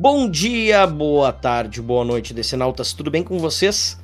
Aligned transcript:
Bom 0.00 0.30
dia, 0.30 0.86
boa 0.86 1.30
tarde, 1.30 1.82
boa 1.82 2.06
noite, 2.06 2.32
Decenautas, 2.32 2.94
tudo 2.94 3.10
bem 3.10 3.22
com 3.22 3.38
vocês? 3.38 3.98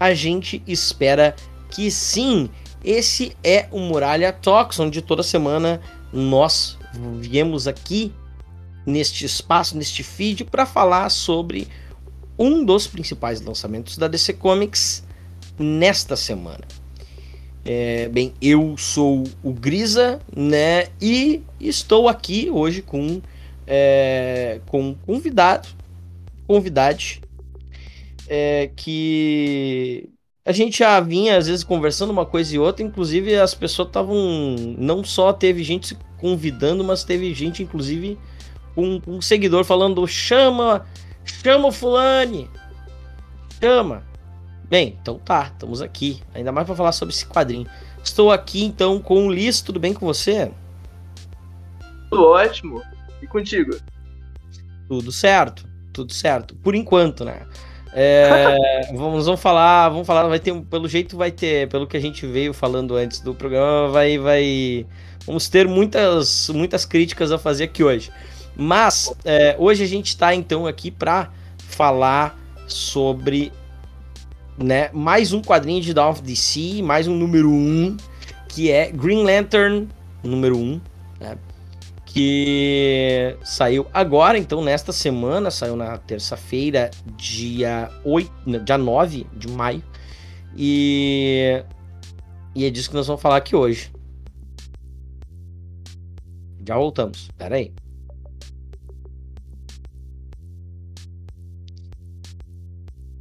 A 0.00 0.14
gente 0.14 0.62
espera 0.66 1.36
que 1.70 1.90
sim. 1.90 2.48
Esse 2.82 3.36
é 3.44 3.68
o 3.70 3.78
Muralha 3.78 4.32
Talks, 4.32 4.80
onde 4.80 5.02
toda 5.02 5.22
semana 5.22 5.82
nós 6.10 6.78
viemos 7.20 7.68
aqui 7.68 8.10
neste 8.86 9.26
espaço, 9.26 9.76
neste 9.76 10.02
feed, 10.02 10.46
para 10.46 10.64
falar 10.64 11.10
sobre 11.10 11.68
um 12.38 12.64
dos 12.64 12.86
principais 12.86 13.42
lançamentos 13.42 13.98
da 13.98 14.08
DC 14.08 14.32
Comics 14.32 15.04
nesta 15.58 16.16
semana. 16.16 16.64
É, 17.66 18.08
bem, 18.08 18.32
eu 18.40 18.78
sou 18.78 19.24
o 19.42 19.52
Grisa, 19.52 20.20
né? 20.34 20.86
E 20.98 21.42
estou 21.60 22.08
aqui 22.08 22.48
hoje 22.50 22.80
com 22.80 23.20
é, 23.66 24.60
com 24.66 24.94
convidado, 24.94 25.68
convidade, 26.46 27.20
é, 28.28 28.70
que 28.74 30.08
a 30.44 30.52
gente 30.52 30.78
já 30.78 31.00
vinha 31.00 31.36
às 31.36 31.46
vezes 31.46 31.64
conversando 31.64 32.10
uma 32.10 32.26
coisa 32.26 32.54
e 32.54 32.58
outra, 32.58 32.84
inclusive 32.84 33.34
as 33.34 33.54
pessoas 33.54 33.88
estavam. 33.88 34.16
Não 34.78 35.02
só 35.02 35.32
teve 35.32 35.62
gente 35.62 35.88
se 35.88 35.98
convidando, 36.18 36.84
mas 36.84 37.04
teve 37.04 37.32
gente, 37.34 37.62
inclusive, 37.62 38.18
um, 38.76 39.00
um 39.06 39.20
seguidor 39.22 39.64
falando: 39.64 40.06
chama, 40.06 40.86
chama 41.24 41.68
o 41.68 41.72
Fulane, 41.72 42.50
chama. 43.60 44.04
Bem, 44.64 44.98
então 45.00 45.18
tá, 45.18 45.50
estamos 45.52 45.80
aqui, 45.80 46.22
ainda 46.34 46.50
mais 46.50 46.66
para 46.66 46.76
falar 46.76 46.92
sobre 46.92 47.14
esse 47.14 47.26
quadrinho. 47.26 47.66
Estou 48.02 48.30
aqui 48.30 48.64
então 48.64 49.00
com 49.00 49.26
o 49.26 49.32
Liz, 49.32 49.60
tudo 49.62 49.80
bem 49.80 49.94
com 49.94 50.04
você? 50.04 50.50
Tudo 52.10 52.24
ótimo. 52.24 52.82
E 53.24 53.26
contigo? 53.26 53.74
Tudo 54.86 55.10
certo, 55.10 55.66
tudo 55.94 56.12
certo. 56.12 56.54
Por 56.56 56.74
enquanto, 56.74 57.24
né? 57.24 57.40
É, 57.94 58.86
vamos, 58.94 59.24
vamos 59.24 59.40
falar, 59.40 59.88
vamos 59.88 60.06
falar, 60.06 60.28
vai 60.28 60.38
ter, 60.38 60.54
pelo 60.62 60.86
jeito 60.86 61.16
vai 61.16 61.30
ter, 61.30 61.66
pelo 61.70 61.86
que 61.86 61.96
a 61.96 62.00
gente 62.00 62.26
veio 62.26 62.52
falando 62.52 62.94
antes 62.94 63.20
do 63.20 63.34
programa, 63.34 63.88
vai, 63.88 64.18
vai, 64.18 64.86
vamos 65.26 65.48
ter 65.48 65.66
muitas, 65.66 66.50
muitas 66.50 66.84
críticas 66.84 67.32
a 67.32 67.38
fazer 67.38 67.64
aqui 67.64 67.82
hoje. 67.82 68.12
Mas 68.54 69.10
é, 69.24 69.56
hoje 69.58 69.82
a 69.82 69.86
gente 69.86 70.08
está 70.08 70.34
então 70.34 70.66
aqui 70.66 70.90
para 70.90 71.30
falar 71.56 72.38
sobre, 72.66 73.50
né, 74.58 74.90
mais 74.92 75.32
um 75.32 75.40
quadrinho 75.40 75.80
de 75.80 75.94
Dawn 75.94 76.10
of 76.10 76.20
DC, 76.20 76.82
mais 76.82 77.08
um 77.08 77.16
número 77.16 77.48
1, 77.48 77.52
um, 77.54 77.96
que 78.50 78.70
é 78.70 78.90
Green 78.92 79.22
Lantern 79.24 79.88
número 80.22 80.58
1, 80.58 80.60
um, 80.60 80.80
né? 81.18 81.38
Que 82.14 83.36
saiu 83.42 83.88
agora, 83.92 84.38
então, 84.38 84.62
nesta 84.62 84.92
semana, 84.92 85.50
saiu 85.50 85.74
na 85.74 85.98
terça-feira, 85.98 86.88
dia 87.16 87.90
8, 88.04 88.60
dia 88.60 88.78
9 88.78 89.26
de 89.36 89.48
maio. 89.48 89.82
E, 90.56 91.64
e 92.54 92.64
é 92.64 92.70
disso 92.70 92.88
que 92.88 92.94
nós 92.94 93.08
vamos 93.08 93.20
falar 93.20 93.38
aqui 93.38 93.56
hoje. 93.56 93.90
Já 96.64 96.76
voltamos. 96.76 97.28
Pera 97.36 97.56
aí. 97.56 97.72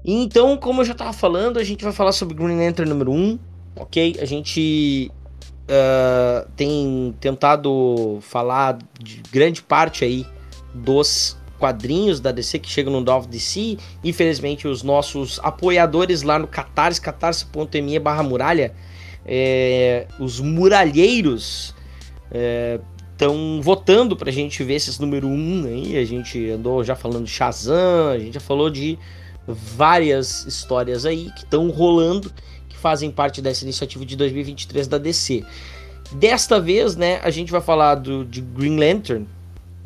Então, 0.05 0.55
como 0.55 0.81
eu 0.81 0.85
já 0.85 0.91
estava 0.91 1.13
falando, 1.13 1.57
a 1.57 1.63
gente 1.63 1.83
vai 1.83 1.93
falar 1.93 2.11
sobre 2.11 2.35
Green 2.35 2.59
Lantern 2.59 2.87
número 2.87 3.11
1, 3.11 3.39
ok? 3.75 4.17
A 4.21 4.25
gente 4.25 5.11
uh, 5.63 6.49
tem 6.55 7.15
tentado 7.19 8.19
falar 8.21 8.77
de 8.99 9.21
grande 9.31 9.61
parte 9.61 10.03
aí 10.03 10.25
dos 10.73 11.37
quadrinhos 11.59 12.19
da 12.19 12.31
DC 12.31 12.59
que 12.59 12.69
chegam 12.69 12.91
no 12.91 13.01
Dove 13.01 13.27
DC. 13.27 13.77
Infelizmente, 14.03 14.67
os 14.67 14.83
nossos 14.83 15.39
apoiadores 15.41 16.21
lá 16.21 16.37
no 16.37 16.47
Catarse, 16.47 16.99
catarse.me 16.99 17.99
barra 17.99 18.23
muralha, 18.23 18.73
é, 19.25 20.07
os 20.19 20.39
muralheiros 20.41 21.73
estão 23.13 23.59
é, 23.59 23.61
votando 23.61 24.17
pra 24.17 24.31
gente 24.31 24.61
ver 24.63 24.75
esses 24.75 24.99
número 24.99 25.27
1 25.27 25.31
um 25.31 25.65
aí. 25.65 25.97
A 25.97 26.03
gente 26.03 26.49
andou 26.49 26.83
já 26.83 26.95
falando 26.95 27.25
de 27.25 27.31
Shazam, 27.31 28.09
a 28.09 28.19
gente 28.19 28.33
já 28.33 28.41
falou 28.41 28.69
de 28.69 28.99
várias 29.47 30.45
histórias 30.45 31.05
aí 31.05 31.29
que 31.31 31.43
estão 31.43 31.69
rolando 31.69 32.31
fazem 32.83 33.09
parte 33.09 33.41
dessa 33.41 33.63
iniciativa 33.63 34.05
de 34.05 34.17
2023 34.17 34.89
da 34.89 34.97
DC. 34.97 35.45
Desta 36.11 36.59
vez, 36.59 36.97
né, 36.97 37.21
a 37.23 37.29
gente 37.29 37.49
vai 37.49 37.61
falar 37.61 37.95
do, 37.95 38.25
de 38.25 38.41
Green 38.41 38.77
Lantern, 38.77 39.25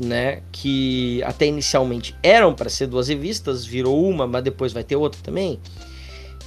né, 0.01 0.41
que 0.51 1.21
até 1.21 1.45
inicialmente 1.45 2.15
eram 2.23 2.55
para 2.55 2.69
ser 2.69 2.87
duas 2.87 3.07
revistas, 3.07 3.63
virou 3.63 4.03
uma, 4.09 4.25
mas 4.25 4.43
depois 4.43 4.73
vai 4.73 4.83
ter 4.83 4.95
outra 4.95 5.21
também. 5.21 5.59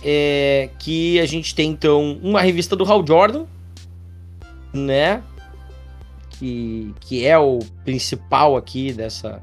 É, 0.02 0.70
que 0.80 1.20
a 1.20 1.26
gente 1.26 1.54
tem 1.54 1.70
então 1.70 2.18
uma 2.20 2.40
revista 2.40 2.74
do 2.74 2.84
Hal 2.84 3.06
Jordan, 3.06 3.44
né, 4.72 5.22
que, 6.30 6.92
que 6.98 7.24
é 7.24 7.38
o 7.38 7.60
principal 7.84 8.56
aqui 8.56 8.92
dessa 8.92 9.40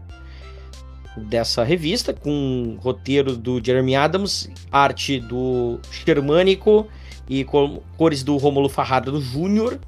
dessa 1.18 1.64
revista, 1.64 2.14
com 2.14 2.78
roteiro 2.80 3.36
do 3.36 3.64
Jeremy 3.64 3.96
Adams, 3.96 4.50
arte 4.72 5.20
do 5.20 5.80
Germânico 6.06 6.88
e 7.30 7.46
cores 7.98 8.24
do 8.24 8.38
Romulo 8.38 8.70
Farrado 8.70 9.20
Júnior. 9.22 9.80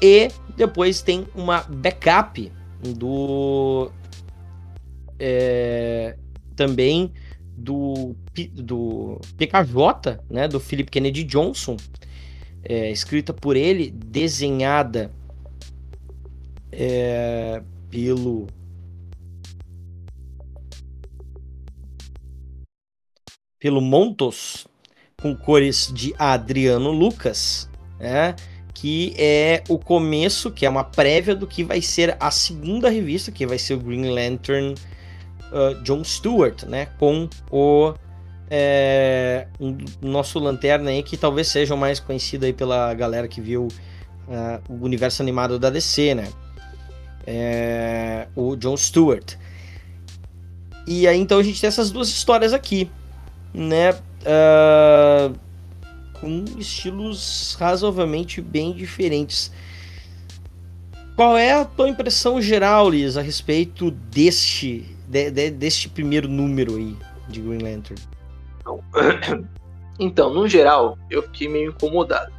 E 0.00 0.28
depois 0.56 1.00
tem 1.02 1.26
uma 1.34 1.60
backup 1.62 2.50
do. 2.96 3.90
É, 5.18 6.16
também 6.56 7.12
do, 7.56 8.16
do 8.54 9.20
PKJ, 9.36 10.20
né, 10.28 10.48
do 10.48 10.58
Philip 10.58 10.90
Kennedy 10.90 11.22
Johnson, 11.24 11.76
é, 12.64 12.90
escrita 12.90 13.32
por 13.32 13.56
ele, 13.56 13.90
desenhada 13.90 15.12
é, 16.72 17.62
pelo 17.90 18.46
pelo 23.62 23.80
Montos, 23.80 24.66
com 25.20 25.36
cores 25.36 25.88
de 25.94 26.12
Adriano 26.18 26.90
Lucas, 26.90 27.70
né? 28.00 28.34
Que 28.74 29.14
é 29.16 29.62
o 29.68 29.78
começo, 29.78 30.50
que 30.50 30.66
é 30.66 30.68
uma 30.68 30.82
prévia 30.82 31.32
do 31.32 31.46
que 31.46 31.62
vai 31.62 31.80
ser 31.80 32.16
a 32.18 32.32
segunda 32.32 32.90
revista, 32.90 33.30
que 33.30 33.46
vai 33.46 33.56
ser 33.58 33.74
o 33.74 33.78
Green 33.78 34.10
Lantern 34.10 34.74
uh, 35.52 35.80
John 35.84 36.02
Stewart, 36.02 36.64
né? 36.64 36.86
Com 36.98 37.28
o 37.52 37.94
é, 38.50 39.46
um, 39.60 39.78
nosso 40.00 40.40
lanterna 40.40 40.90
aí, 40.90 41.00
que 41.04 41.16
talvez 41.16 41.46
seja 41.46 41.72
o 41.72 41.78
mais 41.78 42.00
conhecido 42.00 42.44
aí 42.44 42.52
pela 42.52 42.92
galera 42.94 43.28
que 43.28 43.40
viu 43.40 43.68
uh, 44.26 44.72
o 44.72 44.84
universo 44.84 45.22
animado 45.22 45.56
da 45.56 45.70
DC, 45.70 46.16
né? 46.16 46.28
É, 47.24 48.26
o 48.34 48.56
John 48.56 48.76
Stewart. 48.76 49.36
E 50.84 51.06
aí 51.06 51.20
então 51.20 51.38
a 51.38 51.44
gente 51.44 51.60
tem 51.60 51.68
essas 51.68 51.92
duas 51.92 52.08
histórias 52.08 52.52
aqui 52.52 52.90
né? 53.52 53.92
Uh, 53.92 55.34
com 56.22 56.44
estilos 56.56 57.56
razoavelmente 57.58 58.40
bem 58.40 58.72
diferentes. 58.72 59.52
Qual 61.16 61.36
é 61.36 61.52
a 61.52 61.64
tua 61.64 61.88
impressão 61.88 62.40
geral, 62.40 62.88
Liz, 62.88 63.16
a 63.16 63.20
respeito 63.20 63.90
deste, 63.90 64.96
de, 65.08 65.30
de, 65.30 65.50
deste 65.50 65.88
primeiro 65.88 66.28
número 66.28 66.76
aí 66.76 66.96
de 67.28 67.40
Green 67.40 67.58
Lantern? 67.58 68.00
Então, 69.98 70.32
no 70.32 70.48
geral, 70.48 70.98
eu 71.10 71.22
fiquei 71.22 71.48
meio 71.48 71.70
incomodado. 71.70 72.32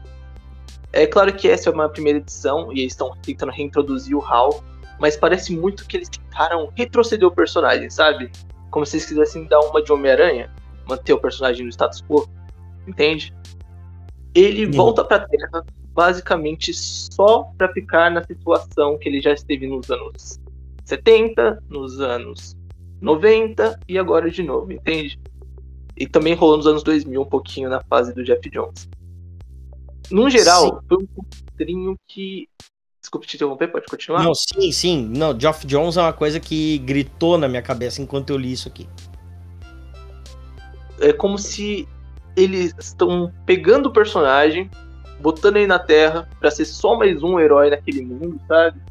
É 0.92 1.06
claro 1.06 1.32
que 1.34 1.48
essa 1.48 1.70
é 1.70 1.72
uma 1.72 1.88
primeira 1.88 2.18
edição 2.18 2.74
e 2.74 2.82
eles 2.82 2.94
estão 2.94 3.16
tentando 3.22 3.52
reintroduzir 3.52 4.18
o 4.18 4.26
Hal, 4.26 4.62
mas 5.00 5.16
parece 5.16 5.56
muito 5.56 5.86
que 5.86 5.96
eles 5.96 6.10
tentaram 6.10 6.72
retroceder 6.76 7.28
o 7.28 7.32
personagem, 7.32 7.90
sabe? 7.90 8.32
Como 8.72 8.86
se 8.86 8.98
eles 8.98 9.06
quisessem 9.06 9.46
dar 9.46 9.60
uma 9.62 9.82
de 9.82 9.94
Homem-Aranha 9.94 10.52
manter 10.88 11.14
o 11.14 11.20
personagem 11.20 11.66
no 11.66 11.70
status 11.72 12.02
quo, 12.02 12.28
entende? 12.88 13.34
Ele 14.34 14.66
volta 14.66 15.04
pra 15.04 15.20
Terra 15.20 15.64
basicamente 15.94 16.74
só 16.74 17.44
para 17.58 17.72
ficar 17.72 18.10
na 18.10 18.24
situação 18.24 18.98
que 18.98 19.08
ele 19.08 19.22
já 19.22 19.32
esteve 19.32 19.68
nos 19.68 19.90
anos 19.92 20.40
70, 20.86 21.64
nos 21.70 22.00
anos 22.02 22.56
90 23.00 23.80
e 23.88 23.98
agora 23.98 24.30
de 24.30 24.42
novo, 24.42 24.72
entende? 24.72 25.20
E 25.96 26.08
também 26.08 26.34
rolou 26.34 26.58
nos 26.58 26.66
anos 26.66 26.84
2000 26.84 27.22
um 27.22 27.26
pouquinho 27.26 27.70
na 27.70 27.82
fase 27.84 28.14
do 28.14 28.24
Jeff 28.24 28.50
Jones. 28.50 28.90
No 30.10 30.30
geral, 30.30 30.66
sim. 30.66 30.88
foi 30.88 30.98
um 30.98 31.08
quadrinho 31.52 31.96
que. 32.08 32.50
Desculpe 33.00 33.28
te 33.28 33.36
interromper, 33.36 33.68
pode 33.68 33.86
continuar? 33.86 34.24
Não, 34.24 34.34
sim, 34.34 34.72
sim. 34.72 35.12
Não, 35.16 35.38
Geoff 35.38 35.68
Jones 35.68 35.98
é 35.98 36.02
uma 36.02 36.14
coisa 36.14 36.40
que 36.40 36.78
gritou 36.80 37.38
na 37.38 37.48
minha 37.48 37.62
cabeça 37.62 38.02
enquanto 38.02 38.30
eu 38.30 38.38
li 38.38 38.52
isso 38.52 38.68
aqui 38.68 38.88
é 41.00 41.14
como 41.14 41.38
se 41.38 41.88
eles 42.36 42.74
estão 42.80 43.32
pegando 43.46 43.90
o 43.90 43.94
personagem, 43.94 44.70
botando 45.20 45.58
ele 45.58 45.68
na 45.68 45.80
Terra 45.80 46.28
para 46.40 46.52
ser 46.52 46.66
só 46.66 46.98
mais 46.98 47.22
um 47.24 47.40
herói 47.40 47.70
naquele 47.70 48.02
mundo, 48.02 48.40
sabe? 48.48 48.82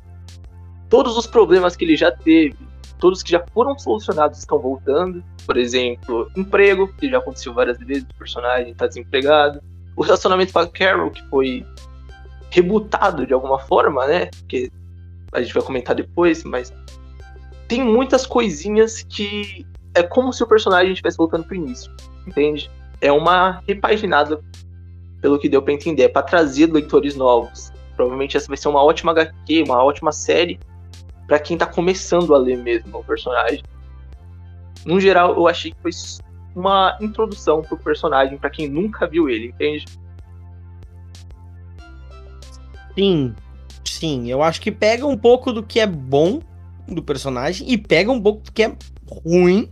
Todos 0.89 1.17
os 1.17 1.27
problemas 1.27 1.75
que 1.75 1.85
ele 1.85 1.97
já 1.97 2.11
teve, 2.11 2.57
todos 2.99 3.23
que 3.23 3.31
já 3.31 3.45
foram 3.53 3.79
solucionados 3.79 4.39
estão 4.39 4.59
voltando. 4.59 5.25
Por 5.45 5.57
exemplo, 5.57 6.31
emprego, 6.37 6.89
que 6.95 7.11
já 7.11 7.19
aconteceu 7.19 7.53
várias 7.53 7.79
vezes, 7.79 8.05
o 8.05 8.19
personagem 8.19 8.73
está 8.73 8.87
desempregado. 8.87 9.61
O 9.97 10.03
relacionamento 10.03 10.53
com 10.53 10.59
a 10.61 10.69
Carol, 10.69 11.11
que 11.11 11.23
foi 11.29 11.67
rebutado 12.51 13.27
de 13.27 13.33
alguma 13.33 13.59
forma, 13.59 14.07
né? 14.07 14.31
Que 14.47 14.71
a 15.33 15.43
gente 15.43 15.55
vai 15.55 15.63
comentar 15.63 15.97
depois, 15.97 16.45
mas 16.45 16.73
tem 17.67 17.83
muitas 17.83 18.27
coisinhas 18.27 19.03
que 19.03 19.67
é 19.95 20.03
como 20.03 20.33
se 20.33 20.43
o 20.43 20.47
personagem 20.47 20.93
estivesse 20.93 21.17
voltando 21.17 21.45
pro 21.45 21.55
início, 21.55 21.93
entende? 22.27 22.71
É 23.01 23.13
uma 23.13 23.63
repaginada, 23.67 24.41
pelo 25.21 25.39
que 25.39 25.49
deu 25.49 25.63
para 25.63 25.73
entender, 25.73 26.05
é 26.05 26.09
para 26.09 26.23
trazer 26.23 26.73
leitores 26.73 27.17
novos. 27.17 27.73
Provavelmente 27.97 28.37
essa 28.37 28.49
vai 28.49 28.57
ser 28.57 28.69
uma 28.69 28.83
ótima 28.83 29.13
HQ, 29.13 29.65
uma 29.67 29.83
ótima 29.83 30.13
série 30.13 30.59
para 31.27 31.39
quem 31.39 31.57
tá 31.57 31.67
começando 31.67 32.35
a 32.35 32.39
ler 32.39 32.59
mesmo 32.59 32.99
o 32.99 33.05
personagem. 33.05 33.63
No 34.85 35.01
geral, 35.01 35.35
eu 35.35 35.47
achei 35.47 35.73
que 35.73 35.81
foi 35.81 35.93
uma 36.55 36.97
introdução 37.01 37.63
pro 37.63 37.77
personagem 37.77 38.37
para 38.39 38.51
quem 38.51 38.69
nunca 38.69 39.07
viu 39.07 39.29
ele, 39.29 39.49
entende? 39.49 39.87
Sim, 42.95 43.35
sim. 43.85 44.31
Eu 44.31 44.43
acho 44.43 44.61
que 44.61 44.71
pega 44.71 45.07
um 45.07 45.17
pouco 45.17 45.53
do 45.53 45.63
que 45.63 45.81
é 45.81 45.87
bom 45.87 46.41
do 46.87 47.03
personagem 47.03 47.71
e 47.71 47.79
pega 47.79 48.11
um 48.11 48.21
pouco 48.21 48.43
do 48.43 48.53
que 48.53 48.65
é 48.65 48.77
ruim, 49.25 49.71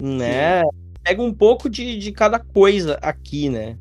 né? 0.00 0.62
Pega 1.02 1.22
um 1.22 1.32
pouco 1.32 1.68
de, 1.68 1.98
de 1.98 2.12
cada 2.12 2.38
coisa 2.38 2.98
aqui, 3.00 3.48
né? 3.48 3.76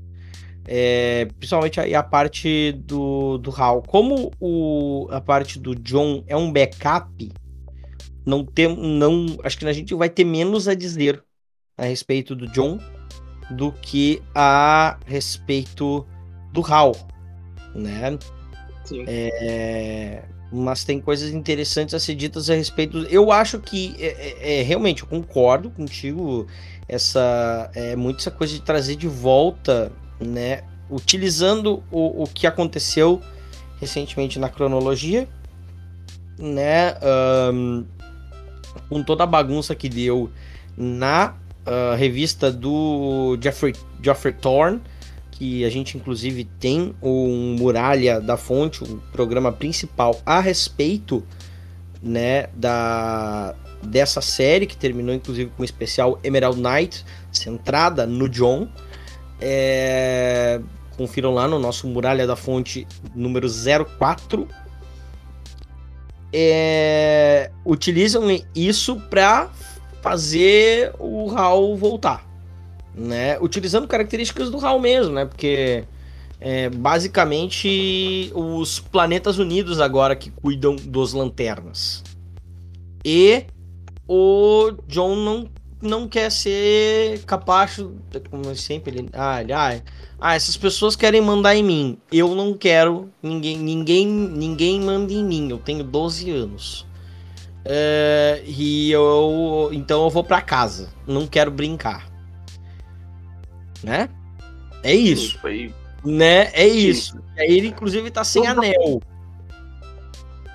É, 0.65 1.25
principalmente 1.37 1.79
a, 1.79 1.99
a 1.99 2.03
parte 2.03 2.73
do, 2.73 3.37
do 3.37 3.51
Hal. 3.51 3.81
Como 3.83 4.31
o, 4.39 5.07
a 5.11 5.21
parte 5.21 5.59
do 5.59 5.73
John 5.75 6.23
é 6.27 6.35
um 6.35 6.51
backup, 6.51 7.31
não 8.25 8.43
tem, 8.43 8.75
não, 8.75 9.37
acho 9.43 9.57
que 9.57 9.65
a 9.65 9.73
gente 9.73 9.93
vai 9.95 10.09
ter 10.09 10.25
menos 10.25 10.67
a 10.67 10.73
dizer 10.73 11.23
a 11.77 11.85
respeito 11.85 12.35
do 12.35 12.47
John 12.47 12.79
do 13.51 13.71
que 13.71 14.21
a 14.35 14.99
respeito 15.05 16.05
do 16.51 16.61
Hal, 16.61 16.91
né? 17.73 18.17
Sim. 18.83 19.05
É, 19.07 20.23
mas 20.51 20.83
tem 20.83 20.99
coisas 20.99 21.31
interessantes 21.31 21.93
a 21.93 21.99
ser 21.99 22.15
ditas 22.15 22.49
a 22.49 22.55
respeito. 22.55 22.99
Eu 23.09 23.31
acho 23.31 23.59
que 23.59 23.95
é, 23.99 24.05
é, 24.05 24.59
é, 24.59 24.63
realmente 24.63 25.03
eu 25.03 25.07
concordo 25.07 25.69
contigo. 25.69 26.47
Essa 26.87 27.69
é 27.75 27.95
muito 27.95 28.19
essa 28.19 28.31
coisa 28.31 28.53
de 28.53 28.61
trazer 28.61 28.95
de 28.95 29.07
volta, 29.07 29.91
né? 30.19 30.63
Utilizando 30.89 31.83
o, 31.91 32.23
o 32.23 32.27
que 32.27 32.47
aconteceu 32.47 33.21
recentemente 33.79 34.39
na 34.39 34.47
cronologia, 34.47 35.27
né? 36.39 36.95
Um, 37.53 37.85
com 38.87 39.03
toda 39.03 39.25
a 39.25 39.27
bagunça 39.27 39.75
que 39.75 39.89
deu 39.89 40.31
na 40.77 41.33
uh, 41.65 41.95
revista 41.97 42.51
do 42.51 43.37
Jeffrey, 43.41 43.75
Jeffrey 44.01 44.33
Thorne 44.33 44.81
que 45.37 45.63
a 45.63 45.69
gente 45.69 45.95
inclusive 45.95 46.45
tem 46.59 46.95
um 46.99 47.55
Muralha 47.59 48.19
da 48.19 48.35
Fonte, 48.35 48.83
o 48.83 48.95
um 48.95 48.99
programa 49.11 49.51
principal 49.51 50.19
a 50.25 50.39
respeito, 50.39 51.23
né, 52.01 52.47
da 52.55 53.55
dessa 53.83 54.19
série 54.19 54.65
que 54.65 54.75
terminou 54.75 55.13
inclusive 55.13 55.51
com 55.55 55.61
o 55.61 55.65
especial 55.65 56.19
Emerald 56.23 56.59
Knight, 56.59 57.05
centrada 57.31 58.07
no 58.07 58.27
John. 58.27 58.67
É, 59.39 60.59
confiram 60.97 61.31
lá 61.31 61.47
no 61.47 61.59
nosso 61.59 61.87
Muralha 61.87 62.25
da 62.25 62.35
Fonte 62.35 62.87
número 63.13 63.47
04. 63.47 64.47
É, 66.33 67.51
utilizam 67.63 68.23
isso 68.55 68.99
para 69.01 69.51
fazer 70.01 70.93
o 70.97 71.27
Raul 71.27 71.77
voltar 71.77 72.27
né? 72.97 73.37
Utilizando 73.39 73.87
características 73.87 74.49
do 74.49 74.57
HAL 74.65 74.79
mesmo, 74.79 75.13
né? 75.13 75.25
Porque 75.25 75.85
é, 76.39 76.69
basicamente 76.69 78.31
os 78.33 78.79
planetas 78.79 79.37
unidos 79.37 79.79
agora 79.79 80.15
que 80.15 80.31
cuidam 80.31 80.75
dos 80.75 81.13
lanternas. 81.13 82.03
E 83.05 83.45
o 84.07 84.71
John 84.87 85.15
não, 85.15 85.47
não 85.81 86.07
quer 86.07 86.31
ser 86.31 87.23
capacho, 87.25 87.93
como 88.29 88.53
sempre, 88.55 88.97
ele, 88.97 89.09
ah, 89.13 89.41
ele, 89.41 89.53
ah, 89.53 89.81
ah, 90.19 90.35
essas 90.35 90.57
pessoas 90.57 90.95
querem 90.95 91.21
mandar 91.21 91.55
em 91.55 91.63
mim. 91.63 91.97
Eu 92.11 92.33
não 92.33 92.53
quero, 92.53 93.09
ninguém, 93.21 93.57
ninguém, 93.57 94.07
ninguém 94.07 94.81
manda 94.81 95.13
em 95.13 95.23
mim. 95.23 95.49
Eu 95.49 95.59
tenho 95.59 95.83
12 95.83 96.31
anos. 96.31 96.85
É, 97.69 98.41
e 98.45 98.91
eu 98.91 99.69
então 99.73 100.03
eu 100.03 100.09
vou 100.09 100.23
para 100.23 100.41
casa. 100.41 100.89
Não 101.05 101.27
quero 101.27 101.51
brincar 101.51 102.16
né? 103.83 104.09
É 104.83 104.93
isso. 104.93 105.37
Foi... 105.39 105.73
Né? 106.03 106.51
É 106.53 106.67
isso. 106.67 107.19
Aí 107.37 107.57
ele, 107.57 107.67
inclusive, 107.67 108.09
tá 108.11 108.23
sem 108.23 108.47
anel. 108.47 109.01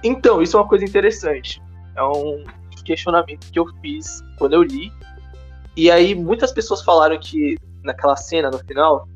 Então, 0.02 0.42
isso 0.42 0.56
é 0.56 0.60
uma 0.60 0.68
coisa 0.68 0.84
interessante. 0.84 1.62
É 1.94 2.02
um 2.02 2.44
questionamento 2.84 3.50
que 3.50 3.58
eu 3.58 3.66
fiz 3.80 4.22
quando 4.38 4.54
eu 4.54 4.62
li. 4.62 4.92
E 5.76 5.90
aí, 5.90 6.14
muitas 6.14 6.52
pessoas 6.52 6.82
falaram 6.82 7.18
que 7.18 7.56
naquela 7.82 8.16
cena, 8.16 8.50
no 8.50 8.58
final, 8.58 9.08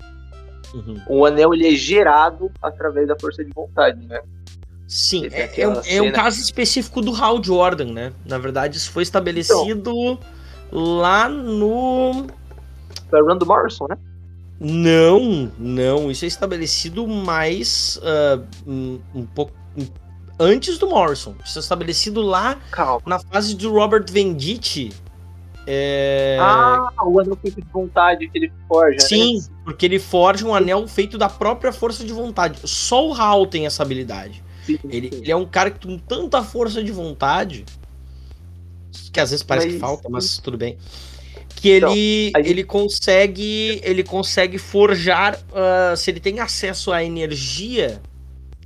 uhum. 0.75 1.01
o 1.09 1.27
anel 1.27 1.55
ele 1.55 1.69
é 1.69 1.73
gerado 1.73 2.51
através 2.63 3.07
da 3.09 3.17
força 3.19 3.45
de 3.45 3.51
vontade, 3.53 4.05
né? 4.07 4.21
Sim, 4.89 5.29
é, 5.33 5.61
é, 5.61 5.69
um, 5.69 5.81
é, 5.85 6.03
um, 6.03 6.13
caso 6.13 6.41
específico 6.41 7.01
do 7.01 7.13
Hal 7.13 7.43
Jordan, 7.43 7.93
né? 7.93 8.13
Na 8.25 8.39
verdade, 8.39 8.77
isso 8.77 8.91
foi 8.93 9.03
estabelecido 9.03 9.91
então, 9.91 10.19
lá 10.71 11.29
no 11.29 12.29
Run 13.13 13.39
do 13.39 13.47
Morrison, 13.47 13.87
né? 13.89 13.97
Não, 14.59 15.53
não. 15.59 16.11
Isso 16.11 16.25
é 16.25 16.29
estabelecido 16.29 17.07
mais 17.07 17.99
uh, 17.99 18.43
um, 18.67 19.01
um, 19.15 19.27
pouco 19.27 19.53
antes 20.39 20.79
do 20.79 20.89
Morrison. 20.89 21.35
Isso 21.45 21.59
é 21.59 21.61
estabelecido 21.61 22.23
lá 22.23 22.57
Calma. 22.71 23.03
na 23.07 23.19
fase 23.19 23.55
do 23.55 23.73
Robert 23.73 24.07
Venditti. 24.11 24.93
É... 25.67 26.39
Ah, 26.41 26.91
o 27.05 27.19
anel 27.19 27.37
feito 27.37 27.61
de 27.61 27.69
vontade 27.73 28.29
que 28.29 28.39
ele 28.39 28.53
forja. 28.69 28.99
Né? 28.99 29.01
Sim, 29.01 29.39
né? 29.39 29.45
porque 29.65 29.85
ele 29.85 29.99
forja 29.99 30.47
um 30.47 30.55
anel 30.55 30.87
feito 30.87 31.19
da 31.19 31.29
própria 31.29 31.73
força 31.73 32.05
de 32.05 32.13
vontade. 32.13 32.61
Só 32.65 33.09
o 33.09 33.13
Hal 33.13 33.47
tem 33.47 33.67
essa 33.67 33.83
habilidade. 33.83 34.43
Sim, 34.65 34.79
ele, 34.85 35.11
sim. 35.11 35.19
ele, 35.23 35.33
é 35.33 35.37
um 35.37 35.45
cara 35.45 35.71
que 35.71 35.87
tem 35.87 35.99
tanta 35.99 36.43
força 36.43 36.83
de 36.83 36.93
vontade 36.93 37.65
que 39.13 39.21
às 39.21 39.31
vezes 39.31 39.43
parece 39.43 39.67
mas, 39.67 39.75
que 39.75 39.81
falta, 39.81 40.09
mas 40.09 40.39
tudo 40.39 40.57
bem 40.57 40.79
que 41.57 41.77
então, 41.79 41.91
ele, 41.91 42.33
gente... 42.37 42.49
ele 42.49 42.65
consegue 42.65 43.81
ele 43.83 44.05
consegue 44.05 44.59
forjar 44.59 45.35
uh, 45.35 45.97
se 45.97 46.11
ele 46.11 46.21
tem 46.21 46.39
acesso 46.39 46.93
à 46.93 47.03
energia 47.03 48.01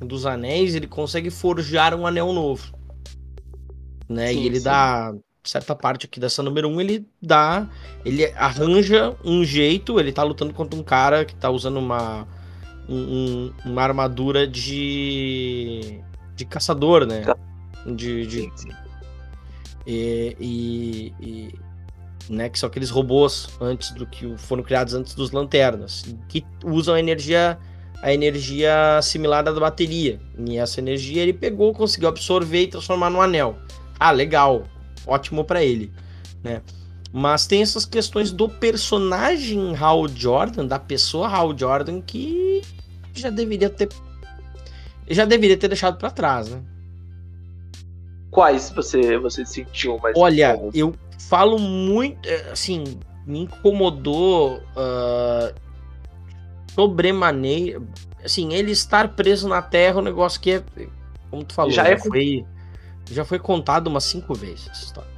dos 0.01 0.27
anéis 0.27 0.75
ele 0.75 0.87
consegue 0.87 1.31
forjar 1.31 1.95
um 1.95 2.07
anel 2.07 2.33
novo 2.33 2.75
né? 4.09 4.33
Sim, 4.33 4.41
e 4.41 4.47
ele 4.47 4.59
sim. 4.59 4.65
dá 4.65 5.15
certa 5.45 5.75
parte 5.75 6.07
aqui 6.07 6.19
dessa 6.19 6.43
número 6.43 6.69
1 6.69 6.73
um, 6.73 6.81
ele 6.81 7.07
dá 7.23 7.69
ele 8.05 8.27
arranja 8.37 9.17
um 9.25 9.45
jeito 9.45 9.99
ele 9.99 10.13
tá 10.13 10.23
lutando 10.23 10.53
contra 10.53 10.79
um 10.79 10.83
cara 10.83 11.25
que 11.25 11.35
tá 11.35 11.49
usando 11.49 11.79
uma 11.79 12.27
um, 12.89 13.53
uma 13.65 13.83
armadura 13.83 14.47
de 14.47 16.01
de 16.35 16.45
caçador 16.45 17.07
né? 17.07 17.23
De, 17.87 18.27
de... 18.27 18.53
E, 19.87 20.37
e, 20.39 21.15
e 21.21 21.55
né? 22.31 22.49
Que 22.49 22.59
são 22.59 22.69
aqueles 22.69 22.89
robôs 22.89 23.49
antes 23.61 23.91
do 23.91 24.07
que 24.07 24.37
foram 24.39 24.63
criados 24.63 24.95
antes 24.95 25.15
dos 25.15 25.33
lanternas, 25.33 26.05
que 26.29 26.47
usam 26.65 26.95
a 26.95 27.01
energia 27.01 27.59
a 28.03 28.15
energia 28.15 28.97
assimilada 28.97 29.53
da 29.53 29.61
bateria. 29.61 30.19
E 30.39 30.57
essa 30.57 30.81
energia 30.81 31.23
ele 31.23 31.35
pegou, 31.35 31.75
conseguiu 31.75 32.09
absorver 32.09 32.63
e 32.63 32.67
transformar 32.67 33.11
no 33.11 33.21
anel. 33.21 33.57
Ah, 33.99 34.11
legal. 34.11 34.65
Ótimo 35.07 35.45
para 35.45 35.63
ele, 35.63 35.93
né? 36.43 36.63
Mas 37.13 37.47
tem 37.47 37.61
essas 37.61 37.85
questões 37.85 38.33
do 38.33 38.49
personagem 38.49 39.75
Hal 39.77 40.09
Jordan, 40.09 40.65
da 40.65 40.79
pessoa 40.79 41.29
Hal 41.29 41.57
Jordan 41.57 42.01
que 42.01 42.63
já 43.13 43.29
deveria 43.29 43.69
ter 43.69 43.89
já 45.09 45.25
deveria 45.25 45.57
ter 45.57 45.69
deixado 45.69 45.99
para 45.99 46.11
trás, 46.11 46.49
né? 46.49 46.63
Quais 48.31 48.71
você 48.71 49.19
você 49.19 49.45
sentiu 49.45 49.99
mais? 49.99 50.17
Olha, 50.17 50.57
eu 50.73 50.95
falo 51.29 51.59
muito, 51.59 52.29
é, 52.29 52.51
assim, 52.51 52.99
me 53.27 53.41
incomodou 53.41 54.59
uh, 54.59 55.55
sobremaneira. 56.75 57.83
Assim, 58.25 58.53
ele 58.53 58.71
estar 58.73 59.15
preso 59.15 59.49
na 59.49 59.63
Terra, 59.63 59.99
um 59.99 60.03
negócio 60.03 60.41
que 60.41 60.53
é, 60.53 60.63
como 61.31 61.45
tu 61.45 61.55
falou, 61.55 61.71
já, 61.71 61.85
já 61.85 61.91
é... 61.91 61.99
foi, 61.99 62.45
já 63.11 63.25
foi 63.25 63.39
contado 63.39 63.87
umas 63.87 64.05
cinco 64.05 64.35
vezes 64.35 64.69
essa 64.69 64.85
história. 64.85 65.11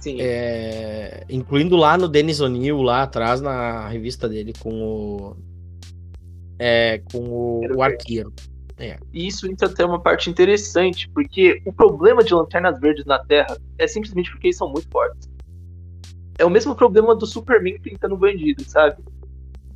Sim. 0.00 0.16
É, 0.20 1.24
incluindo 1.30 1.76
lá 1.76 1.96
no 1.96 2.08
Dennis 2.08 2.40
O'Neill, 2.40 2.82
lá 2.82 3.04
atrás 3.04 3.40
na 3.40 3.88
revista 3.88 4.28
dele 4.28 4.52
com 4.58 4.82
o. 4.82 5.36
É, 6.58 7.00
com 7.12 7.18
o, 7.18 7.76
o 7.76 7.82
arqueiro. 7.82 8.32
É. 8.82 8.98
E 9.12 9.28
isso 9.28 9.48
entra 9.48 9.68
até 9.68 9.86
uma 9.86 10.00
parte 10.00 10.28
interessante, 10.28 11.08
porque 11.10 11.62
o 11.64 11.72
problema 11.72 12.24
de 12.24 12.34
lanternas 12.34 12.80
verdes 12.80 13.04
na 13.04 13.18
Terra 13.20 13.56
é 13.78 13.86
simplesmente 13.86 14.28
porque 14.30 14.48
eles 14.48 14.56
são 14.56 14.68
muito 14.68 14.88
fortes. 14.90 15.30
É 16.36 16.44
o 16.44 16.50
mesmo 16.50 16.74
problema 16.74 17.14
do 17.14 17.24
Superman 17.24 17.80
pintando 17.80 18.16
bandido, 18.16 18.64
sabe? 18.64 18.96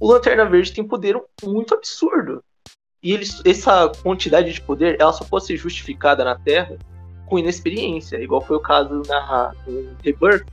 O 0.01 0.11
Lanterna 0.11 0.45
Verde 0.45 0.73
tem 0.73 0.83
poder 0.83 1.17
muito 1.45 1.73
absurdo. 1.73 2.43
E 3.01 3.13
eles, 3.13 3.41
essa 3.45 3.89
quantidade 4.03 4.53
de 4.53 4.61
poder, 4.61 4.97
ela 5.01 5.13
só 5.13 5.25
pode 5.25 5.47
ser 5.47 5.57
justificada 5.57 6.25
na 6.25 6.37
Terra 6.37 6.77
com 7.27 7.39
inexperiência, 7.39 8.21
igual 8.21 8.41
foi 8.41 8.57
o 8.57 8.61
caso 8.61 9.03
na 9.07 9.53
Rebirth. 10.03 10.47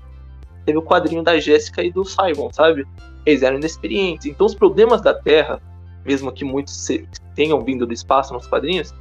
Teve 0.63 0.77
o 0.77 0.83
quadrinho 0.83 1.23
da 1.23 1.39
Jéssica 1.39 1.83
e 1.83 1.91
do 1.91 2.05
Simon, 2.05 2.53
sabe? 2.53 2.85
Eles 3.25 3.41
eram 3.41 3.57
inexperientes. 3.57 4.27
Então 4.27 4.45
os 4.45 4.53
problemas 4.53 5.01
da 5.01 5.13
Terra, 5.13 5.59
mesmo 6.05 6.31
que 6.31 6.43
muitos 6.43 6.87
tenham 7.35 7.63
vindo 7.63 7.85
do 7.85 7.93
espaço 7.93 8.33
nos 8.33 8.47
quadrinhos, 8.47 8.93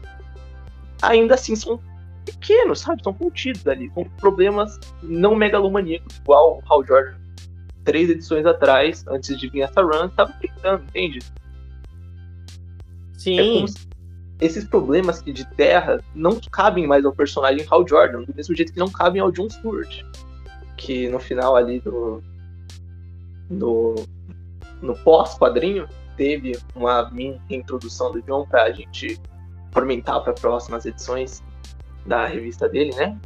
ainda 1.00 1.34
assim 1.34 1.56
são 1.56 1.80
pequenos, 2.24 2.80
sabe? 2.80 3.02
São 3.02 3.12
contidos 3.12 3.66
ali. 3.66 3.90
São 3.94 4.04
problemas 4.18 4.78
não 5.02 5.34
megalomaníacos, 5.34 6.16
igual 6.18 6.58
o 6.58 6.72
Hal 6.72 6.84
Jordan, 6.84 7.14
três 7.84 8.08
edições 8.08 8.46
atrás, 8.46 9.04
antes 9.08 9.38
de 9.38 9.48
vir 9.48 9.62
essa 9.62 9.82
run, 9.82 10.06
estava 10.06 10.32
tentando, 10.40 10.84
entende? 10.84 11.18
Sim. 13.14 13.64
É 13.64 13.92
esses 14.42 14.64
problemas 14.64 15.22
de 15.22 15.44
terra 15.54 16.02
não 16.14 16.40
cabem 16.50 16.84
mais 16.84 17.04
ao 17.04 17.12
personagem 17.12 17.64
Hal 17.70 17.86
Jordan, 17.86 18.22
do 18.22 18.34
mesmo 18.34 18.56
jeito 18.56 18.72
que 18.72 18.78
não 18.78 18.90
cabem 18.90 19.22
ao 19.22 19.30
John 19.30 19.48
Stewart. 19.48 20.02
Que 20.76 21.08
no 21.08 21.20
final 21.20 21.54
ali 21.54 21.78
do. 21.78 22.20
no, 23.48 23.94
no 24.80 24.96
pós-quadrinho, 24.96 25.88
teve 26.16 26.58
uma 26.74 27.10
mini 27.10 27.40
introdução 27.50 28.12
do 28.12 28.22
John 28.22 28.46
pra 28.46 28.70
gente 28.72 29.20
fomentar 29.72 30.22
para 30.22 30.32
próximas 30.32 30.84
edições 30.84 31.42
da 32.06 32.26
revista 32.26 32.68
dele, 32.68 32.94
né? 32.94 33.18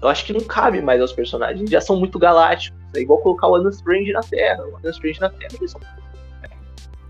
Eu 0.00 0.08
acho 0.08 0.24
que 0.24 0.32
não 0.32 0.40
cabe 0.40 0.82
mais 0.82 1.00
aos 1.00 1.12
personagens, 1.12 1.70
já 1.70 1.80
são 1.80 1.96
muito 1.96 2.18
galácticos. 2.18 2.78
É 2.94 3.00
igual 3.00 3.18
colocar 3.20 3.48
o 3.48 3.56
Adam 3.56 3.70
Strange 3.70 4.12
na 4.12 4.20
Terra. 4.20 4.64
O 4.66 4.76
Adam 4.76 4.90
Strange 4.90 5.20
na 5.20 5.30
Terra, 5.30 5.54
eles 5.54 5.70
são 5.70 5.80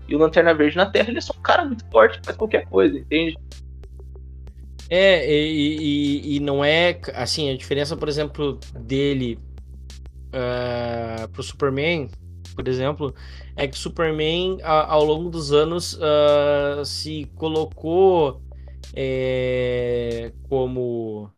e 0.07 0.15
o 0.15 0.19
Lanterna 0.19 0.53
Verde 0.53 0.77
na 0.77 0.85
Terra, 0.85 1.09
ele 1.09 1.17
é 1.17 1.21
só 1.21 1.33
um 1.37 1.41
cara 1.41 1.65
muito 1.65 1.85
forte 1.89 2.19
que 2.19 2.25
faz 2.25 2.37
qualquer 2.37 2.65
coisa, 2.67 2.97
entende? 2.97 3.37
É, 4.89 5.27
e, 5.27 5.77
e, 5.77 6.35
e 6.35 6.39
não 6.39 6.63
é 6.63 6.99
assim, 7.15 7.49
a 7.49 7.57
diferença, 7.57 7.97
por 7.97 8.07
exemplo, 8.07 8.59
dele 8.79 9.39
uh, 10.27 11.27
pro 11.29 11.41
Superman, 11.41 12.07
por 12.55 12.67
exemplo, 12.67 13.13
é 13.55 13.67
que 13.67 13.77
Superman, 13.77 14.59
a, 14.63 14.93
ao 14.93 15.03
longo 15.03 15.29
dos 15.29 15.51
anos, 15.51 15.93
uh, 15.93 16.85
se 16.85 17.29
colocou 17.35 18.41
é, 18.95 20.31
como, 20.47 21.29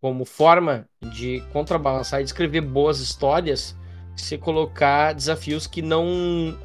como 0.00 0.24
forma 0.24 0.86
de 1.14 1.42
contrabalançar 1.52 2.20
e 2.20 2.24
de 2.24 2.30
escrever 2.30 2.60
boas 2.60 3.00
histórias, 3.00 3.76
se 4.14 4.36
colocar 4.36 5.14
desafios 5.14 5.66
que 5.66 5.80
não 5.80 6.56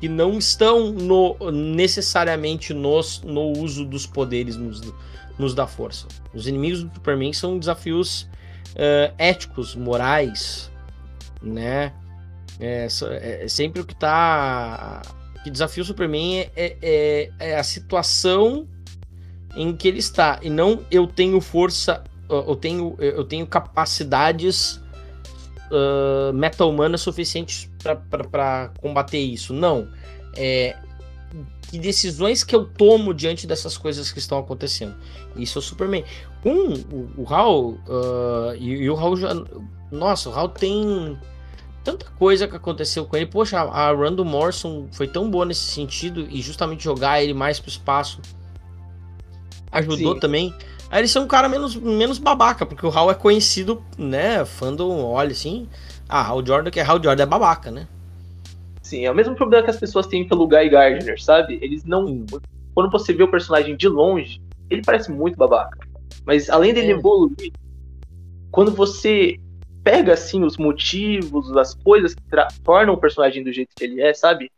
que 0.00 0.08
não 0.08 0.36
estão 0.36 0.90
no, 0.90 1.36
necessariamente 1.52 2.74
nos, 2.74 3.22
no 3.22 3.52
uso 3.52 3.84
dos 3.84 4.04
poderes 4.04 4.56
nos, 4.56 4.80
nos 5.38 5.54
da 5.54 5.64
força. 5.64 6.08
Os 6.34 6.48
inimigos 6.48 6.82
do 6.82 6.92
Superman 6.92 7.32
são 7.32 7.56
desafios 7.56 8.22
uh, 8.72 9.14
éticos, 9.16 9.76
morais, 9.76 10.72
né? 11.40 11.92
É, 12.62 12.86
é, 12.86 13.48
sempre 13.48 13.80
o 13.80 13.84
que 13.84 13.94
tá. 13.94 15.02
que 15.42 15.50
desafia 15.50 15.82
o 15.82 15.86
Superman 15.86 16.38
é, 16.38 16.50
é, 16.54 16.76
é, 16.80 17.30
é, 17.40 17.58
a 17.58 17.64
situação 17.64 18.68
em 19.56 19.74
que 19.74 19.88
ele 19.88 19.98
está. 19.98 20.38
E 20.40 20.48
não 20.48 20.84
eu 20.88 21.08
tenho 21.08 21.40
força, 21.40 22.04
eu 22.30 22.54
tenho, 22.54 22.94
eu 23.00 23.24
tenho 23.24 23.44
capacidades 23.48 24.80
uh, 25.72 26.32
meta-humanas 26.32 27.00
suficientes 27.00 27.68
para 28.08 28.70
combater 28.80 29.18
isso. 29.18 29.52
Não. 29.52 29.88
É, 30.36 30.76
que 31.68 31.78
decisões 31.78 32.44
que 32.44 32.54
eu 32.54 32.64
tomo 32.64 33.12
diante 33.12 33.44
dessas 33.44 33.76
coisas 33.76 34.12
que 34.12 34.20
estão 34.20 34.38
acontecendo. 34.38 34.94
Isso 35.34 35.58
é 35.58 35.60
o 35.60 35.62
Superman. 35.62 36.04
Com 36.42 36.74
o, 36.74 37.10
o 37.16 37.26
Hal, 37.28 37.70
uh, 37.70 38.54
e, 38.56 38.82
e, 38.82 38.88
o 38.88 38.96
Hal 38.96 39.16
já. 39.16 39.34
Nossa, 39.90 40.30
o 40.30 40.32
Hal 40.32 40.48
tem 40.48 41.18
tanta 41.82 42.06
coisa 42.18 42.46
que 42.48 42.56
aconteceu 42.56 43.04
com 43.04 43.16
ele. 43.16 43.26
Poxa, 43.26 43.58
a, 43.58 43.88
a 43.88 43.94
Randall 43.94 44.24
Morrison 44.24 44.88
foi 44.92 45.06
tão 45.06 45.30
boa 45.30 45.44
nesse 45.44 45.62
sentido 45.62 46.26
e 46.30 46.40
justamente 46.40 46.84
jogar 46.84 47.22
ele 47.22 47.34
mais 47.34 47.58
pro 47.58 47.68
espaço 47.68 48.20
ajudou 49.72 50.14
Sim. 50.14 50.20
também. 50.20 50.54
Aí 50.90 51.00
ele 51.00 51.08
ser 51.08 51.20
um 51.20 51.26
cara 51.26 51.48
menos, 51.48 51.74
menos 51.74 52.18
babaca, 52.18 52.66
porque 52.66 52.84
o 52.84 52.90
Hal 52.90 53.10
é 53.10 53.14
conhecido, 53.14 53.82
né? 53.96 54.44
Fandom 54.44 55.02
olha 55.04 55.32
assim. 55.32 55.66
Ah, 56.06 56.22
Hal 56.22 56.44
Jordan, 56.44 56.70
que 56.70 56.78
é 56.78 56.82
Hal 56.82 57.02
Jordan, 57.02 57.22
é 57.22 57.26
babaca, 57.26 57.70
né? 57.70 57.88
Sim, 58.82 59.06
é 59.06 59.10
o 59.10 59.14
mesmo 59.14 59.34
problema 59.34 59.64
que 59.64 59.70
as 59.70 59.78
pessoas 59.78 60.06
têm 60.06 60.28
pelo 60.28 60.46
Guy 60.46 60.68
Gardner, 60.68 61.20
sabe? 61.22 61.58
Eles 61.62 61.82
não. 61.84 62.06
Sim. 62.06 62.26
Quando 62.74 62.90
você 62.90 63.14
vê 63.14 63.22
o 63.22 63.30
personagem 63.30 63.74
de 63.74 63.88
longe, 63.88 64.40
ele 64.68 64.82
parece 64.84 65.10
muito 65.10 65.36
babaca. 65.36 65.78
Mas 66.26 66.50
além 66.50 66.74
dele 66.74 66.88
é. 66.88 66.90
evoluir, 66.90 67.52
quando 68.50 68.70
você 68.70 69.38
pega 69.82 70.12
assim 70.12 70.44
os 70.44 70.56
motivos, 70.56 71.54
as 71.56 71.74
coisas 71.74 72.14
que 72.14 72.22
tornam 72.62 72.94
o 72.94 72.98
personagem 72.98 73.42
do 73.42 73.52
jeito 73.52 73.70
que 73.76 73.84
ele 73.84 74.00
é, 74.00 74.14
sabe? 74.14 74.50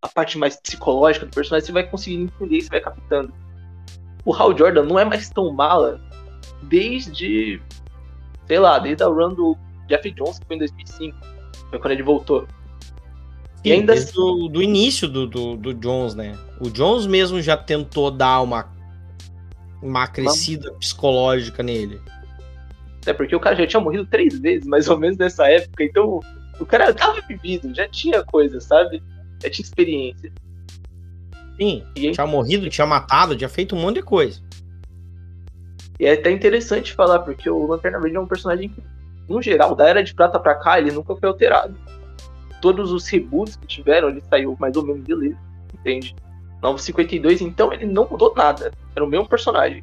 A 0.00 0.08
parte 0.08 0.36
mais 0.36 0.56
psicológica 0.56 1.26
do 1.26 1.32
personagem, 1.32 1.66
você 1.66 1.72
vai 1.72 1.88
conseguindo 1.88 2.32
entender 2.34 2.56
e 2.56 2.62
você 2.62 2.68
vai 2.68 2.80
captando 2.80 3.32
o 4.24 4.32
Hal 4.32 4.56
Jordan 4.56 4.84
não 4.84 4.98
é 4.98 5.04
mais 5.04 5.28
tão 5.30 5.52
mala 5.52 6.00
desde, 6.62 7.60
sei 8.46 8.58
lá, 8.58 8.78
desde 8.78 9.02
a 9.02 9.06
run 9.06 9.34
do 9.34 9.56
Jeff 9.88 10.10
Jones, 10.12 10.38
que 10.38 10.46
foi 10.46 10.56
em 10.56 10.58
2005, 10.60 11.18
foi 11.70 11.78
quando 11.78 11.92
ele 11.92 12.02
voltou. 12.02 12.46
E 13.64 13.68
Sim, 13.68 13.74
ainda 13.74 13.94
desde 13.94 14.12
do, 14.12 14.48
do 14.48 14.62
início 14.62 15.08
do, 15.08 15.26
do, 15.26 15.56
do, 15.56 15.74
Jones, 15.74 16.14
né? 16.14 16.36
O 16.60 16.70
Jones 16.70 17.06
mesmo 17.06 17.40
já 17.40 17.56
tentou 17.56 18.10
dar 18.10 18.40
uma, 18.40 18.72
uma 19.80 20.06
crescida 20.06 20.72
psicológica 20.74 21.62
nele. 21.62 22.00
É, 23.06 23.12
porque 23.12 23.34
o 23.34 23.40
cara 23.40 23.56
já 23.56 23.66
tinha 23.66 23.80
morrido 23.80 24.06
três 24.06 24.38
vezes, 24.38 24.66
mais 24.66 24.88
ou 24.88 24.98
menos 24.98 25.16
nessa 25.16 25.48
época, 25.48 25.82
então 25.82 26.20
o 26.60 26.66
cara 26.66 26.92
tava 26.94 27.20
vivido, 27.22 27.74
já 27.74 27.88
tinha 27.88 28.22
coisa, 28.22 28.60
sabe? 28.60 29.02
Já 29.42 29.50
tinha 29.50 29.64
experiência. 29.64 30.32
Sim, 31.56 31.84
e 31.96 32.10
tinha 32.12 32.26
morrido, 32.26 32.70
tinha 32.70 32.86
matado, 32.86 33.36
tinha 33.36 33.48
feito 33.48 33.74
um 33.74 33.80
monte 33.80 33.96
de 33.96 34.02
coisa. 34.02 34.40
E 35.98 36.06
é 36.06 36.12
até 36.12 36.30
interessante 36.30 36.92
falar, 36.92 37.20
porque 37.20 37.48
o 37.48 37.66
Lanterna 37.66 38.00
Verde 38.00 38.16
é 38.16 38.20
um 38.20 38.26
personagem 38.26 38.68
que, 38.68 38.82
no 39.28 39.42
geral, 39.42 39.74
da 39.74 39.88
Era 39.88 40.02
de 40.02 40.14
Prata 40.14 40.38
pra 40.38 40.54
cá, 40.54 40.78
ele 40.78 40.90
nunca 40.90 41.14
foi 41.14 41.28
alterado. 41.28 41.76
Todos 42.60 42.92
os 42.92 43.06
reboots 43.08 43.56
que 43.56 43.66
tiveram, 43.66 44.08
ele 44.08 44.22
saiu 44.28 44.56
mais 44.58 44.76
ou 44.76 44.84
menos 44.84 45.02
beleza, 45.02 45.38
entende? 45.74 46.14
Novo 46.62 46.78
52, 46.78 47.40
então 47.40 47.72
ele 47.72 47.86
não 47.86 48.08
mudou 48.08 48.32
nada. 48.36 48.72
Era 48.94 49.04
o 49.04 49.08
mesmo 49.08 49.28
personagem. 49.28 49.82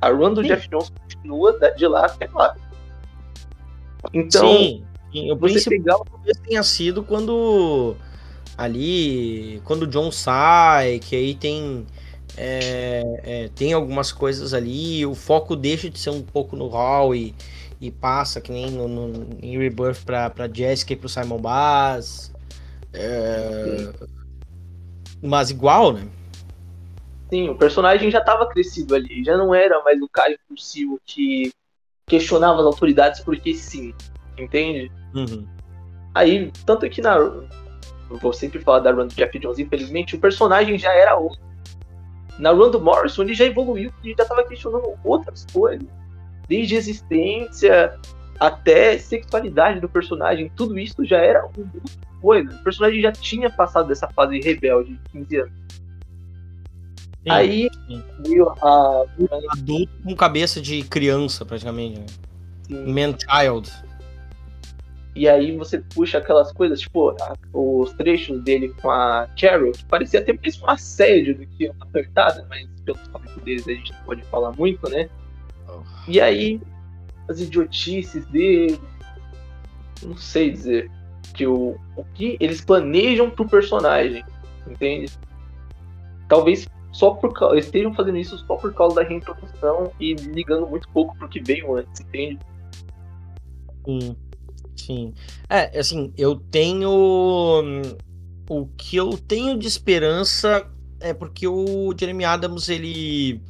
A 0.00 0.08
run 0.10 0.34
do 0.34 0.42
Sim. 0.42 0.48
Jeff 0.48 0.68
Jones 0.68 0.90
continua 0.90 1.58
de 1.76 1.86
lá 1.86 2.06
até 2.06 2.28
lá. 2.32 2.56
Então, 4.12 4.48
Sim. 4.48 4.84
O 5.30 5.36
principal 5.36 6.04
talvez 6.08 6.38
tenha 6.38 6.62
sido 6.62 7.02
quando 7.02 7.96
ali, 8.56 9.60
quando 9.64 9.82
o 9.82 9.86
John 9.86 10.12
sai, 10.12 10.98
que 10.98 11.16
aí 11.16 11.34
tem. 11.34 11.86
É, 12.36 13.02
é, 13.24 13.50
tem 13.54 13.72
algumas 13.72 14.12
coisas 14.12 14.54
ali, 14.54 15.04
o 15.04 15.14
foco 15.14 15.56
deixa 15.56 15.90
de 15.90 15.98
ser 15.98 16.10
um 16.10 16.22
pouco 16.22 16.54
no 16.54 16.68
Hall 16.68 17.14
e, 17.14 17.34
e 17.80 17.90
passa, 17.90 18.40
que 18.40 18.52
nem 18.52 18.70
no, 18.70 18.86
no, 18.86 19.26
em 19.42 19.58
Rebirth 19.58 20.04
pra, 20.04 20.30
pra 20.30 20.48
Jessica 20.48 20.92
e 20.92 20.96
pro 20.96 21.08
Simon 21.08 21.38
Bass. 21.38 22.32
É, 22.92 23.92
mas 25.20 25.50
igual, 25.50 25.92
né? 25.92 26.06
Sim, 27.30 27.48
o 27.48 27.54
personagem 27.54 28.10
já 28.10 28.18
estava 28.18 28.46
crescido 28.46 28.94
ali, 28.94 29.24
já 29.24 29.36
não 29.36 29.54
era 29.54 29.82
mais 29.84 30.00
o 30.02 30.08
cara 30.08 30.32
impulsivo 30.32 31.00
que 31.06 31.52
questionava 32.06 32.58
as 32.58 32.66
autoridades 32.66 33.20
porque 33.20 33.54
sim, 33.54 33.94
entende? 34.36 34.90
Uhum. 35.14 35.46
Aí, 36.12 36.50
tanto 36.66 36.90
que 36.90 37.00
na, 37.00 37.16
vou 38.08 38.32
sempre 38.32 38.58
falar 38.58 38.80
da 38.80 38.90
run 38.90 39.06
do 39.06 39.14
Jeff 39.14 39.38
Jones, 39.38 39.60
infelizmente, 39.60 40.16
o 40.16 40.20
personagem 40.20 40.76
já 40.76 40.92
era 40.92 41.16
outro. 41.16 41.40
Na 42.38 42.50
run 42.50 42.70
do 42.70 42.80
Morrison, 42.80 43.22
ele 43.22 43.34
já 43.34 43.44
evoluiu, 43.44 43.92
ele 44.02 44.14
já 44.16 44.24
estava 44.24 44.44
questionando 44.44 44.94
outras 45.04 45.46
coisas. 45.52 45.86
Desde 46.48 46.74
existência 46.74 47.96
até 48.40 48.98
sexualidade 48.98 49.78
do 49.78 49.88
personagem, 49.88 50.50
tudo 50.56 50.78
isso 50.78 51.04
já 51.04 51.18
era 51.18 51.44
uma 51.44 52.20
coisa. 52.20 52.56
O 52.56 52.64
personagem 52.64 53.00
já 53.00 53.12
tinha 53.12 53.50
passado 53.50 53.88
dessa 53.88 54.08
fase 54.08 54.40
rebelde 54.40 54.94
de 54.94 55.10
15 55.12 55.36
anos. 55.36 55.52
Sim, 57.22 57.30
Aí 57.30 57.68
veio 58.20 58.48
a. 58.48 59.04
Adulto 59.50 59.92
com 60.02 60.16
cabeça 60.16 60.60
de 60.60 60.82
criança, 60.82 61.44
praticamente. 61.44 62.00
Né? 62.68 62.78
Man 62.86 63.16
child. 63.18 63.70
E 65.14 65.28
aí 65.28 65.56
você 65.56 65.80
puxa 65.80 66.18
aquelas 66.18 66.52
coisas, 66.52 66.80
tipo, 66.80 67.10
a, 67.10 67.34
os 67.52 67.92
trechos 67.94 68.40
dele 68.42 68.72
com 68.80 68.90
a 68.90 69.28
Carol, 69.38 69.72
que 69.72 69.84
parecia 69.84 70.20
até 70.20 70.32
mais 70.32 70.62
um 70.62 70.70
assédio 70.70 71.36
do 71.36 71.46
que 71.46 71.68
uma 71.68 71.84
apertada, 71.84 72.46
mas 72.48 72.66
pelo 72.84 72.96
histórico 72.96 73.40
deles 73.40 73.68
a 73.68 73.72
gente 73.72 73.92
não 73.92 74.00
pode 74.04 74.22
falar 74.22 74.52
muito, 74.52 74.88
né? 74.88 75.10
Oh. 75.68 75.82
E 76.08 76.20
aí, 76.20 76.60
as 77.28 77.40
idiotices 77.40 78.24
dele, 78.26 78.80
não 80.02 80.16
sei 80.16 80.52
dizer, 80.52 80.90
que 81.34 81.46
o, 81.46 81.76
o 81.96 82.04
que 82.14 82.36
eles 82.40 82.60
planejam 82.60 83.28
pro 83.28 83.48
personagem, 83.48 84.24
entende? 84.66 85.12
Talvez 86.28 86.68
só 86.92 87.10
por 87.12 87.32
estejam 87.56 87.94
fazendo 87.94 88.18
isso 88.18 88.38
só 88.38 88.56
por 88.56 88.74
causa 88.74 88.96
da 88.96 89.02
reintrodução 89.02 89.92
e 90.00 90.14
ligando 90.14 90.66
muito 90.66 90.88
pouco 90.88 91.16
pro 91.16 91.28
que 91.28 91.40
veio 91.40 91.76
antes, 91.76 92.00
entende? 92.00 92.38
Sim. 93.84 94.16
Sim. 94.80 95.14
É, 95.48 95.78
assim, 95.78 96.12
eu 96.16 96.36
tenho. 96.36 96.90
O 98.48 98.66
que 98.76 98.96
eu 98.96 99.16
tenho 99.16 99.56
de 99.56 99.68
esperança 99.68 100.68
é 100.98 101.14
porque 101.14 101.46
o 101.46 101.94
Jeremy 101.96 102.24
Adams, 102.24 102.68
ele. 102.68 103.40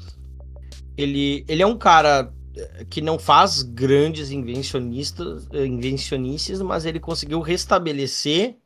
Ele, 0.96 1.44
ele 1.48 1.62
é 1.62 1.66
um 1.66 1.78
cara 1.78 2.30
eh, 2.54 2.84
que 2.90 3.00
não 3.00 3.18
faz 3.18 3.62
grandes 3.62 4.30
invencionistas, 4.30 5.48
invencionices, 5.52 6.60
mas 6.60 6.84
ele 6.84 7.00
conseguiu 7.00 7.40
restabelecer 7.40 8.56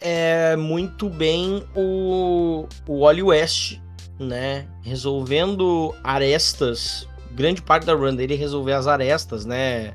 é, 0.00 0.56
muito 0.56 1.08
bem 1.08 1.64
o, 1.74 2.66
o 2.86 3.00
Wally 3.00 3.22
West, 3.22 3.78
né? 4.18 4.66
Resolvendo 4.82 5.94
arestas. 6.02 7.06
Grande 7.32 7.62
parte 7.62 7.86
da 7.86 7.94
run 7.94 8.14
dele 8.14 8.34
é 8.34 8.36
resolver 8.36 8.72
as 8.72 8.86
arestas, 8.86 9.44
né? 9.44 9.94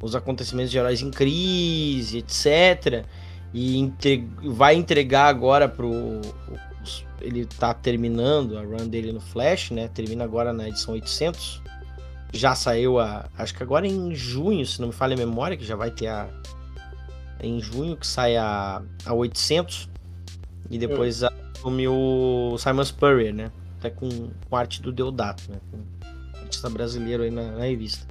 os 0.00 0.14
acontecimentos 0.14 0.70
de 0.70 0.78
heróis 0.78 1.02
em 1.02 1.10
crise, 1.10 2.18
etc. 2.18 3.04
E 3.52 3.78
entre... 3.78 4.28
vai 4.42 4.74
entregar 4.74 5.26
agora 5.26 5.68
pro. 5.68 6.20
Ele 7.20 7.44
tá 7.44 7.74
terminando 7.74 8.56
a 8.56 8.62
run 8.62 8.86
dele 8.86 9.12
no 9.12 9.20
Flash, 9.20 9.70
né? 9.70 9.88
Termina 9.88 10.24
agora 10.24 10.52
na 10.52 10.68
edição 10.68 10.94
800. 10.94 11.62
Já 12.32 12.54
saiu 12.54 12.98
a. 12.98 13.28
Acho 13.36 13.54
que 13.54 13.62
agora 13.62 13.86
em 13.86 14.14
junho, 14.14 14.64
se 14.64 14.80
não 14.80 14.88
me 14.88 14.94
falha 14.94 15.14
a 15.14 15.18
memória, 15.18 15.56
que 15.56 15.64
já 15.64 15.74
vai 15.74 15.90
ter 15.90 16.06
a. 16.06 16.28
Em 17.40 17.60
junho 17.60 17.96
que 17.96 18.06
sai 18.06 18.36
a, 18.36 18.82
a 19.04 19.14
800. 19.14 19.88
E 20.70 20.78
depois 20.78 21.22
hum. 21.22 21.28
assume 21.54 21.88
o 21.88 22.56
Simon 22.58 22.84
Spurrier, 22.84 23.34
né? 23.34 23.50
Até 23.78 23.90
com, 23.90 24.08
com 24.48 24.56
arte 24.56 24.82
do 24.82 24.92
Deodato, 24.92 25.44
né? 25.50 25.58
Com 25.70 26.40
artista 26.40 26.68
brasileiro 26.68 27.22
aí 27.22 27.30
na, 27.30 27.52
na 27.52 27.64
revista. 27.64 28.06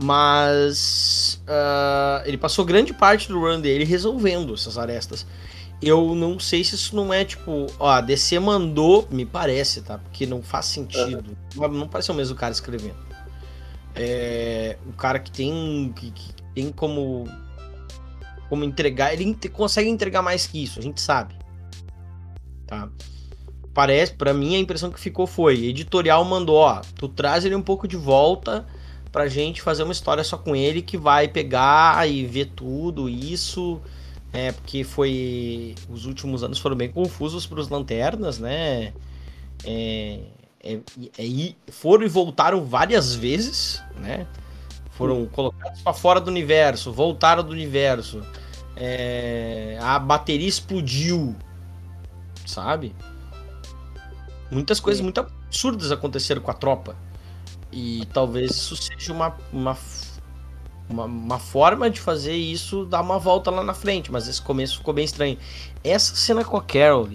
Mas 0.00 1.42
uh, 1.44 2.22
ele 2.24 2.38
passou 2.38 2.64
grande 2.64 2.94
parte 2.94 3.28
do 3.28 3.40
run 3.40 3.60
dele 3.60 3.84
resolvendo 3.84 4.54
essas 4.54 4.78
arestas. 4.78 5.26
Eu 5.82 6.14
não 6.14 6.38
sei 6.38 6.62
se 6.64 6.74
isso 6.74 6.94
não 6.94 7.12
é 7.12 7.24
tipo, 7.24 7.66
ó, 7.78 7.90
a 7.90 8.00
DC 8.00 8.38
mandou, 8.38 9.06
me 9.10 9.24
parece, 9.24 9.82
tá? 9.82 9.98
Porque 9.98 10.26
não 10.26 10.42
faz 10.42 10.66
sentido. 10.66 11.36
Uhum. 11.56 11.68
Não 11.68 11.88
parece 11.88 12.10
o 12.10 12.14
mesmo 12.14 12.36
cara 12.36 12.52
escrevendo. 12.52 12.96
É, 13.94 14.76
o 14.86 14.92
cara 14.92 15.18
que 15.18 15.30
tem 15.30 15.92
que, 15.96 16.10
que 16.12 16.32
tem 16.54 16.70
como 16.70 17.28
como 18.48 18.64
entregar, 18.64 19.12
ele 19.12 19.36
consegue 19.52 19.88
entregar 19.88 20.22
mais 20.22 20.46
que 20.46 20.62
isso, 20.62 20.78
a 20.78 20.82
gente 20.82 21.00
sabe. 21.00 21.34
Tá? 22.66 22.88
Parece, 23.74 24.14
para 24.14 24.34
mim 24.34 24.56
a 24.56 24.58
impressão 24.58 24.90
que 24.90 24.98
ficou 24.98 25.26
foi, 25.26 25.64
editorial 25.66 26.24
mandou, 26.24 26.56
ó, 26.56 26.80
tu 26.96 27.08
traz 27.08 27.44
ele 27.44 27.54
um 27.54 27.62
pouco 27.62 27.86
de 27.86 27.96
volta 27.96 28.66
pra 29.12 29.28
gente 29.28 29.62
fazer 29.62 29.82
uma 29.82 29.92
história 29.92 30.22
só 30.22 30.36
com 30.36 30.54
ele 30.54 30.82
que 30.82 30.96
vai 30.96 31.28
pegar 31.28 32.08
e 32.08 32.24
ver 32.26 32.46
tudo 32.54 33.08
isso. 33.08 33.80
É, 34.32 34.52
porque 34.52 34.84
foi. 34.84 35.74
Os 35.88 36.04
últimos 36.04 36.44
anos 36.44 36.58
foram 36.58 36.76
bem 36.76 36.90
confusos 36.90 37.46
para 37.46 37.60
os 37.60 37.68
lanternas, 37.68 38.38
né? 38.38 38.92
É, 39.64 40.20
é, 40.62 40.78
é, 41.18 41.54
foram 41.68 42.04
e 42.04 42.08
voltaram 42.08 42.64
várias 42.64 43.14
vezes, 43.14 43.82
né? 43.96 44.26
Foram 44.90 45.26
colocados 45.26 45.80
para 45.80 45.92
fora 45.92 46.20
do 46.20 46.30
universo, 46.30 46.92
voltaram 46.92 47.42
do 47.42 47.52
universo. 47.52 48.22
É, 48.80 49.76
a 49.82 49.98
bateria 49.98 50.46
explodiu, 50.46 51.34
sabe? 52.46 52.94
Muitas 54.50 54.78
coisas 54.78 55.02
muito 55.02 55.18
absurdas 55.18 55.90
aconteceram 55.90 56.40
com 56.40 56.50
a 56.50 56.54
tropa. 56.54 56.96
E 57.72 58.06
talvez 58.12 58.52
isso 58.52 58.76
seja 58.76 59.12
uma, 59.12 59.36
uma, 59.52 59.76
uma, 60.88 61.04
uma, 61.04 61.38
forma 61.40 61.90
de 61.90 62.00
fazer 62.00 62.34
isso 62.34 62.84
dar 62.86 63.00
uma 63.00 63.18
volta 63.18 63.50
lá 63.50 63.64
na 63.64 63.74
frente, 63.74 64.12
mas 64.12 64.28
esse 64.28 64.40
começo 64.40 64.78
ficou 64.78 64.94
bem 64.94 65.04
estranho. 65.04 65.36
Essa 65.82 66.14
cena 66.14 66.44
com 66.44 66.56
a 66.56 66.62
Carol, 66.62 67.08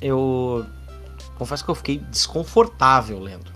eu 0.00 0.64
confesso 1.36 1.64
que 1.64 1.70
eu 1.70 1.74
fiquei 1.74 1.98
desconfortável 1.98 3.18
lendo. 3.18 3.52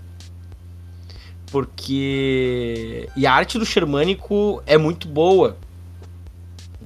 Porque. 1.49 3.09
E 3.15 3.25
a 3.25 3.33
arte 3.33 3.57
do 3.57 3.65
Xermânico 3.65 4.61
é 4.65 4.77
muito 4.77 5.07
boa. 5.07 5.57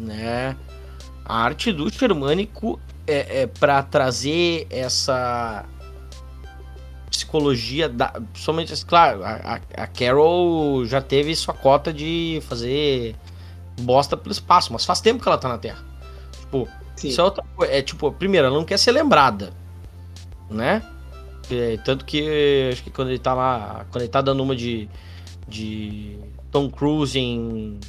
Né? 0.01 0.55
A 1.23 1.43
arte 1.43 1.71
do 1.71 1.89
Xermânico 1.89 2.79
é, 3.05 3.43
é 3.43 3.47
para 3.47 3.81
trazer 3.83 4.65
essa 4.69 5.65
psicologia 7.09 7.87
da. 7.87 8.21
Somente, 8.33 8.73
claro, 8.85 9.23
a, 9.23 9.59
a 9.75 9.87
Carol 9.87 10.85
já 10.85 11.01
teve 11.01 11.35
sua 11.35 11.53
cota 11.53 11.93
de 11.93 12.41
fazer 12.47 13.15
bosta 13.79 14.17
pelo 14.17 14.31
espaço, 14.31 14.73
mas 14.73 14.85
faz 14.85 15.01
tempo 15.01 15.21
que 15.21 15.27
ela 15.27 15.37
tá 15.37 15.47
na 15.47 15.57
Terra. 15.57 15.83
Tipo, 16.39 16.67
Sim. 16.95 17.09
isso 17.09 17.21
é 17.21 17.23
outra 17.23 17.43
coisa. 17.55 17.73
É 17.73 17.81
tipo, 17.81 18.11
primeiro, 18.11 18.47
ela 18.47 18.55
não 18.55 18.65
quer 18.65 18.77
ser 18.77 18.91
lembrada. 18.91 19.53
Né? 20.49 20.81
É, 21.49 21.77
tanto 21.77 22.05
que 22.05 22.69
acho 22.71 22.83
que 22.83 22.89
quando 22.89 23.09
ele 23.09 23.19
tá 23.19 23.33
lá. 23.33 23.85
Quando 23.91 24.03
ele 24.03 24.11
tá 24.11 24.21
dando 24.21 24.41
uma 24.41 24.55
de. 24.55 24.89
de 25.47 26.17
Tom 26.51 26.69
Cruise 26.69 27.17
em. 27.17 27.79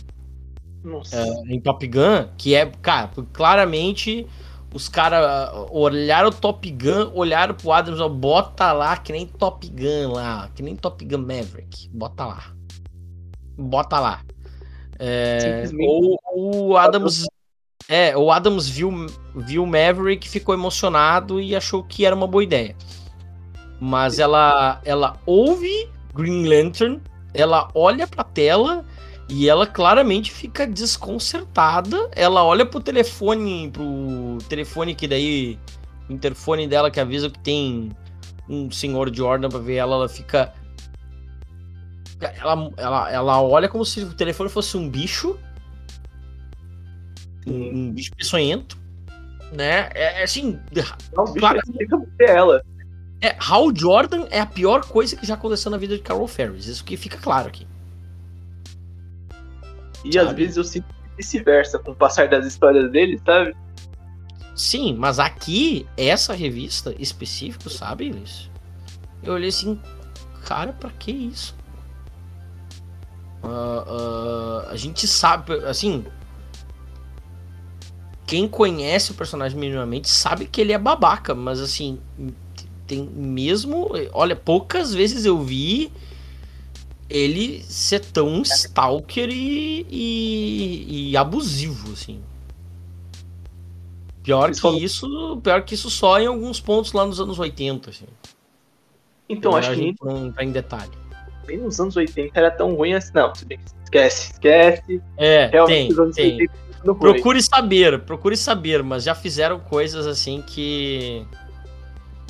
É, 1.13 1.55
em 1.55 1.61
Top 1.61 1.87
Gun, 1.87 2.29
que 2.37 2.55
é, 2.55 2.67
cara, 2.67 3.11
claramente 3.33 4.27
os 4.75 4.89
caras 4.89 5.51
olharam 5.71 6.29
o 6.29 6.33
Top 6.33 6.69
Gun, 6.71 7.13
olharam 7.15 7.55
pro 7.55 7.73
Adams, 7.73 8.01
ó, 8.01 8.09
bota 8.09 8.73
lá 8.73 8.97
que 8.97 9.13
nem 9.13 9.27
Top 9.27 9.69
Gun 9.69 10.13
lá, 10.13 10.51
que 10.55 10.63
nem 10.63 10.75
Top 10.75 11.05
Gun 11.05 11.19
Maverick, 11.19 11.89
bota 11.91 12.27
lá. 12.27 12.53
Bota 13.57 14.01
lá. 14.01 14.23
É, 14.99 15.65
ou 15.79 16.19
o 16.71 16.77
Adams 16.77 17.27
é, 17.89 18.17
o 18.17 18.31
Adams 18.31 18.69
viu 18.69 19.07
viu 19.35 19.67
Maverick, 19.67 20.29
ficou 20.29 20.55
emocionado 20.55 21.41
e 21.41 21.55
achou 21.55 21.83
que 21.83 22.07
era 22.07 22.15
uma 22.15 22.27
boa 22.27 22.43
ideia. 22.43 22.75
Mas 23.81 24.19
ela 24.19 24.81
ela 24.85 25.19
ouve 25.27 25.89
Green 26.15 26.47
Lantern, 26.47 27.01
ela 27.35 27.69
olha 27.75 28.07
pra 28.07 28.25
tela 28.25 28.85
e 29.35 29.49
ela 29.49 29.67
claramente 29.67 30.31
fica 30.31 30.67
desconcertada. 30.67 32.11
Ela 32.15 32.45
olha 32.45 32.67
pro 32.67 32.81
telefone, 32.81 33.71
pro 33.71 34.37
telefone 34.47 34.95
que 34.95 35.09
daí. 35.09 35.59
O 36.07 36.13
interfone 36.13 36.69
dela 36.69 36.91
que 36.91 37.01
avisa 37.01 37.31
que 37.31 37.39
tem 37.39 37.91
um 38.47 38.71
senhor 38.71 39.15
Jordan 39.15 39.49
pra 39.49 39.59
ver 39.59 39.77
ela, 39.77 39.95
ela 39.95 40.09
fica. 40.09 40.53
Ela, 42.21 42.71
ela, 42.77 43.11
ela 43.11 43.43
olha 43.43 43.71
como 43.71 43.87
se 43.87 44.03
o 44.03 44.13
telefone 44.13 44.51
fosse 44.51 44.77
um 44.77 44.87
bicho. 44.87 45.39
Um, 47.47 47.87
um 47.87 47.91
bicho 47.91 48.11
peçonhento. 48.15 48.77
Né? 49.51 49.89
É, 49.95 50.21
é 50.21 50.25
assim. 50.25 50.61
Não, 51.17 51.33
claro, 51.33 51.59
é 52.21 52.31
ela. 52.31 52.63
É, 53.23 53.35
Hal 53.39 53.75
Jordan 53.75 54.27
é 54.31 54.41
a 54.41 54.47
pior 54.47 54.85
coisa 54.85 55.17
que 55.17 55.25
já 55.25 55.35
aconteceu 55.35 55.71
na 55.71 55.79
vida 55.79 55.97
de 55.97 56.03
Carol 56.03 56.29
Ferris. 56.29 56.67
Isso 56.67 56.85
que 56.85 56.99
fica 56.99 57.17
claro 57.17 57.49
aqui. 57.49 57.67
E 60.05 60.13
sabe? 60.13 60.31
às 60.31 60.37
vezes 60.37 60.57
eu 60.57 60.65
sinto 60.65 60.87
vice-versa 61.17 61.79
com 61.79 61.93
o 61.93 61.95
passar 61.95 62.29
das 62.29 62.47
histórias 62.47 62.91
dele, 62.91 63.21
sabe? 63.25 63.55
Sim, 64.55 64.95
mas 64.99 65.19
aqui, 65.19 65.87
essa 65.97 66.35
revista 66.35 66.95
específico, 66.99 67.71
sabe, 67.71 68.11
Luiz? 68.11 68.51
Eu 69.23 69.35
olhei 69.35 69.49
assim, 69.49 69.81
cara, 70.45 70.73
pra 70.73 70.91
que 70.91 71.11
isso? 71.11 71.55
Uh, 73.43 73.47
uh, 73.47 74.69
a 74.69 74.77
gente 74.77 75.07
sabe, 75.07 75.55
assim. 75.65 76.05
Quem 78.27 78.49
conhece 78.49 79.11
o 79.11 79.15
personagem 79.15 79.59
minimamente 79.59 80.09
sabe 80.09 80.47
que 80.47 80.61
ele 80.61 80.73
é 80.73 80.79
babaca, 80.79 81.35
mas 81.35 81.61
assim, 81.61 81.99
tem 82.87 83.03
mesmo. 83.03 83.91
Olha, 84.13 84.37
poucas 84.37 84.95
vezes 84.95 85.25
eu 85.25 85.41
vi 85.41 85.93
ele 87.13 87.63
ser 87.65 88.01
tão 88.01 88.41
stalker 88.43 89.29
e, 89.29 89.87
e, 89.91 91.11
e 91.11 91.17
abusivo, 91.17 91.93
assim. 91.93 92.23
Pior 94.23 94.51
que 94.51 94.69
isso, 94.83 95.41
pior 95.43 95.63
que 95.63 95.75
isso 95.75 95.91
só 95.91 96.19
em 96.19 96.27
alguns 96.27 96.59
pontos 96.59 96.93
lá 96.93 97.05
nos 97.05 97.21
anos 97.21 97.39
80, 97.39 97.91
assim. 97.91 98.07
Então, 99.29 99.55
acho 99.55 99.75
que 99.75 99.95
não 100.03 100.33
tá 100.33 100.43
em 100.43 100.53
detalhe. 100.53 100.91
nem 101.47 101.59
nos 101.59 101.79
anos 101.79 101.97
80 101.97 102.39
era 102.39 102.51
tão 102.51 102.75
ruim 102.75 102.95
assim. 102.95 103.13
Não, 103.15 103.33
esquece, 103.85 104.33
esquece. 104.33 105.03
É, 105.19 105.47
Realmente, 105.47 105.95
tem, 106.15 106.39
tem. 106.39 106.49
Procure 106.83 107.43
saber, 107.43 108.01
procure 108.01 108.37
saber, 108.37 108.83
mas 108.83 109.05
já 109.05 109.15
fizeram 109.15 109.61
coisas 109.61 110.07
assim 110.07 110.43
que. 110.43 111.27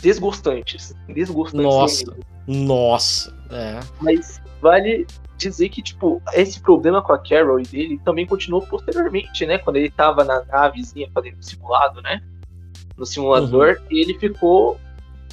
Desgostantes. 0.00 0.94
Desgostantes. 1.08 1.64
Nossa, 1.64 2.16
nossa. 2.46 3.34
É. 3.50 3.80
Mas 4.00 4.41
vale 4.62 5.06
dizer 5.36 5.68
que, 5.68 5.82
tipo, 5.82 6.22
esse 6.32 6.60
problema 6.60 7.02
com 7.02 7.12
a 7.12 7.18
Carol 7.18 7.58
e 7.58 7.64
dele 7.64 8.00
também 8.04 8.24
continuou 8.24 8.62
posteriormente, 8.62 9.44
né? 9.44 9.58
Quando 9.58 9.76
ele 9.76 9.90
tava 9.90 10.22
na 10.24 10.44
navezinha 10.44 11.10
fazendo 11.12 11.42
simulado, 11.42 12.00
né? 12.00 12.22
No 12.96 13.04
simulador, 13.04 13.80
uhum. 13.80 13.86
e 13.90 14.00
ele 14.00 14.18
ficou 14.18 14.78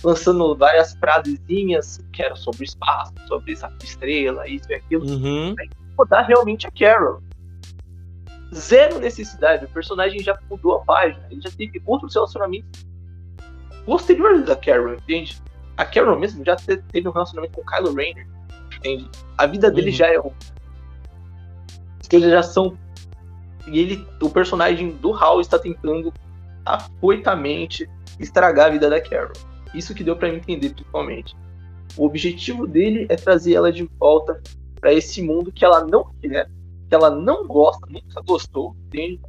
lançando 0.03 0.55
várias 0.55 0.93
frasezinhas 0.95 2.03
que 2.11 2.23
eram 2.23 2.35
sobre 2.35 2.63
espaço, 2.63 3.13
sobre 3.27 3.51
essa 3.51 3.71
estrela, 3.83 4.47
isso 4.47 4.65
e 4.71 4.75
aquilo, 4.75 5.05
uhum. 5.07 5.53
pra 5.53 5.65
incomodar 5.65 6.25
realmente 6.25 6.65
a 6.65 6.71
Carol. 6.71 7.21
Zero 8.53 8.97
necessidade, 8.97 9.65
o 9.65 9.69
personagem 9.69 10.19
já 10.21 10.39
mudou 10.49 10.77
a 10.77 10.79
página, 10.79 11.23
ele 11.29 11.41
já 11.41 11.51
teve 11.51 11.81
outros 11.85 12.15
relacionamentos 12.15 12.87
posteriores 13.85 14.45
da 14.45 14.55
Carol, 14.55 14.93
entende? 14.93 15.39
A 15.77 15.85
Carol 15.85 16.17
mesmo 16.17 16.43
já 16.43 16.55
teve 16.55 17.07
um 17.07 17.11
relacionamento 17.11 17.53
com 17.53 17.61
o 17.61 17.65
Kylo 17.65 17.93
Rayner 17.93 18.25
entende? 18.79 19.09
A 19.37 19.45
vida 19.45 19.69
dele 19.71 19.91
uhum. 19.91 19.95
já 19.95 20.07
é. 20.07 20.17
As 20.17 22.07
coisas 22.09 22.31
já 22.31 22.43
são. 22.43 22.77
E 23.67 23.79
ele, 23.79 24.07
o 24.21 24.29
personagem 24.29 24.91
do 24.91 25.13
Hal 25.13 25.39
está 25.39 25.59
tentando 25.59 26.11
afoitamente 26.65 27.87
estragar 28.19 28.67
a 28.67 28.69
vida 28.69 28.89
da 28.89 29.01
Carol. 29.01 29.33
Isso 29.73 29.93
que 29.93 30.03
deu 30.03 30.15
para 30.15 30.29
entender, 30.29 30.69
principalmente. 30.69 31.35
O 31.97 32.05
objetivo 32.05 32.67
dele 32.67 33.05
é 33.09 33.15
trazer 33.15 33.53
ela 33.53 33.71
de 33.71 33.83
volta 33.99 34.41
para 34.79 34.93
esse 34.93 35.21
mundo 35.21 35.51
que 35.51 35.65
ela 35.65 35.85
não 35.85 36.11
quer, 36.21 36.49
que 36.87 36.95
ela 36.95 37.09
não 37.09 37.45
gosta, 37.45 37.85
nunca 37.87 38.21
gostou, 38.21 38.75
entende? 38.87 39.21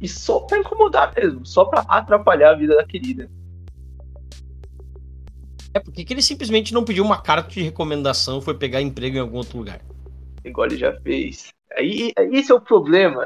E 0.00 0.08
só 0.08 0.40
para 0.40 0.58
incomodar 0.58 1.12
mesmo, 1.16 1.46
só 1.46 1.64
para 1.64 1.80
atrapalhar 1.88 2.50
a 2.50 2.56
vida 2.56 2.76
da 2.76 2.84
querida. 2.84 3.30
É, 5.74 5.80
porque 5.80 6.04
que 6.04 6.14
ele 6.14 6.22
simplesmente 6.22 6.72
não 6.72 6.84
pediu 6.84 7.04
uma 7.04 7.20
carta 7.20 7.50
de 7.50 7.60
recomendação 7.60 8.40
foi 8.40 8.54
pegar 8.54 8.80
emprego 8.80 9.16
em 9.16 9.20
algum 9.20 9.38
outro 9.38 9.58
lugar? 9.58 9.80
Igual 10.44 10.68
ele 10.68 10.76
já 10.76 10.92
fez. 11.00 11.52
Aí, 11.76 12.12
esse 12.30 12.52
é 12.52 12.54
o 12.54 12.60
problema. 12.60 13.24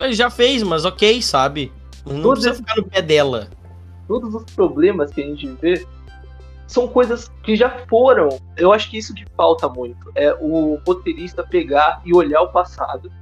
Ele 0.00 0.12
já 0.12 0.28
fez, 0.28 0.64
mas 0.64 0.84
ok, 0.84 1.22
sabe? 1.22 1.72
Não 2.04 2.22
Todos 2.22 2.44
precisa 2.44 2.54
ficar 2.54 2.76
no 2.76 2.88
pé 2.88 3.00
dela. 3.00 3.48
Todos 4.08 4.34
os 4.34 4.44
problemas 4.52 5.12
que 5.12 5.22
a 5.22 5.26
gente 5.26 5.46
vê 5.60 5.86
são 6.66 6.88
coisas 6.88 7.30
que 7.44 7.54
já 7.54 7.70
foram. 7.86 8.28
Eu 8.56 8.72
acho 8.72 8.90
que 8.90 8.98
isso 8.98 9.14
que 9.14 9.24
falta 9.36 9.68
muito. 9.68 10.10
É 10.16 10.34
o 10.34 10.80
roteirista 10.84 11.44
pegar 11.44 12.02
e 12.04 12.14
olhar 12.14 12.42
o 12.42 12.48
passado 12.48 13.12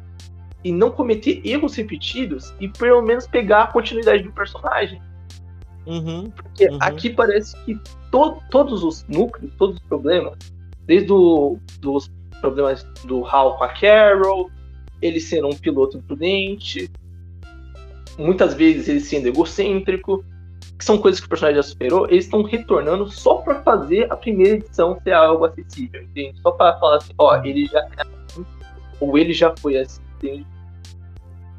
e 0.62 0.72
não 0.72 0.90
cometer 0.90 1.42
erros 1.44 1.74
repetidos 1.74 2.54
e 2.58 2.68
pelo 2.68 3.02
menos 3.02 3.26
pegar 3.26 3.64
a 3.64 3.66
continuidade 3.66 4.22
do 4.22 4.32
personagem. 4.32 5.00
Uhum, 5.86 6.30
Porque 6.30 6.66
uhum. 6.66 6.78
aqui 6.80 7.10
parece 7.10 7.54
que 7.64 7.78
to, 8.14 8.40
todos 8.48 8.84
os 8.84 9.04
núcleos, 9.08 9.52
todos 9.58 9.76
os 9.76 9.82
problemas, 9.82 10.38
desde 10.86 11.12
o, 11.12 11.58
dos 11.80 12.08
problemas 12.40 12.84
do 13.04 13.26
Hal 13.26 13.58
com 13.58 13.64
a 13.64 13.68
Carol, 13.68 14.48
ele 15.02 15.18
sendo 15.18 15.48
um 15.48 15.56
piloto 15.56 15.98
imprudente, 15.98 16.88
muitas 18.16 18.54
vezes 18.54 18.88
ele 18.88 19.00
sendo 19.00 19.26
egocêntrico, 19.26 20.24
que 20.78 20.84
são 20.84 20.96
coisas 20.96 21.20
que 21.20 21.26
o 21.26 21.28
personagem 21.28 21.56
já 21.56 21.68
superou, 21.68 22.06
eles 22.08 22.24
estão 22.24 22.42
retornando 22.42 23.10
só 23.10 23.36
para 23.36 23.60
fazer 23.62 24.10
a 24.12 24.16
primeira 24.16 24.56
edição 24.56 24.98
ser 25.02 25.12
algo 25.12 25.44
acessível, 25.44 26.02
entende? 26.02 26.40
Só 26.40 26.52
para 26.52 26.78
falar 26.78 26.98
assim, 26.98 27.12
ó, 27.18 27.42
ele 27.42 27.66
já 27.66 27.80
é 27.80 28.02
assim, 28.28 28.46
ou 29.00 29.18
ele 29.18 29.32
já 29.32 29.52
foi 29.58 29.76
assim, 29.76 30.00
entende? 30.16 30.46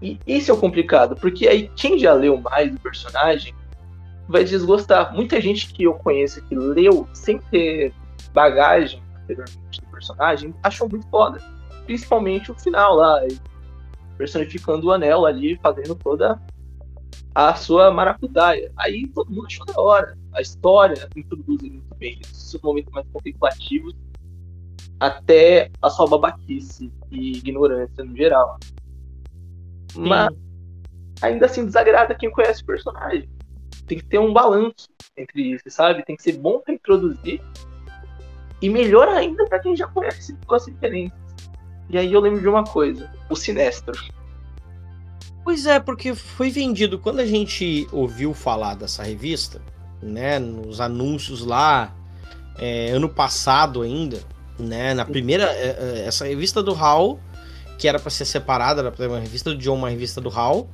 E 0.01 0.19
isso 0.25 0.51
é 0.51 0.53
o 0.53 0.57
complicado, 0.57 1.15
porque 1.17 1.47
aí 1.47 1.69
quem 1.75 1.99
já 1.99 2.13
leu 2.13 2.37
mais 2.37 2.73
o 2.73 2.79
personagem 2.79 3.53
vai 4.27 4.43
desgostar. 4.43 5.13
Muita 5.13 5.39
gente 5.39 5.73
que 5.73 5.83
eu 5.83 5.93
conheço 5.93 6.43
que 6.45 6.55
leu 6.55 7.07
sem 7.13 7.39
ter 7.39 7.93
bagagem 8.33 9.01
anteriormente 9.23 9.81
do 9.81 9.87
personagem 9.87 10.53
achou 10.63 10.89
muito 10.89 11.07
foda. 11.07 11.39
Principalmente 11.85 12.51
o 12.51 12.55
final 12.55 12.95
lá, 12.95 13.21
personificando 14.17 14.87
o 14.87 14.91
anel 14.91 15.25
ali, 15.25 15.57
fazendo 15.61 15.95
toda 15.95 16.41
a 17.33 17.53
sua 17.53 17.91
maracutaia. 17.91 18.71
Aí 18.77 19.07
todo 19.07 19.31
mundo 19.31 19.45
achou 19.45 19.65
da 19.65 19.79
hora. 19.79 20.17
A 20.33 20.41
história 20.41 21.07
introduz 21.15 21.61
muito 21.61 21.95
bem 21.95 22.19
esses 22.21 22.59
momentos 22.61 22.91
mais 22.93 23.05
contemplativos 23.11 23.95
até 24.99 25.69
a 25.81 25.89
sua 25.89 26.07
babaquice 26.07 26.91
e 27.11 27.37
ignorância 27.37 28.03
no 28.03 28.15
geral. 28.15 28.57
Mas 29.95 30.33
ainda 31.21 31.45
assim 31.45 31.65
desagrada 31.65 32.15
quem 32.15 32.31
conhece 32.31 32.63
o 32.63 32.65
personagem 32.65 33.29
tem 33.87 33.97
que 33.97 34.05
ter 34.05 34.19
um 34.19 34.33
balanço 34.33 34.89
entre 35.17 35.53
isso, 35.53 35.63
sabe? 35.69 36.03
Tem 36.03 36.15
que 36.15 36.23
ser 36.23 36.33
bom 36.33 36.59
para 36.59 36.73
introduzir 36.73 37.41
e 38.61 38.69
melhor 38.69 39.07
ainda 39.09 39.45
para 39.45 39.59
quem 39.59 39.75
já 39.75 39.87
conhece 39.87 40.35
as 40.49 40.67
referências. 40.67 41.19
E 41.89 41.97
aí 41.97 42.11
eu 42.11 42.19
lembro 42.19 42.41
de 42.41 42.47
uma 42.47 42.63
coisa, 42.63 43.11
o 43.29 43.35
Sinestro. 43.35 43.93
Pois 45.43 45.67
é, 45.67 45.79
porque 45.79 46.15
foi 46.15 46.49
vendido 46.49 46.97
quando 46.97 47.19
a 47.19 47.25
gente 47.25 47.87
ouviu 47.91 48.33
falar 48.33 48.73
dessa 48.73 49.03
revista, 49.03 49.61
né, 50.01 50.39
nos 50.39 50.81
anúncios 50.81 51.45
lá, 51.45 51.95
é, 52.57 52.89
ano 52.89 53.07
passado 53.07 53.83
ainda, 53.83 54.19
né, 54.57 54.95
na 54.95 55.05
primeira, 55.05 55.43
é, 55.53 56.01
é 56.03 56.05
essa 56.07 56.25
revista 56.25 56.63
do 56.63 56.73
Hal, 56.73 57.19
que 57.77 57.87
era 57.87 57.99
para 57.99 58.09
ser 58.09 58.25
separada, 58.25 58.81
era 58.81 59.09
uma 59.09 59.19
revista 59.19 59.51
do 59.51 59.57
John, 59.57 59.75
uma 59.75 59.89
revista 59.89 60.19
do 60.19 60.29
Hal, 60.29 60.67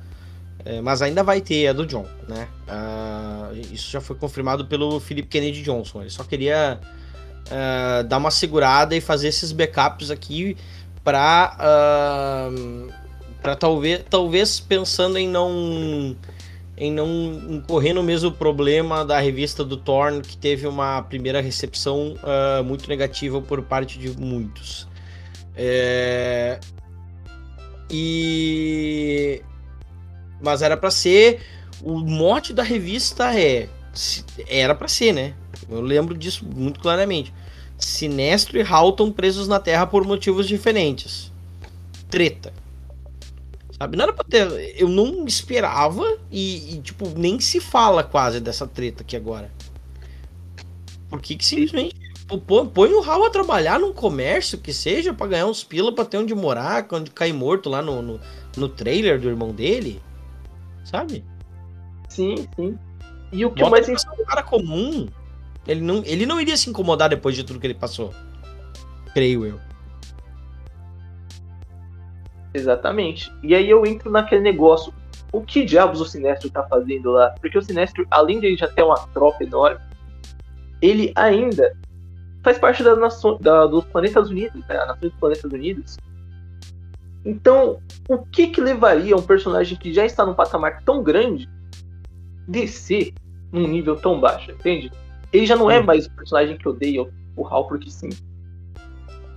é, 0.64 0.80
mas 0.80 1.02
ainda 1.02 1.24
vai 1.24 1.40
ter 1.40 1.66
a 1.68 1.72
do 1.72 1.84
John, 1.84 2.06
né? 2.28 2.48
Uh, 2.68 3.58
isso 3.72 3.90
já 3.90 4.00
foi 4.00 4.14
confirmado 4.14 4.64
pelo 4.66 5.00
Philip 5.00 5.28
Kennedy 5.28 5.62
Johnson. 5.62 6.02
Ele 6.02 6.10
só 6.10 6.22
queria 6.22 6.78
uh, 7.46 8.04
dar 8.04 8.18
uma 8.18 8.30
segurada 8.30 8.94
e 8.94 9.00
fazer 9.00 9.28
esses 9.28 9.50
backups 9.50 10.10
aqui 10.10 10.56
para 11.02 11.56
uh, 12.48 12.92
para 13.42 13.56
talvez 13.56 14.04
talvez 14.08 14.60
pensando 14.60 15.18
em 15.18 15.28
não 15.28 16.16
em 16.76 16.92
não 16.92 17.08
incorrer 17.50 17.92
no 17.92 18.02
mesmo 18.02 18.30
problema 18.30 19.04
da 19.04 19.18
revista 19.18 19.64
do 19.64 19.76
Thorn 19.76 20.22
que 20.22 20.36
teve 20.36 20.66
uma 20.66 21.02
primeira 21.02 21.40
recepção 21.40 22.16
muito 22.64 22.88
negativa 22.88 23.40
por 23.42 23.62
parte 23.62 23.98
de 23.98 24.08
muitos. 24.18 24.88
É... 25.54 26.58
E 27.90 29.42
mas 30.42 30.60
era 30.62 30.76
para 30.76 30.90
ser. 30.90 31.40
O 31.82 31.98
mote 31.98 32.52
da 32.52 32.62
revista 32.62 33.38
é. 33.38 33.68
Era 34.46 34.74
para 34.74 34.88
ser, 34.88 35.12
né? 35.12 35.34
Eu 35.68 35.80
lembro 35.80 36.16
disso 36.16 36.44
muito 36.44 36.80
claramente. 36.80 37.32
Sinestro 37.78 38.58
e 38.58 38.62
Halton 38.62 39.10
presos 39.10 39.48
na 39.48 39.58
Terra 39.58 39.86
por 39.86 40.04
motivos 40.04 40.46
diferentes. 40.46 41.32
Treta. 42.10 42.52
Sabe? 43.78 43.96
Não 43.96 44.04
era 44.04 44.12
pra 44.12 44.24
ter. 44.24 44.74
Eu 44.80 44.88
não 44.88 45.26
esperava 45.26 46.04
e, 46.30 46.74
e 46.74 46.80
tipo, 46.80 47.08
nem 47.16 47.40
se 47.40 47.60
fala 47.60 48.02
quase 48.02 48.40
dessa 48.40 48.66
treta 48.66 49.02
aqui 49.02 49.16
agora. 49.16 49.50
Por 51.08 51.20
que 51.20 51.36
simplesmente 51.44 51.94
põe 52.72 52.92
o 52.94 53.02
Hal 53.02 53.24
a 53.24 53.30
trabalhar 53.30 53.78
num 53.78 53.92
comércio 53.92 54.56
que 54.56 54.72
seja 54.72 55.12
para 55.12 55.26
ganhar 55.26 55.46
uns 55.46 55.62
pila 55.62 55.94
pra 55.94 56.04
ter 56.04 56.16
onde 56.16 56.34
morar, 56.34 56.84
quando 56.84 57.10
cair 57.10 57.32
morto 57.32 57.68
lá 57.68 57.82
no, 57.82 58.00
no, 58.00 58.20
no 58.56 58.68
trailer 58.68 59.20
do 59.20 59.28
irmão 59.28 59.52
dele? 59.52 60.00
Sabe? 60.84 61.24
Sim, 62.08 62.46
sim. 62.56 62.78
E 63.32 63.44
o 63.44 63.50
que 63.50 63.62
Bota 63.62 63.86
mais 63.86 64.04
um 64.04 64.24
cara 64.24 64.42
comum, 64.42 65.08
ele 65.66 65.80
não, 65.80 66.02
ele 66.04 66.26
não 66.26 66.40
iria 66.40 66.56
se 66.56 66.68
incomodar 66.68 67.08
depois 67.08 67.34
de 67.34 67.44
tudo 67.44 67.58
que 67.58 67.66
ele 67.66 67.74
passou. 67.74 68.12
Creio 69.14 69.46
eu. 69.46 69.58
Exatamente. 72.54 73.32
E 73.42 73.54
aí 73.54 73.68
eu 73.68 73.86
entro 73.86 74.10
naquele 74.10 74.42
negócio. 74.42 74.92
O 75.32 75.40
que 75.40 75.64
diabos 75.64 76.00
o 76.00 76.04
Sinestro 76.04 76.50
tá 76.50 76.62
fazendo 76.64 77.10
lá? 77.12 77.34
Porque 77.40 77.56
o 77.56 77.62
Sinestro, 77.62 78.06
além 78.10 78.38
de 78.38 78.48
ele 78.48 78.56
já 78.56 78.68
ter 78.68 78.82
uma 78.82 78.98
tropa 79.14 79.42
enorme, 79.42 79.80
ele 80.82 81.10
ainda 81.14 81.74
faz 82.42 82.58
parte 82.58 82.82
da 82.82 82.94
nação, 82.94 83.38
da, 83.40 83.66
dos 83.66 83.84
Planetas 83.86 84.28
Unidos, 84.28 84.60
né? 84.68 84.76
a 84.76 84.86
nação 84.86 85.08
dos 85.08 85.18
Planetas 85.18 85.50
Unidos. 85.50 85.96
Então, 87.24 87.80
o 88.08 88.18
que 88.18 88.48
que 88.48 88.60
levaria 88.60 89.16
um 89.16 89.22
personagem 89.22 89.78
que 89.78 89.92
já 89.92 90.04
está 90.04 90.26
num 90.26 90.34
patamar 90.34 90.82
tão 90.84 91.02
grande 91.02 91.48
descer 92.48 93.14
num 93.52 93.68
nível 93.68 93.96
tão 93.96 94.20
baixo, 94.20 94.50
entende? 94.50 94.90
Ele 95.32 95.46
já 95.46 95.56
não 95.56 95.70
é 95.70 95.80
mais 95.80 96.06
o 96.06 96.10
personagem 96.10 96.56
que 96.56 96.68
odeia 96.68 97.06
o 97.36 97.46
Hal 97.46 97.66
porque 97.66 97.90
sim. 97.90 98.10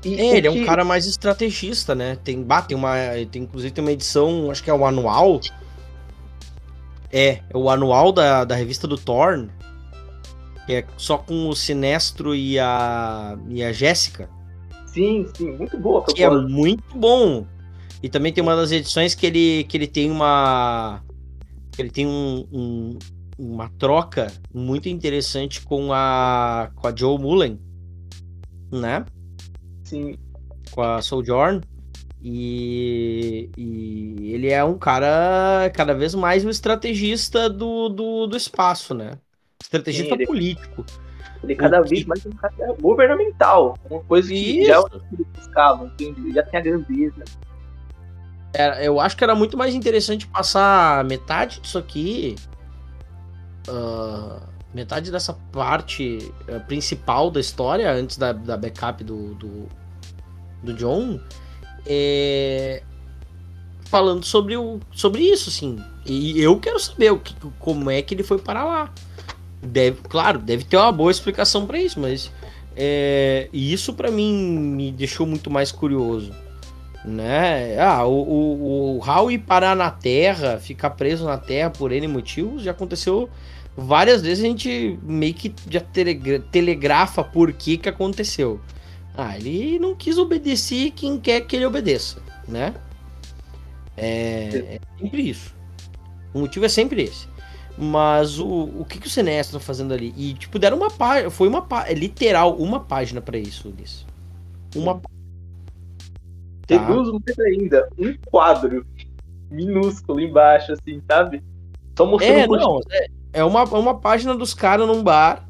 E 0.04 0.20
é, 0.20 0.38
ele 0.38 0.42
que... 0.42 0.48
é 0.48 0.52
um 0.52 0.66
cara 0.66 0.84
mais 0.84 1.06
estrategista, 1.06 1.96
né? 1.96 2.18
Tem, 2.24 2.42
bah, 2.42 2.62
tem 2.62 2.78
uma, 2.78 2.96
tem, 3.32 3.44
inclusive 3.44 3.74
tem 3.74 3.84
uma 3.84 3.92
edição, 3.92 4.52
acho 4.52 4.64
que 4.64 4.70
é 4.70 4.74
o 4.74 4.86
anual. 4.86 5.40
É, 7.12 7.42
é 7.50 7.58
o 7.58 7.70
anual 7.70 8.12
da, 8.12 8.44
da 8.44 8.56
revista 8.56 8.88
do 8.88 8.98
Thorn. 8.98 9.50
Que 10.66 10.74
é 10.74 10.86
só 10.98 11.18
com 11.18 11.48
o 11.48 11.56
Sinestro 11.56 12.36
e 12.36 12.60
a, 12.60 13.38
e 13.48 13.64
a 13.64 13.72
Jéssica. 13.72 14.30
Sim, 14.88 15.28
sim, 15.36 15.52
muito 15.52 15.78
boa. 15.78 16.04
Que 16.06 16.24
é 16.24 16.30
muito 16.30 16.84
bom. 16.96 17.46
E 18.02 18.10
também 18.10 18.32
tem 18.32 18.44
uma 18.44 18.56
das 18.56 18.72
edições 18.72 19.16
que 19.16 19.26
ele, 19.26 19.64
que 19.66 19.78
ele 19.78 19.88
tem 19.88 20.12
uma. 20.12 21.02
Ele 21.78 21.90
tem 21.90 22.06
um, 22.08 22.48
um 22.52 23.00
uma 23.38 23.70
troca 23.78 24.32
muito 24.54 24.88
interessante 24.88 25.62
com 25.62 25.92
a, 25.92 26.72
com 26.76 26.88
a 26.88 26.96
Joe 26.96 27.18
Mullen, 27.18 27.60
né? 28.72 29.06
Sim. 29.84 30.16
Com 30.72 30.82
a 30.82 31.02
Sojourn. 31.02 31.62
E, 32.28 33.52
e 33.56 34.34
ele 34.34 34.50
é 34.50 34.64
um 34.64 34.78
cara 34.80 35.70
cada 35.76 35.94
vez 35.94 36.16
mais 36.16 36.44
um 36.44 36.50
estrategista 36.50 37.48
do, 37.48 37.88
do, 37.88 38.26
do 38.26 38.36
espaço, 38.36 38.96
né? 38.96 39.12
Estrategista 39.62 40.16
Sim, 40.16 40.22
ele, 40.22 40.26
político. 40.26 40.86
Ele 41.44 41.54
é 41.54 41.56
cada 41.56 41.82
vez 41.82 42.04
mais 42.06 42.26
um 42.26 42.32
cara 42.32 42.74
governamental. 42.82 43.78
Uma 43.88 44.02
coisa 44.06 44.30
que 44.30 44.60
Isso. 44.60 44.68
já 44.68 44.80
é 44.80 45.38
buscava, 45.38 45.86
entende? 45.86 46.34
Já 46.34 46.42
tem 46.42 46.60
a 46.60 46.64
grandeza. 46.64 47.24
É, 48.58 48.88
eu 48.88 49.02
acho 49.02 49.18
que 49.18 49.24
era 49.24 49.36
muito 49.36 49.58
mais 49.58 49.76
interessante 49.76 50.26
passar 50.28 51.04
metade 51.04 51.60
disso 51.60 51.78
aqui. 51.78 52.36
Uh, 53.68 54.40
metade 54.74 55.12
dessa 55.12 55.34
parte 55.52 56.32
uh, 56.48 56.62
principal 56.66 57.30
da 57.30 57.40
história, 57.42 57.92
antes 57.92 58.18
da, 58.18 58.32
da 58.32 58.56
backup 58.56 59.04
do, 59.04 59.36
do, 59.36 59.68
do 60.64 60.74
John, 60.74 61.20
é, 61.86 62.82
falando 63.86 64.24
sobre, 64.24 64.56
o, 64.56 64.80
sobre 64.92 65.24
isso, 65.24 65.50
assim. 65.50 65.78
E 66.06 66.40
eu 66.40 66.58
quero 66.58 66.80
saber 66.80 67.12
o 67.12 67.20
que, 67.20 67.36
como 67.60 67.92
é 67.92 68.02
que 68.02 68.14
ele 68.14 68.24
foi 68.24 68.38
para 68.38 68.64
lá. 68.64 68.94
Deve, 69.62 70.00
claro, 70.04 70.40
deve 70.40 70.64
ter 70.64 70.78
uma 70.78 70.92
boa 70.94 71.12
explicação 71.12 71.66
para 71.66 71.78
isso, 71.80 72.00
mas 72.00 72.32
é, 72.76 73.50
isso 73.52 73.94
para 73.94 74.12
mim 74.12 74.34
me 74.34 74.92
deixou 74.94 75.26
muito 75.28 75.50
mais 75.50 75.74
curioso. 75.74 76.32
Né? 77.06 77.80
Ah, 77.80 78.04
o, 78.06 78.14
o, 78.14 78.98
o 78.98 79.00
Howie 79.08 79.38
parar 79.38 79.76
na 79.76 79.92
Terra, 79.92 80.58
ficar 80.60 80.90
preso 80.92 81.26
na 81.26 81.38
Terra 81.38 81.70
por 81.70 81.92
N 81.92 82.08
motivos, 82.08 82.64
já 82.64 82.72
aconteceu 82.72 83.30
várias 83.78 84.22
vezes. 84.22 84.44
A 84.44 84.48
gente 84.48 85.00
meio 85.04 85.34
que 85.34 85.54
já 85.70 85.82
telegrafa 86.52 87.24
por 87.24 87.54
que 87.54 87.78
que 87.78 87.88
aconteceu. 87.88 88.60
Ah, 89.16 89.38
ele 89.38 89.78
não 89.78 89.96
quis 89.96 90.18
obedecer 90.18 90.92
quem 90.92 91.20
quer 91.20 91.42
que 91.42 91.56
ele 91.56 91.66
obedeça, 91.66 92.22
né? 92.48 92.74
É, 93.96 94.78
é 94.78 94.80
sempre 95.00 95.30
isso. 95.30 95.56
O 96.34 96.40
motivo 96.40 96.66
é 96.66 96.70
sempre 96.70 97.04
esse. 97.04 97.28
Mas 97.78 98.40
o, 98.40 98.48
o 98.48 98.86
que, 98.86 99.00
que 99.00 99.08
o 99.08 99.10
Sinestro 99.10 99.60
tá 99.60 99.66
fazendo 99.66 99.94
ali? 99.94 100.14
E, 100.18 100.34
tipo, 100.34 100.58
deram 100.58 100.78
uma 100.78 100.90
página. 100.90 101.30
Foi 101.30 101.48
uma 101.48 101.62
página. 101.62 101.92
É 101.92 101.94
literal, 101.94 102.56
uma 102.56 102.80
página 102.80 103.22
para 103.22 103.38
isso, 103.38 103.70
Ulisses. 103.70 104.06
Uma 104.76 105.00
tá. 106.68 106.80
mais 106.80 107.40
ainda. 107.40 107.90
Um 107.98 108.16
quadro 108.30 108.86
minúsculo 109.50 110.20
embaixo, 110.20 110.74
assim, 110.74 111.02
sabe? 111.10 111.44
Só 111.98 112.06
mostrando 112.06 112.56
é, 112.56 112.60
não, 112.60 112.80
é, 112.92 113.08
é, 113.34 113.44
uma, 113.44 113.62
é 113.62 113.78
uma 113.78 114.00
página 114.00 114.36
dos 114.36 114.54
caras 114.54 114.88
num 114.88 115.02
bar 115.02 115.46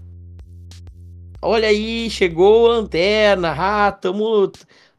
olha 1.45 1.67
aí, 1.67 2.09
chegou 2.09 2.71
a 2.71 2.77
lanterna, 2.77 3.55
ah, 3.57 3.91
tamo, 3.91 4.51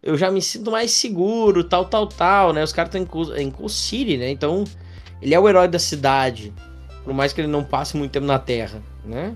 eu 0.03 0.17
já 0.17 0.31
me 0.31 0.41
sinto 0.41 0.71
mais 0.71 0.93
seguro, 0.93 1.65
tal, 1.65 1.85
tal, 1.85 2.07
tal, 2.07 2.53
né? 2.53 2.63
Os 2.63 2.73
caras 2.73 2.95
estão 2.95 3.37
em 3.37 3.51
Cool 3.51 3.69
City, 3.69 4.17
né? 4.17 4.31
Então, 4.31 4.65
ele 5.21 5.35
é 5.35 5.41
o 5.41 5.49
herói 5.49 5.67
da 5.67 5.79
cidade, 5.79 6.55
por 7.05 7.13
mais 7.13 7.33
que 7.33 7.41
ele 7.41 7.49
não 7.49 7.65
passe 7.65 7.97
muito 7.97 8.13
tempo 8.13 8.27
na 8.27 8.39
Terra, 8.39 8.81
né? 9.05 9.35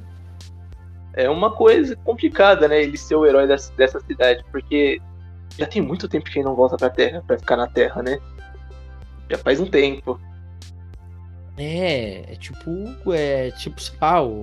É 1.14 1.28
uma 1.28 1.50
coisa 1.50 1.96
complicada, 1.96 2.68
né? 2.68 2.82
Ele 2.82 2.96
ser 2.96 3.16
o 3.16 3.26
herói 3.26 3.46
dessa, 3.46 3.72
dessa 3.74 3.98
cidade, 4.00 4.44
porque 4.52 5.00
já 5.58 5.66
tem 5.66 5.82
muito 5.82 6.08
tempo 6.08 6.30
que 6.30 6.38
ele 6.38 6.46
não 6.46 6.54
volta 6.54 6.76
pra 6.76 6.90
Terra, 6.90 7.22
pra 7.26 7.38
ficar 7.38 7.56
na 7.56 7.66
Terra, 7.66 8.02
né? 8.02 8.18
Já 9.28 9.38
faz 9.38 9.60
um 9.60 9.66
tempo. 9.66 10.20
É, 11.56 12.32
é 12.32 12.36
tipo, 12.36 13.12
é 13.12 13.50
tipo, 13.52 13.80
sei 13.80 13.94
lá, 14.00 14.24
o, 14.24 14.42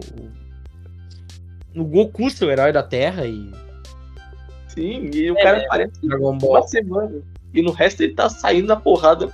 o 1.76 1.84
Goku 1.84 2.30
ser 2.30 2.46
o 2.46 2.52
herói 2.52 2.72
da 2.72 2.84
Terra 2.84 3.26
e. 3.26 3.52
Sim, 4.68 5.10
e 5.12 5.32
o 5.32 5.38
é, 5.38 5.44
cara 5.44 5.64
aparece 5.64 6.00
Dragon 6.02 6.38
Ball. 6.38 6.52
uma 6.52 6.62
semana. 6.68 7.22
E 7.54 7.62
no 7.62 7.72
resto 7.72 8.04
ele 8.04 8.14
tá 8.14 8.30
saindo 8.30 8.68
na 8.68 8.76
porrada 8.76 9.32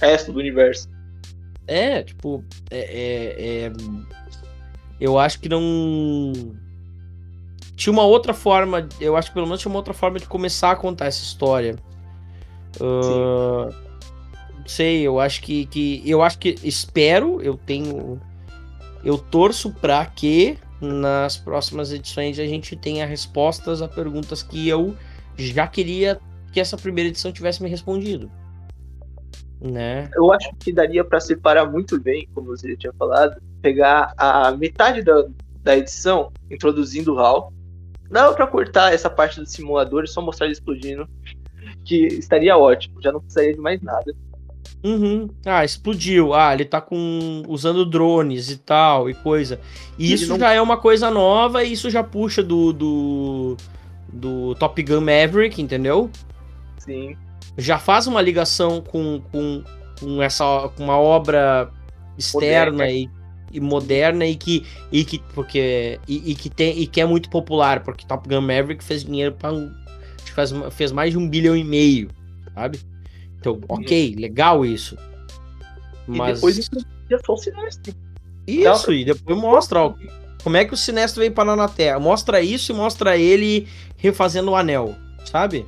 resto 0.00 0.32
do 0.32 0.38
universo. 0.38 0.88
É, 1.66 2.02
tipo, 2.02 2.42
é, 2.70 2.78
é, 2.78 3.66
é, 3.66 3.72
eu 4.98 5.18
acho 5.18 5.40
que 5.40 5.48
não. 5.48 6.32
Tinha 7.80 7.94
uma 7.94 8.04
outra 8.04 8.34
forma, 8.34 8.86
eu 9.00 9.16
acho 9.16 9.30
que 9.30 9.34
pelo 9.34 9.46
menos 9.46 9.62
tinha 9.62 9.70
uma 9.72 9.78
outra 9.78 9.94
forma 9.94 10.18
de 10.18 10.26
começar 10.26 10.70
a 10.70 10.76
contar 10.76 11.06
essa 11.06 11.22
história. 11.22 11.76
Uh, 12.78 13.74
sei, 14.66 15.00
eu 15.00 15.18
acho 15.18 15.40
que, 15.40 15.64
que. 15.64 16.02
Eu 16.04 16.20
acho 16.20 16.38
que. 16.38 16.56
Espero, 16.62 17.40
eu 17.40 17.56
tenho. 17.56 18.20
Eu 19.02 19.16
torço 19.16 19.72
pra 19.72 20.04
que 20.04 20.58
nas 20.78 21.38
próximas 21.38 21.90
edições 21.90 22.38
a 22.38 22.44
gente 22.44 22.76
tenha 22.76 23.06
respostas 23.06 23.80
a 23.80 23.88
perguntas 23.88 24.42
que 24.42 24.68
eu 24.68 24.94
já 25.38 25.66
queria 25.66 26.20
que 26.52 26.60
essa 26.60 26.76
primeira 26.76 27.08
edição 27.08 27.32
tivesse 27.32 27.62
me 27.62 27.70
respondido. 27.70 28.30
Né? 29.58 30.10
Eu 30.14 30.30
acho 30.30 30.50
que 30.56 30.70
daria 30.70 31.02
para 31.02 31.18
separar 31.18 31.64
muito 31.64 31.98
bem, 31.98 32.28
como 32.34 32.48
você 32.48 32.76
tinha 32.76 32.92
falado, 32.92 33.40
pegar 33.62 34.12
a 34.18 34.50
metade 34.52 35.02
da, 35.02 35.24
da 35.62 35.78
edição 35.78 36.30
introduzindo 36.50 37.14
o 37.14 37.18
HAL. 37.18 37.50
Dava 38.10 38.34
para 38.34 38.46
cortar 38.46 38.92
essa 38.92 39.08
parte 39.08 39.40
do 39.40 39.46
simulador 39.46 40.04
e 40.04 40.08
só 40.08 40.20
mostrar 40.20 40.46
ele 40.46 40.54
explodindo, 40.54 41.08
que 41.84 42.06
estaria 42.06 42.56
ótimo, 42.56 43.00
já 43.00 43.12
não 43.12 43.20
precisaria 43.20 43.54
de 43.54 43.60
mais 43.60 43.80
nada. 43.80 44.12
Uhum. 44.82 45.28
Ah, 45.44 45.64
explodiu. 45.64 46.34
Ah, 46.34 46.54
ele 46.54 46.64
tá 46.64 46.80
com 46.80 47.42
usando 47.46 47.84
drones 47.84 48.50
e 48.50 48.56
tal 48.56 49.10
e 49.10 49.14
coisa. 49.14 49.60
E 49.98 50.12
isso 50.12 50.28
não... 50.30 50.38
já 50.38 50.52
é 50.52 50.60
uma 50.60 50.78
coisa 50.78 51.10
nova 51.10 51.62
e 51.62 51.72
isso 51.72 51.90
já 51.90 52.02
puxa 52.02 52.42
do, 52.42 52.72
do 52.72 53.56
do 54.12 54.54
Top 54.56 54.82
Gun 54.82 55.00
Maverick, 55.00 55.60
entendeu? 55.60 56.10
Sim. 56.78 57.16
Já 57.56 57.78
faz 57.78 58.06
uma 58.06 58.22
ligação 58.22 58.80
com, 58.80 59.20
com, 59.30 59.62
com 60.00 60.22
essa 60.22 60.68
com 60.76 60.84
uma 60.84 60.98
obra 60.98 61.70
externa 62.16 62.72
moderna. 62.72 62.90
e, 62.90 63.10
e 63.50 63.60
moderna 63.60 64.26
e 64.26 64.36
que 64.36 64.66
e 64.92 65.04
que 65.04 65.18
porque 65.34 65.98
e, 66.06 66.30
e, 66.30 66.34
que 66.34 66.48
tem 66.48 66.78
e 66.78 66.86
que 66.86 67.00
é 67.00 67.06
muito 67.06 67.28
popular 67.30 67.82
porque 67.82 68.06
Top 68.06 68.28
Gun 68.28 68.40
Maverick 68.40 68.82
fez 68.82 69.04
dinheiro 69.04 69.34
para 69.34 69.52
fez, 70.34 70.52
fez 70.70 70.92
mais 70.92 71.12
de 71.12 71.18
um 71.18 71.28
bilhão 71.28 71.56
e 71.56 71.64
meio, 71.64 72.08
sabe? 72.54 72.80
Então, 73.38 73.58
ok, 73.68 74.14
legal 74.18 74.64
isso. 74.64 74.96
Mas... 76.06 76.30
E 76.30 76.34
depois 76.34 76.58
introduzia 76.58 77.20
só 77.24 77.32
o 77.32 77.36
Sinestro. 77.36 77.94
Isso, 78.46 78.92
e 78.92 79.04
depois 79.04 79.38
mostra 79.38 79.80
ó, 79.80 79.94
como 80.42 80.56
é 80.56 80.64
que 80.64 80.74
o 80.74 80.76
Sinestro 80.76 81.20
veio 81.20 81.32
parar 81.32 81.56
na 81.56 81.68
Terra. 81.68 81.98
Mostra 81.98 82.40
isso 82.40 82.72
e 82.72 82.74
mostra 82.74 83.16
ele 83.16 83.68
refazendo 83.96 84.50
o 84.50 84.56
anel, 84.56 84.94
sabe? 85.24 85.66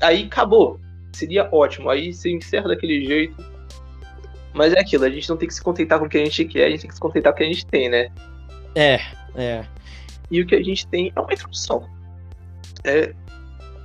Aí 0.00 0.24
acabou. 0.24 0.80
Seria 1.12 1.48
ótimo. 1.52 1.90
Aí 1.90 2.12
você 2.12 2.30
encerra 2.30 2.68
daquele 2.68 3.04
jeito. 3.04 3.47
Mas 4.54 4.72
é 4.72 4.80
aquilo, 4.80 5.04
a 5.04 5.10
gente 5.10 5.28
não 5.28 5.36
tem 5.36 5.46
que 5.46 5.54
se 5.54 5.62
contentar 5.62 5.98
com 5.98 6.06
o 6.06 6.08
que 6.08 6.18
a 6.18 6.24
gente 6.24 6.44
quer, 6.44 6.66
a 6.66 6.70
gente 6.70 6.80
tem 6.80 6.88
que 6.88 6.94
se 6.94 7.00
contentar 7.00 7.32
com 7.32 7.36
o 7.36 7.38
que 7.38 7.44
a 7.44 7.52
gente 7.52 7.66
tem, 7.66 7.88
né? 7.88 8.08
É, 8.74 9.00
é. 9.34 9.64
E 10.30 10.40
o 10.40 10.46
que 10.46 10.54
a 10.54 10.62
gente 10.62 10.86
tem 10.86 11.12
é 11.14 11.20
uma 11.20 11.32
introdução. 11.32 11.88
É, 12.84 13.14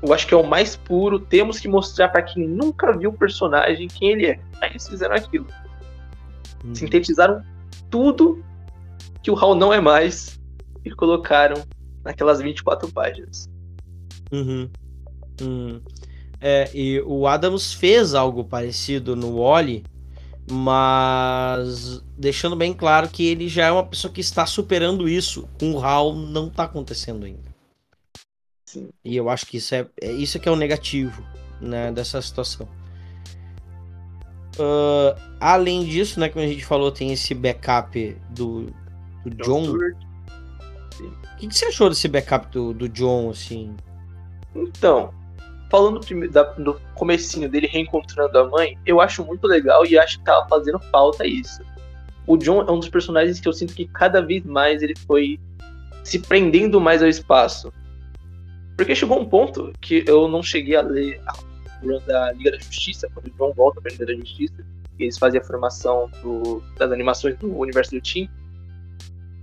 eu 0.02 0.14
acho 0.14 0.28
que 0.28 0.34
é 0.34 0.38
o 0.38 0.46
mais 0.46 0.76
puro. 0.76 1.18
Temos 1.18 1.60
que 1.60 1.68
mostrar 1.68 2.10
para 2.10 2.22
quem 2.22 2.48
nunca 2.48 2.92
viu 2.98 3.10
o 3.10 3.18
personagem 3.18 3.88
quem 3.88 4.12
ele 4.12 4.26
é. 4.28 4.40
Aí 4.62 4.72
eles 4.72 4.88
fizeram 4.88 5.16
aquilo. 5.16 5.48
Uhum. 6.64 6.76
Sintetizaram 6.76 7.42
tudo 7.90 8.44
que 9.22 9.32
o 9.32 9.36
Hal 9.36 9.56
não 9.56 9.72
é 9.74 9.80
mais 9.80 10.40
e 10.84 10.92
colocaram 10.92 11.64
naquelas 12.04 12.42
24 12.42 12.92
páginas. 12.92 13.50
Uhum. 14.32 14.70
Uhum. 15.42 15.82
É, 16.42 16.70
e 16.74 17.02
o 17.06 17.26
Adams 17.26 17.74
fez 17.74 18.14
algo 18.14 18.44
parecido 18.44 19.16
no 19.16 19.38
Wally, 19.38 19.84
mas 20.50 22.04
deixando 22.18 22.56
bem 22.56 22.74
claro 22.74 23.10
que 23.10 23.26
ele 23.26 23.48
já 23.48 23.68
é 23.68 23.72
uma 23.72 23.86
pessoa 23.86 24.14
que 24.14 24.22
está 24.22 24.46
superando 24.46 25.08
isso. 25.08 25.48
Com 25.60 25.74
o 25.74 25.84
Hal 25.84 26.14
não 26.14 26.48
está 26.48 26.64
acontecendo 26.64 27.26
ainda. 27.26 27.54
Sim. 28.66 28.90
E 29.04 29.16
eu 29.16 29.30
acho 29.30 29.46
que 29.46 29.58
isso 29.58 29.74
é, 29.76 29.88
é 30.02 30.12
isso 30.12 30.40
que 30.40 30.50
é 30.50 30.52
o 30.52 30.56
negativo 30.56 31.24
né, 31.62 31.92
dessa 31.92 32.22
situação. 32.22 32.68
Uh, 34.58 35.18
além 35.40 35.84
disso, 35.84 36.20
né, 36.20 36.30
como 36.30 36.46
a 36.46 36.48
gente 36.48 36.66
falou, 36.66 36.92
tem 36.92 37.12
esse 37.12 37.34
backup 37.34 38.18
do, 38.30 38.72
do 39.26 39.44
John. 39.44 39.64
O 39.74 41.38
que, 41.38 41.48
que, 41.48 41.56
você 41.56 41.66
achou 41.66 41.90
desse 41.90 42.08
backup 42.08 42.52
do, 42.52 42.74
do 42.74 42.88
John, 42.90 43.32
assim? 43.32 43.76
Então, 44.56 45.14
falando 45.74 46.00
da, 46.30 46.44
do 46.44 46.80
comecinho 46.94 47.50
dele 47.50 47.66
reencontrando 47.66 48.38
a 48.38 48.48
mãe, 48.48 48.78
eu 48.86 49.02
acho 49.02 49.26
muito 49.26 49.48
legal 49.48 49.84
e 49.88 49.98
acho 49.98 50.20
que 50.20 50.24
tava 50.24 50.48
fazendo 50.48 50.78
falta 50.92 51.26
isso. 51.26 51.64
O 52.28 52.38
John 52.38 52.62
é 52.62 52.72
um 52.72 52.78
dos 52.78 52.90
personagens 52.90 53.40
que 53.40 53.48
eu 53.48 53.54
sinto 53.54 53.74
que 53.74 53.88
cada 53.88 54.22
vez 54.22 54.46
mais 54.46 54.84
ele 54.84 54.94
foi 55.08 55.40
se 56.04 56.20
prendendo 56.20 56.80
mais 56.80 57.02
ao 57.02 57.10
espaço 57.10 57.74
Porque 58.78 58.94
chegou 58.94 59.20
um 59.20 59.26
ponto 59.26 59.74
que 59.82 60.04
eu 60.06 60.28
não 60.28 60.44
cheguei 60.44 60.76
a 60.76 60.84
ler 60.84 61.20
a 61.26 61.34
run 61.82 62.00
da 62.06 62.32
Liga 62.34 62.52
da 62.52 62.60
Justiça, 62.60 63.10
quando 63.12 63.26
o 63.26 63.32
John 63.32 63.52
volta 63.54 63.82
pra 63.82 63.92
Liga 63.92 64.06
da 64.06 64.14
Justiça, 64.14 64.64
e 65.00 65.06
eles 65.06 65.18
fazem 65.18 65.42
a 65.42 65.44
formação 65.44 66.08
do, 66.22 66.62
das 66.78 66.92
animações 66.92 67.36
do 67.40 67.58
universo 67.58 67.96
do 67.96 68.00
Team. 68.00 68.30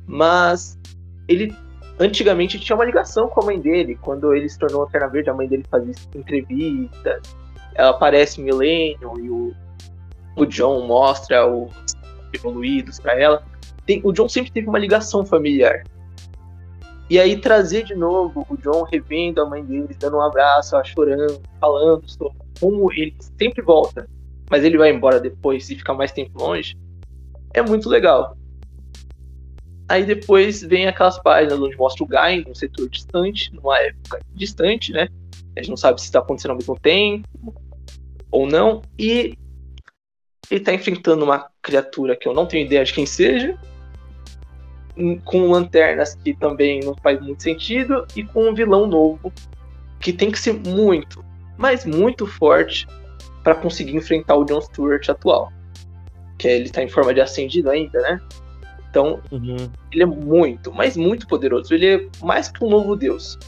Mas 0.07 0.79
ele 1.27 1.53
antigamente 2.01 2.59
tinha 2.59 2.75
uma 2.75 2.85
ligação 2.85 3.29
com 3.29 3.43
a 3.43 3.45
mãe 3.45 3.61
dele. 3.61 3.97
Quando 4.01 4.35
ele 4.35 4.49
se 4.49 4.59
tornou 4.59 4.83
Lanterna 4.83 5.09
Verde, 5.09 5.31
a 5.31 5.35
mãe 5.35 5.47
dele 5.47 5.65
fazia 5.71 5.95
entrevistas. 6.15 7.23
Ela 7.75 7.91
aparece 7.91 8.41
Millennium 8.41 9.19
e 9.19 9.31
o, 9.31 9.55
o 10.37 10.47
John 10.47 10.87
mostra 10.87 11.47
os 11.47 11.71
evoluídos 12.33 12.99
para 12.99 13.21
ela. 13.21 13.45
Tem, 13.87 14.01
o 14.03 14.13
John 14.13 14.29
sempre 14.29 14.51
teve 14.51 14.67
uma 14.69 14.79
ligação 14.79 15.25
familiar. 15.25 15.85
E 17.09 17.19
aí 17.19 17.37
trazer 17.37 17.85
de 17.85 17.95
novo 17.95 18.47
o 18.49 18.57
John 18.57 18.85
revendo 18.85 19.43
a 19.43 19.47
mãe 19.47 19.65
dele, 19.65 19.97
dando 19.99 20.17
um 20.17 20.23
abraço, 20.23 20.81
chorando, 20.85 21.41
falando 21.61 22.09
sobre 22.09 22.39
como 22.61 22.93
ele 22.93 23.17
sempre 23.39 23.63
volta, 23.63 24.09
mas 24.49 24.63
ele 24.63 24.79
vai 24.79 24.93
embora 24.93 25.19
depois 25.19 25.69
e 25.71 25.75
fica 25.75 25.95
mais 25.95 26.13
tempo 26.13 26.39
longe, 26.39 26.79
é 27.53 27.63
muito 27.63 27.89
legal. 27.89 28.37
Aí 29.90 30.05
depois 30.05 30.62
vem 30.62 30.87
aquelas 30.87 31.18
páginas 31.18 31.59
onde 31.59 31.76
mostra 31.76 32.05
o 32.05 32.07
Guy 32.07 32.44
num 32.46 32.55
setor 32.55 32.88
distante, 32.88 33.53
numa 33.53 33.76
época 33.81 34.20
distante, 34.33 34.92
né? 34.92 35.09
A 35.57 35.61
gente 35.61 35.68
não 35.68 35.76
sabe 35.76 36.00
se 36.00 36.07
está 36.07 36.20
acontecendo 36.20 36.53
ao 36.53 36.59
mesmo 36.59 36.79
tempo 36.79 37.26
ou 38.31 38.46
não. 38.46 38.83
E 38.96 39.35
ele 40.48 40.61
está 40.61 40.72
enfrentando 40.72 41.24
uma 41.24 41.50
criatura 41.61 42.14
que 42.14 42.29
eu 42.29 42.33
não 42.33 42.46
tenho 42.46 42.66
ideia 42.66 42.85
de 42.85 42.92
quem 42.92 43.05
seja, 43.05 43.59
com 45.24 45.50
lanternas 45.50 46.14
que 46.14 46.35
também 46.35 46.79
não 46.85 46.94
faz 47.03 47.20
muito 47.20 47.42
sentido, 47.42 48.07
e 48.14 48.22
com 48.22 48.48
um 48.48 48.55
vilão 48.55 48.87
novo 48.87 49.33
que 49.98 50.12
tem 50.12 50.31
que 50.31 50.38
ser 50.38 50.53
muito, 50.53 51.24
mas 51.59 51.85
muito 51.85 52.29
forte 52.29 52.87
para 53.42 53.57
conseguir 53.57 53.96
enfrentar 53.96 54.37
o 54.37 54.44
John 54.44 54.61
Stewart 54.61 55.09
atual. 55.09 55.53
Que 56.38 56.46
ele 56.46 56.66
está 56.66 56.81
em 56.81 56.88
forma 56.88 57.12
de 57.12 57.20
acendido 57.20 57.68
ainda, 57.68 58.00
né? 58.03 58.20
Então, 58.90 59.20
uhum. 59.31 59.70
ele 59.92 60.03
é 60.03 60.07
muito, 60.07 60.72
mas 60.72 60.96
muito 60.96 61.26
poderoso. 61.29 61.72
Ele 61.72 61.87
é 61.87 62.09
mais 62.20 62.48
que 62.48 62.64
um 62.64 62.68
novo 62.68 62.96
deus. 62.96 63.38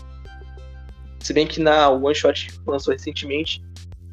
Se 1.19 1.33
bem 1.33 1.47
que 1.47 1.61
na 1.61 1.91
One 1.91 2.15
Shot 2.15 2.49
que 2.49 2.59
lançou 2.65 2.93
recentemente, 2.93 3.63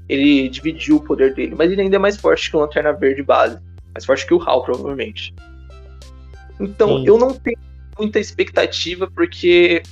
ele 0.07 0.49
dividiu 0.49 0.97
o 0.97 1.03
poder 1.03 1.35
dele, 1.35 1.53
mas 1.55 1.71
ele 1.71 1.81
ainda 1.81 1.97
é 1.97 1.99
mais 1.99 2.17
forte 2.17 2.49
que 2.49 2.57
o 2.57 2.59
Lanterna 2.59 2.93
Verde 2.93 3.21
base. 3.21 3.59
Mais 3.93 4.05
forte 4.05 4.25
que 4.25 4.33
o 4.33 4.41
Hal, 4.41 4.63
provavelmente. 4.63 5.33
Então, 6.59 6.97
Sim. 6.97 7.07
eu 7.07 7.17
não 7.17 7.33
tenho 7.33 7.57
muita 7.97 8.19
expectativa, 8.19 9.09
porque 9.09 9.83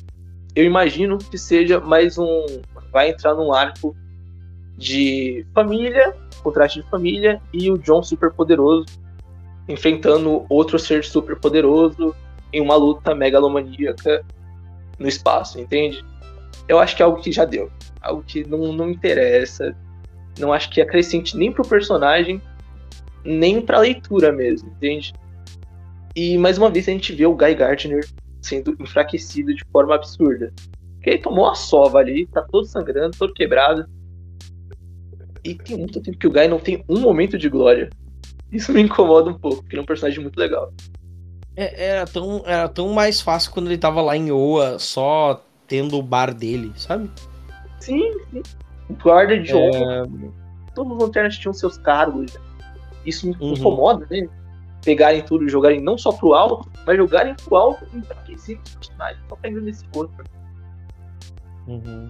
eu 0.56 0.64
imagino 0.64 1.20
que 1.20 1.38
seja 1.38 1.80
mais 1.80 2.18
um. 2.18 2.46
Vai 2.92 3.12
entrar 3.12 3.36
num 3.36 3.54
arco 3.54 3.96
de 4.76 5.46
família, 5.54 6.16
contraste 6.42 6.82
de 6.82 6.90
família, 6.90 7.40
e 7.54 7.70
o 7.70 7.78
John 7.78 8.02
super 8.02 8.32
poderoso 8.32 8.86
enfrentando 9.68 10.46
outro 10.50 10.80
ser 10.80 11.04
super 11.04 11.38
poderoso 11.38 12.16
em 12.54 12.62
uma 12.62 12.76
luta 12.76 13.14
megalomaníaca 13.14 14.26
no 14.98 15.08
espaço, 15.08 15.60
entende? 15.60 16.04
Eu 16.68 16.80
acho 16.80 16.96
que 16.96 17.02
é 17.02 17.06
algo 17.06 17.22
que 17.22 17.32
já 17.32 17.46
deu. 17.46 17.70
Algo 18.02 18.24
que 18.24 18.48
não, 18.48 18.74
não 18.74 18.90
interessa. 18.90 19.76
Não 20.40 20.54
acho 20.54 20.70
que 20.70 20.82
acrescente 20.82 21.36
nem 21.36 21.52
pro 21.52 21.68
personagem, 21.68 22.42
nem 23.24 23.62
pra 23.62 23.80
leitura 23.80 24.32
mesmo, 24.32 24.70
entende? 24.70 25.14
E 26.16 26.38
mais 26.38 26.58
uma 26.58 26.70
vez 26.70 26.88
a 26.88 26.92
gente 26.92 27.14
vê 27.14 27.26
o 27.26 27.36
Guy 27.36 27.56
Gardner 27.56 28.08
sendo 28.42 28.76
enfraquecido 28.80 29.54
de 29.54 29.64
forma 29.72 29.96
absurda. 29.96 30.54
Porque 30.96 31.10
ele 31.10 31.20
tomou 31.20 31.48
a 31.48 31.56
sova 31.56 32.00
ali, 32.00 32.26
tá 32.28 32.42
todo 32.42 32.66
sangrando, 32.66 33.18
todo 33.18 33.34
quebrado. 33.34 33.86
E 35.44 35.56
tem 35.56 35.78
muito 35.78 36.02
tempo 36.02 36.18
que 36.18 36.28
o 36.28 36.32
Guy 36.32 36.48
não 36.48 36.60
tem 36.60 36.84
um 36.90 37.00
momento 37.00 37.38
de 37.38 37.50
glória. 37.50 37.90
Isso 38.52 38.72
me 38.72 38.82
incomoda 38.82 39.30
um 39.30 39.38
pouco, 39.38 39.58
porque 39.58 39.76
ele 39.76 39.82
é 39.82 39.84
um 39.84 39.86
personagem 39.86 40.22
muito 40.22 40.38
legal. 40.38 40.72
É, 41.56 41.86
era, 41.88 42.06
tão, 42.06 42.44
era 42.46 42.70
tão 42.70 42.94
mais 42.94 43.20
fácil 43.20 43.52
quando 43.52 43.68
ele 43.68 43.78
tava 43.78 44.02
lá 44.02 44.16
em 44.16 44.32
Oa, 44.32 44.78
só 44.80 45.44
tendo 45.68 45.98
o 45.98 46.04
bar 46.04 46.34
dele, 46.34 46.72
sabe? 46.76 47.10
Sim, 47.80 48.14
sim. 48.32 48.44
Guarda 49.02 49.40
de 49.40 49.52
é... 49.52 50.04
Todos 50.74 50.94
os 50.94 51.02
lanternas 51.02 51.38
tinham 51.38 51.54
seus 51.54 51.78
cargos. 51.78 52.38
Isso 53.06 53.28
me 53.28 53.36
uhum. 53.40 53.54
incomoda, 53.54 54.08
né? 54.10 54.30
pegarem 54.88 55.22
tudo 55.22 55.46
e 55.46 55.50
jogarem 55.50 55.82
não 55.82 55.98
só 55.98 56.14
pro 56.14 56.34
alto, 56.34 56.72
mas 56.86 56.96
jogarem 56.96 57.36
pro 57.36 57.58
alto 57.58 57.86
e 57.94 57.98
enfraquecer 57.98 58.58
os 58.64 58.76
personagens. 58.76 59.22
Só 59.28 59.36
pegando 59.36 59.66
nesse 59.66 59.84
corpo. 59.90 60.24
Uhum. 61.68 62.10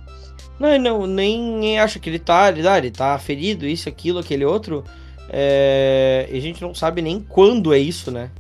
Não, 0.60 0.78
não, 0.78 1.08
nem 1.08 1.80
acho 1.80 2.00
que 2.00 2.08
ele 2.08 2.20
tá, 2.20 2.50
ele, 2.50 2.62
tá, 2.62 2.78
ele 2.78 2.92
tá 2.92 3.18
ferido, 3.18 3.66
isso, 3.66 3.90
aquilo, 3.90 4.20
aquele 4.20 4.46
outro. 4.46 4.84
É, 5.30 6.30
a 6.32 6.40
gente 6.40 6.62
não 6.62 6.74
sabe 6.74 7.02
nem 7.02 7.20
quando 7.20 7.74
é 7.74 7.80
isso, 7.80 8.12
né? 8.12 8.32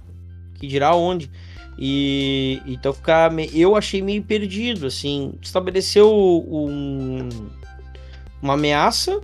Que 0.55 0.67
dirá 0.67 0.95
onde. 0.95 1.29
E 1.77 2.61
então 2.65 2.93
ficar. 2.93 3.31
Eu 3.53 3.75
achei 3.75 4.01
meio 4.01 4.23
perdido, 4.23 4.87
assim. 4.87 5.33
Estabeleceu 5.41 6.09
um, 6.09 7.29
uma 8.41 8.53
ameaça, 8.53 9.21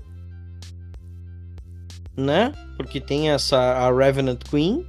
né? 2.15 2.53
Porque 2.77 2.99
tem 2.99 3.31
essa 3.31 3.57
a 3.57 3.91
Revenant 3.91 4.43
Queen, 4.49 4.85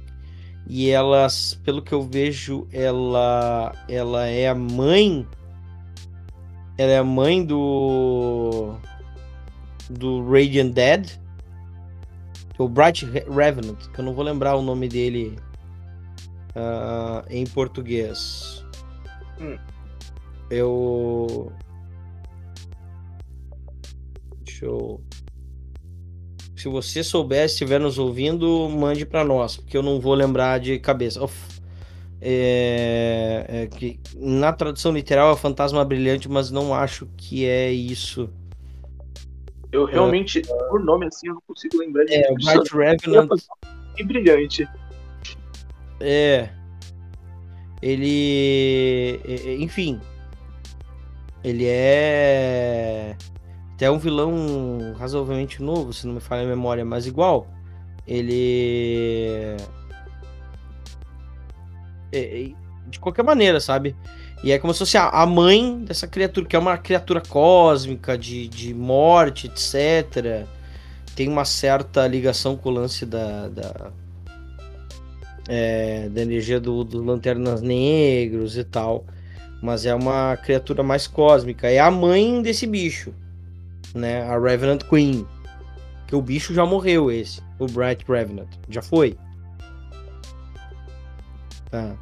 e 0.67 0.89
elas, 0.89 1.59
pelo 1.63 1.81
que 1.81 1.93
eu 1.93 2.03
vejo, 2.03 2.67
ela 2.71 3.73
ela 3.87 4.27
é 4.27 4.47
a 4.47 4.55
mãe 4.55 5.25
ela 6.77 6.91
é 6.91 6.97
a 6.97 7.03
mãe 7.03 7.43
do 7.43 8.75
do 9.89 10.27
Radiant 10.29 10.73
Dead, 10.73 11.11
o 12.57 12.69
Bright 12.69 13.05
Revenant, 13.05 13.77
que 13.93 13.99
eu 13.99 14.05
não 14.05 14.13
vou 14.13 14.23
lembrar 14.23 14.55
o 14.55 14.61
nome 14.61 14.87
dele 14.87 15.37
uh, 16.55 17.25
em 17.29 17.45
português. 17.45 18.65
Hum. 19.39 19.57
Eu 20.49 21.51
Deixa 24.43 24.65
eu 24.65 25.01
se 26.65 26.69
você 26.69 27.03
souber, 27.03 27.45
estiver 27.45 27.79
nos 27.79 27.99
ouvindo, 27.99 28.67
mande 28.69 29.05
para 29.05 29.23
nós, 29.23 29.55
porque 29.55 29.77
eu 29.77 29.83
não 29.83 29.99
vou 29.99 30.15
lembrar 30.15 30.59
de 30.59 30.79
cabeça. 30.79 31.23
É, 32.19 33.45
é, 33.47 33.67
que 33.67 33.99
na 34.15 34.51
tradução 34.51 34.91
literal 34.91 35.31
é 35.31 35.35
fantasma 35.35 35.85
brilhante, 35.85 36.27
mas 36.27 36.49
não 36.49 36.73
acho 36.73 37.07
que 37.17 37.45
é 37.45 37.71
isso. 37.71 38.31
Eu 39.71 39.85
realmente, 39.85 40.39
é, 40.39 40.69
por 40.69 40.83
nome 40.83 41.07
assim, 41.07 41.27
eu 41.27 41.35
não 41.35 41.41
consigo 41.47 41.77
lembrar 41.77 42.05
de 42.05 42.13
É, 42.13 42.31
o 42.31 42.35
Bright 42.35 42.75
Revenant. 42.75 43.29
E 43.97 44.03
brilhante. 44.03 44.67
É. 45.99 46.49
Ele. 47.81 49.19
Enfim. 49.59 49.99
Ele 51.43 51.65
é 51.67 53.15
até 53.75 53.91
um 53.91 53.99
vilão 53.99 54.93
razoavelmente 54.97 55.61
novo, 55.61 55.91
se 55.91 56.07
não 56.07 56.13
me 56.13 56.21
falha 56.21 56.43
a 56.43 56.47
memória, 56.47 56.85
mas 56.85 57.05
igual. 57.05 57.47
Ele. 58.07 59.57
É, 62.11 62.43
é, 62.43 62.53
de 62.87 62.99
qualquer 62.99 63.23
maneira, 63.23 63.59
sabe? 63.59 63.95
E 64.45 64.51
é 64.51 64.59
como 64.59 64.71
se 64.73 64.79
fosse 64.79 64.95
a 64.97 65.25
mãe 65.25 65.83
dessa 65.83 66.07
criatura, 66.07 66.45
que 66.45 66.55
é 66.55 66.59
uma 66.59 66.77
criatura 66.77 67.19
cósmica, 67.19 68.17
de, 68.17 68.47
de 68.47 68.73
morte, 68.73 69.47
etc. 69.47 70.45
Tem 71.15 71.27
uma 71.27 71.43
certa 71.43 72.07
ligação 72.07 72.55
com 72.55 72.69
o 72.69 72.71
lance 72.71 73.05
da. 73.05 73.49
da, 73.49 73.91
é, 75.49 76.07
da 76.09 76.21
energia 76.21 76.59
do, 76.59 76.83
do 76.83 77.03
Lanternas 77.03 77.61
Negros 77.61 78.55
e 78.55 78.63
tal. 78.63 79.03
Mas 79.61 79.85
é 79.85 79.95
uma 79.95 80.37
criatura 80.37 80.83
mais 80.83 81.07
cósmica. 81.07 81.67
É 81.67 81.79
a 81.79 81.89
mãe 81.89 82.41
desse 82.41 82.67
bicho 82.67 83.11
né? 83.95 84.23
A 84.23 84.37
Revenant 84.37 84.83
Queen. 84.83 85.25
Que 86.05 86.15
o 86.15 86.21
bicho 86.21 86.53
já 86.53 86.65
morreu, 86.65 87.09
esse. 87.09 87.41
O 87.57 87.65
Bright 87.65 88.05
Revenant. 88.07 88.49
Já 88.69 88.81
foi. 88.81 89.17
Tá. 91.71 91.95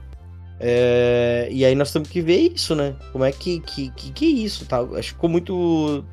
É, 0.59 1.47
e 1.51 1.65
aí 1.65 1.75
nós 1.75 1.91
temos 1.91 2.09
que 2.09 2.21
ver 2.21 2.53
isso, 2.53 2.75
né? 2.75 2.95
Como 3.11 3.23
é 3.23 3.31
que 3.31 3.59
que, 3.59 3.89
que, 3.91 4.11
que 4.11 4.25
é 4.25 4.29
isso, 4.29 4.65
tá? 4.65 4.79
Acho 4.79 4.91
que 4.93 5.13
ficou 5.15 5.29
muito 5.29 6.03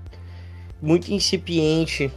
muito 0.80 1.12
incipiente. 1.12 2.10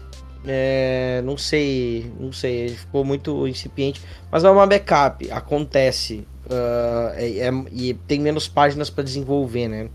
É, 0.46 1.22
não 1.24 1.38
sei, 1.38 2.12
não 2.20 2.34
sei, 2.34 2.70
ficou 2.70 3.06
muito 3.06 3.48
incipiente, 3.48 4.02
mas 4.30 4.44
é 4.44 4.50
uma 4.50 4.68
backup, 4.68 5.32
acontece 5.32 6.28
uh, 6.48 7.14
é, 7.16 7.50
e 7.72 7.94
tem 7.94 8.20
menos 8.20 8.46
páginas 8.46 8.90
para 8.90 9.06
desenvolver, 9.06 9.70
né? 9.70 9.90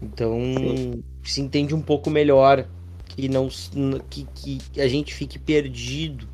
Então 0.00 0.38
Sim 0.56 1.02
se 1.28 1.42
entende 1.42 1.74
um 1.74 1.82
pouco 1.82 2.08
melhor, 2.08 2.66
que 3.06 3.28
não 3.28 3.48
que, 4.08 4.26
que 4.34 4.80
a 4.80 4.88
gente 4.88 5.14
fique 5.14 5.38
perdido 5.38 6.26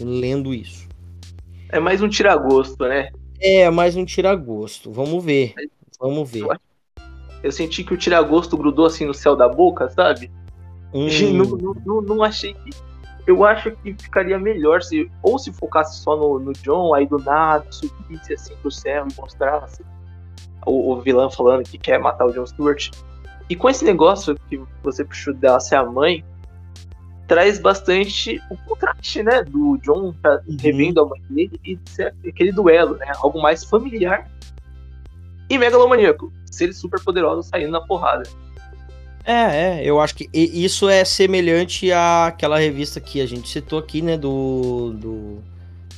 lendo 0.00 0.54
isso. 0.54 0.88
É 1.68 1.78
mais 1.78 2.00
um 2.00 2.08
tiragosto, 2.08 2.84
né? 2.84 3.10
É, 3.40 3.70
mais 3.70 3.96
um 3.96 4.04
tiragosto. 4.04 4.90
Vamos 4.90 5.24
ver. 5.24 5.54
Vamos 6.00 6.30
ver. 6.30 6.46
Eu 7.42 7.52
senti 7.52 7.84
que 7.84 7.94
o 7.94 7.96
tiragosto 7.96 8.56
grudou 8.56 8.86
assim 8.86 9.04
no 9.04 9.14
céu 9.14 9.36
da 9.36 9.48
boca, 9.48 9.88
sabe? 9.90 10.30
Hum. 10.92 11.08
Não, 11.36 11.44
não, 11.44 11.74
não, 11.84 12.00
não 12.00 12.22
achei 12.22 12.54
que. 12.54 12.70
Eu 13.26 13.44
acho 13.44 13.70
que 13.72 13.94
ficaria 13.94 14.38
melhor 14.38 14.82
se. 14.82 15.10
Ou 15.22 15.38
se 15.38 15.52
focasse 15.52 16.00
só 16.00 16.16
no, 16.16 16.38
no 16.38 16.52
John, 16.54 16.94
aí 16.94 17.06
do 17.06 17.18
nada 17.18 17.70
subisse 17.70 18.32
assim 18.32 18.54
pro 18.62 18.70
céu 18.70 19.06
e 19.06 19.20
mostrasse 19.20 19.84
o, 20.64 20.92
o 20.92 21.00
vilão 21.00 21.30
falando 21.30 21.62
que 21.62 21.76
quer 21.76 21.98
matar 21.98 22.26
o 22.26 22.32
John 22.32 22.46
Stewart. 22.46 22.90
E 23.50 23.56
com 23.56 23.68
esse 23.68 23.84
negócio 23.84 24.34
que 24.48 24.60
você 24.82 25.04
puxou 25.04 25.34
dela 25.34 25.60
ser 25.60 25.76
a 25.76 25.84
mãe, 25.84 26.24
traz 27.28 27.58
bastante 27.60 28.40
o 28.50 28.56
contraste, 28.56 29.22
né? 29.22 29.44
Do 29.44 29.76
John 29.82 30.12
tá 30.22 30.40
revendo 30.60 31.00
a 31.02 31.06
mãe 31.06 31.20
dele 31.30 31.60
e 31.64 31.78
aquele 32.28 32.50
duelo, 32.50 32.96
né? 32.96 33.12
Algo 33.18 33.40
mais 33.40 33.62
familiar 33.62 34.28
e 35.48 35.56
megalomaníaco. 35.58 36.32
Seres 36.50 36.78
super 36.78 37.00
poderosos 37.04 37.46
saindo 37.46 37.70
na 37.70 37.80
porrada. 37.80 38.24
É, 39.24 39.32
é, 39.32 39.82
eu 39.84 40.00
acho 40.00 40.14
que 40.14 40.28
isso 40.32 40.88
é 40.88 41.04
semelhante 41.04 41.92
àquela 41.92 42.58
revista 42.58 42.98
que 42.98 43.20
a 43.20 43.26
gente 43.26 43.46
citou 43.46 43.78
aqui, 43.78 44.00
né, 44.00 44.16
do, 44.16 44.94
do 44.94 45.42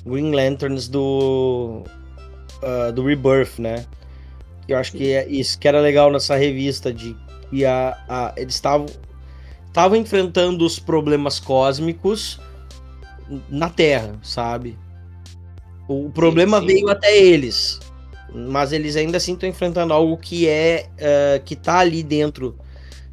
Green 0.05 0.33
Lanterns 0.33 0.89
do, 0.89 1.85
ah, 2.61 2.91
do 2.91 3.05
Rebirth, 3.05 3.61
né? 3.61 3.87
Eu 4.67 4.77
acho 4.79 4.91
que 4.93 5.13
é 5.13 5.29
isso 5.29 5.57
que 5.61 5.69
era 5.69 5.81
legal 5.81 6.11
nessa 6.11 6.35
revista, 6.35 6.93
de 6.93 7.17
que 7.51 7.65
a, 7.65 7.97
a- 8.09 8.33
eles 8.37 8.55
estavam 8.55 8.87
estavam 9.71 9.97
enfrentando 9.97 10.67
os 10.67 10.79
problemas 10.79 11.39
cósmicos 11.39 12.41
na 13.49 13.71
Terra, 13.71 14.19
sabe? 14.23 14.77
O 15.89 16.11
problema 16.11 16.61
sim. 16.61 16.67
veio 16.67 16.89
até 16.89 17.17
eles, 17.17 17.81
mas 18.33 18.73
eles 18.73 18.97
ainda 18.97 19.17
assim 19.17 19.33
estão 19.33 19.49
enfrentando 19.49 19.93
algo 19.93 20.17
que 20.17 20.47
é 20.47 20.89
ah, 21.01 21.41
que 21.45 21.57
tá 21.57 21.79
ali 21.79 22.03
dentro 22.03 22.59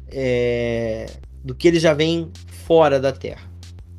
é, 0.08 1.06
do 1.42 1.54
que 1.54 1.68
eles 1.68 1.82
já 1.82 1.94
vêm 1.94 2.30
fora 2.66 3.00
da 3.00 3.12
Terra. 3.12 3.48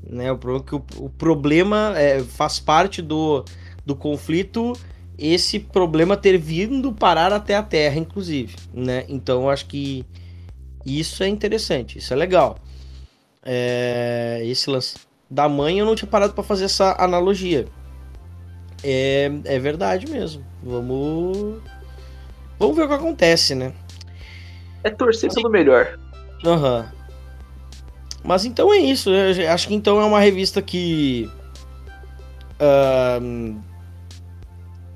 Né? 0.08 0.32
O 0.32 0.38
problema 0.38 0.66
que 0.66 0.76
o, 0.76 0.86
o 1.06 1.10
problema 1.10 1.94
é, 1.96 2.22
faz 2.24 2.60
parte 2.60 3.02
do, 3.02 3.44
do 3.86 3.96
conflito 3.96 4.74
esse 5.18 5.60
problema 5.60 6.16
ter 6.16 6.38
vindo 6.38 6.94
parar 6.94 7.34
até 7.34 7.56
a 7.56 7.62
Terra, 7.62 7.98
inclusive. 7.98 8.56
Né? 8.74 9.06
Então 9.10 9.44
eu 9.44 9.50
acho 9.50 9.66
que 9.66 10.06
isso 10.86 11.24
é 11.24 11.28
interessante, 11.28 11.98
isso 11.98 12.14
é 12.14 12.16
legal. 12.16 12.58
É, 13.44 14.42
esse 14.44 14.70
lance 14.70 14.98
da 15.30 15.48
mãe 15.48 15.80
eu 15.80 15.86
não 15.86 15.96
tinha 15.96 16.10
parado 16.10 16.34
para 16.34 16.44
fazer 16.44 16.66
essa 16.66 16.96
analogia. 17.00 17.68
É, 18.84 19.32
é 19.46 19.60
verdade 19.60 20.10
mesmo. 20.10 20.44
Vamos. 20.64 21.62
Vamos 22.58 22.76
ver 22.76 22.84
o 22.84 22.88
que 22.88 22.94
acontece, 22.94 23.56
né? 23.56 23.74
É 24.84 24.90
torcer 24.90 25.34
pelo 25.34 25.50
melhor. 25.50 25.98
Aham. 26.46 26.92
Mas 28.24 28.46
então 28.46 28.74
é 28.74 28.78
isso. 28.78 29.10
Eu 29.10 29.52
acho 29.52 29.68
que 29.68 29.74
então 29.74 30.00
é 30.00 30.06
uma 30.06 30.20
revista 30.20 30.62
que. 30.62 31.30
ahn, 32.60 33.56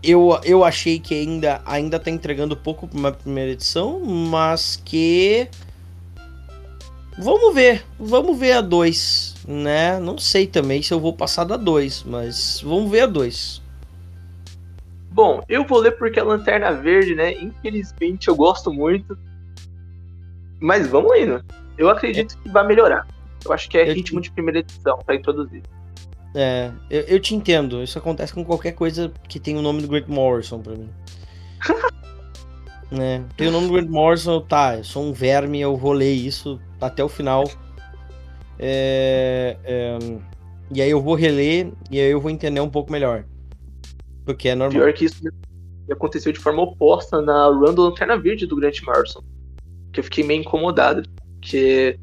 eu, 0.01 0.37
eu 0.43 0.63
achei 0.63 0.99
que 0.99 1.13
ainda, 1.13 1.61
ainda 1.65 1.97
tá 1.97 2.11
entregando 2.11 2.57
pouco 2.57 2.87
pra 2.87 2.99
uma 2.99 3.11
primeira 3.11 3.51
edição, 3.51 3.99
mas 4.01 4.81
que. 4.83 5.47
Vamos 7.17 7.53
ver. 7.53 7.83
Vamos 7.99 8.37
ver 8.37 8.53
a 8.53 8.61
2, 8.61 9.35
né? 9.47 9.99
Não 9.99 10.17
sei 10.17 10.47
também 10.47 10.81
se 10.81 10.93
eu 10.93 10.99
vou 10.99 11.13
passar 11.13 11.43
da 11.43 11.57
2, 11.57 12.03
mas 12.03 12.61
vamos 12.61 12.89
ver 12.89 13.01
a 13.01 13.05
2. 13.07 13.61
Bom, 15.11 15.43
eu 15.47 15.65
vou 15.65 15.79
ler 15.79 15.91
porque 15.91 16.19
a 16.19 16.23
Lanterna 16.23 16.71
Verde, 16.71 17.13
né? 17.13 17.33
Infelizmente 17.33 18.27
eu 18.27 18.35
gosto 18.35 18.73
muito. 18.73 19.17
Mas 20.59 20.87
vamos 20.87 21.15
indo. 21.17 21.43
Eu 21.77 21.89
acredito 21.89 22.37
que 22.39 22.49
vai 22.49 22.65
melhorar. 22.65 23.07
Eu 23.45 23.53
acho 23.53 23.69
que 23.69 23.77
é 23.77 23.89
Eu 23.89 23.93
ritmo 23.93 24.19
de 24.19 24.31
primeira 24.31 24.59
edição 24.59 24.97
pra 25.05 25.15
introduzir. 25.15 25.61
É, 26.33 26.71
eu, 26.89 27.01
eu 27.01 27.19
te 27.19 27.35
entendo. 27.35 27.83
Isso 27.83 27.97
acontece 27.97 28.33
com 28.33 28.43
qualquer 28.43 28.71
coisa 28.71 29.11
que 29.27 29.39
tem 29.39 29.55
o 29.55 29.61
nome 29.61 29.81
do 29.81 29.87
Grant 29.87 30.07
Morrison 30.07 30.59
pra 30.61 30.73
mim. 30.73 30.89
né? 32.89 33.23
Tem 33.37 33.47
o 33.47 33.51
nome 33.51 33.67
do 33.67 33.73
Grant 33.73 33.89
Morrison, 33.89 34.41
tá, 34.41 34.77
eu 34.77 34.83
sou 34.83 35.03
um 35.03 35.13
verme, 35.13 35.59
eu 35.59 35.75
vou 35.75 35.93
ler 35.93 36.13
isso 36.13 36.59
até 36.85 37.03
o 37.03 37.09
final. 37.09 37.43
É, 38.59 39.57
é, 39.63 39.97
e 40.73 40.81
aí 40.81 40.89
eu 40.89 41.01
vou 41.01 41.15
reler 41.15 41.71
e 41.89 41.99
aí 41.99 42.11
eu 42.11 42.21
vou 42.21 42.31
entender 42.31 42.59
um 42.59 42.69
pouco 42.69 42.91
melhor. 42.91 43.25
Porque 44.25 44.49
é 44.49 44.55
normal. 44.55 44.83
Pior 44.83 44.93
que 44.93 45.05
isso 45.05 45.21
aconteceu 45.91 46.31
de 46.31 46.39
forma 46.39 46.61
oposta 46.61 47.21
na 47.21 47.47
run 47.47 47.73
do 47.73 47.83
Lanterna 47.83 48.17
Verde 48.17 48.45
do 48.45 48.55
Grant 48.55 48.81
Morrison. 48.83 49.21
Que 49.91 49.99
eu 49.99 50.03
fiquei 50.03 50.23
meio 50.23 50.41
incomodado. 50.41 51.03
Porque 51.39 51.99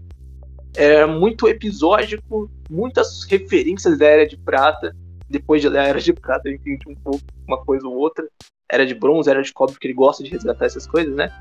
era 0.76 1.06
muito 1.06 1.48
episódico, 1.48 2.50
muitas 2.68 3.24
referências 3.24 3.98
da 3.98 4.06
Era 4.06 4.26
de 4.26 4.36
Prata. 4.36 4.94
Depois 5.28 5.62
de 5.62 5.68
ler 5.68 5.78
a 5.78 5.86
Era 5.86 6.00
de 6.00 6.12
Prata, 6.12 6.48
eu 6.48 6.54
entendi 6.54 6.88
um 6.88 6.94
pouco 6.94 7.20
uma 7.46 7.58
coisa 7.64 7.86
ou 7.86 7.96
outra. 7.96 8.26
Era 8.70 8.86
de 8.86 8.94
bronze, 8.94 9.28
era 9.28 9.42
de 9.42 9.52
cobre, 9.52 9.74
porque 9.74 9.86
ele 9.86 9.94
gosta 9.94 10.22
de 10.22 10.30
resgatar 10.30 10.66
essas 10.66 10.86
coisas, 10.86 11.14
né? 11.14 11.32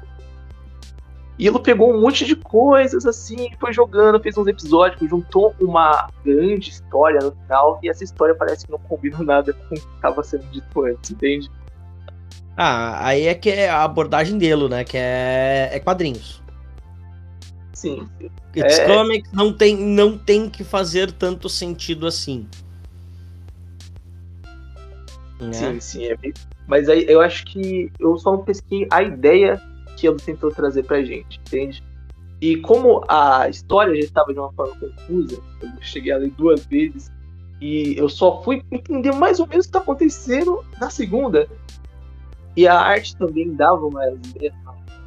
E 1.40 1.48
ele 1.48 1.58
pegou 1.60 1.96
um 1.96 2.02
monte 2.02 2.26
de 2.26 2.36
coisas 2.36 3.06
assim, 3.06 3.50
foi 3.58 3.72
jogando, 3.72 4.20
fez 4.20 4.38
uns 4.38 4.46
episódios, 4.46 5.10
juntou 5.10 5.56
uma 5.58 6.10
grande 6.24 6.70
história 6.70 7.22
no 7.22 7.32
final, 7.32 7.80
e 7.82 7.90
essa 7.90 8.04
história 8.04 8.36
parece 8.36 8.66
que 8.66 8.72
não 8.74 8.78
combina 8.78 9.24
nada 9.24 9.54
com 9.54 9.74
o 9.74 9.80
que 9.80 9.88
estava 9.96 10.22
sendo 10.22 10.44
dito 10.52 10.84
antes, 10.84 11.12
entende? 11.12 11.50
Ah, 12.58 13.08
aí 13.08 13.26
é 13.26 13.34
que 13.34 13.50
é 13.50 13.70
a 13.70 13.86
abordagem 13.86 14.38
dele, 14.38 14.68
né? 14.68 14.84
Que 14.84 14.98
é, 14.98 15.70
é 15.72 15.80
quadrinhos. 15.80 16.44
Sim, 17.72 18.06
It's 18.54 18.80
É. 18.80 18.86
comics 18.86 19.32
não 19.32 19.54
tem, 19.54 19.78
não 19.78 20.18
tem 20.18 20.50
que 20.50 20.66
fazer 20.66 21.10
tanto 21.14 21.48
sentido 21.48 22.06
assim. 22.06 22.46
Né? 25.40 25.54
sim, 25.54 25.80
sim. 25.80 26.06
É. 26.06 26.18
Mas 26.68 26.90
aí 26.90 27.06
eu 27.08 27.22
acho 27.22 27.46
que 27.46 27.90
eu 27.98 28.18
só 28.18 28.34
não 28.34 28.44
pesquei 28.44 28.86
a 28.92 29.02
ideia 29.02 29.62
que 30.00 30.08
ele 30.08 30.18
tentou 30.18 30.52
trazer 30.52 30.84
pra 30.84 31.04
gente, 31.04 31.40
entende? 31.40 31.84
E 32.42 32.58
como 32.58 33.04
a 33.08 33.50
história 33.50 33.94
já 33.96 34.02
estava 34.02 34.34
de 34.34 34.40
uma 34.40 34.52
forma 34.54 34.76
confusa, 34.80 35.42
eu 35.62 35.70
cheguei 35.82 36.14
a 36.14 36.18
ler 36.18 36.32
duas 36.32 36.66
vezes, 36.66 37.12
e 37.60 37.96
eu 37.98 38.08
só 38.08 38.42
fui 38.42 38.64
entender 38.72 39.12
mais 39.12 39.40
ou 39.40 39.48
menos 39.48 39.66
o 39.66 39.70
que 39.70 39.78
está 39.78 39.80
acontecendo 39.80 40.64
na 40.80 40.90
segunda. 40.90 41.48
E 42.56 42.68
a 42.68 42.80
arte 42.80 43.16
também 43.18 43.54
dava 43.54 43.88
ideias, 44.14 44.54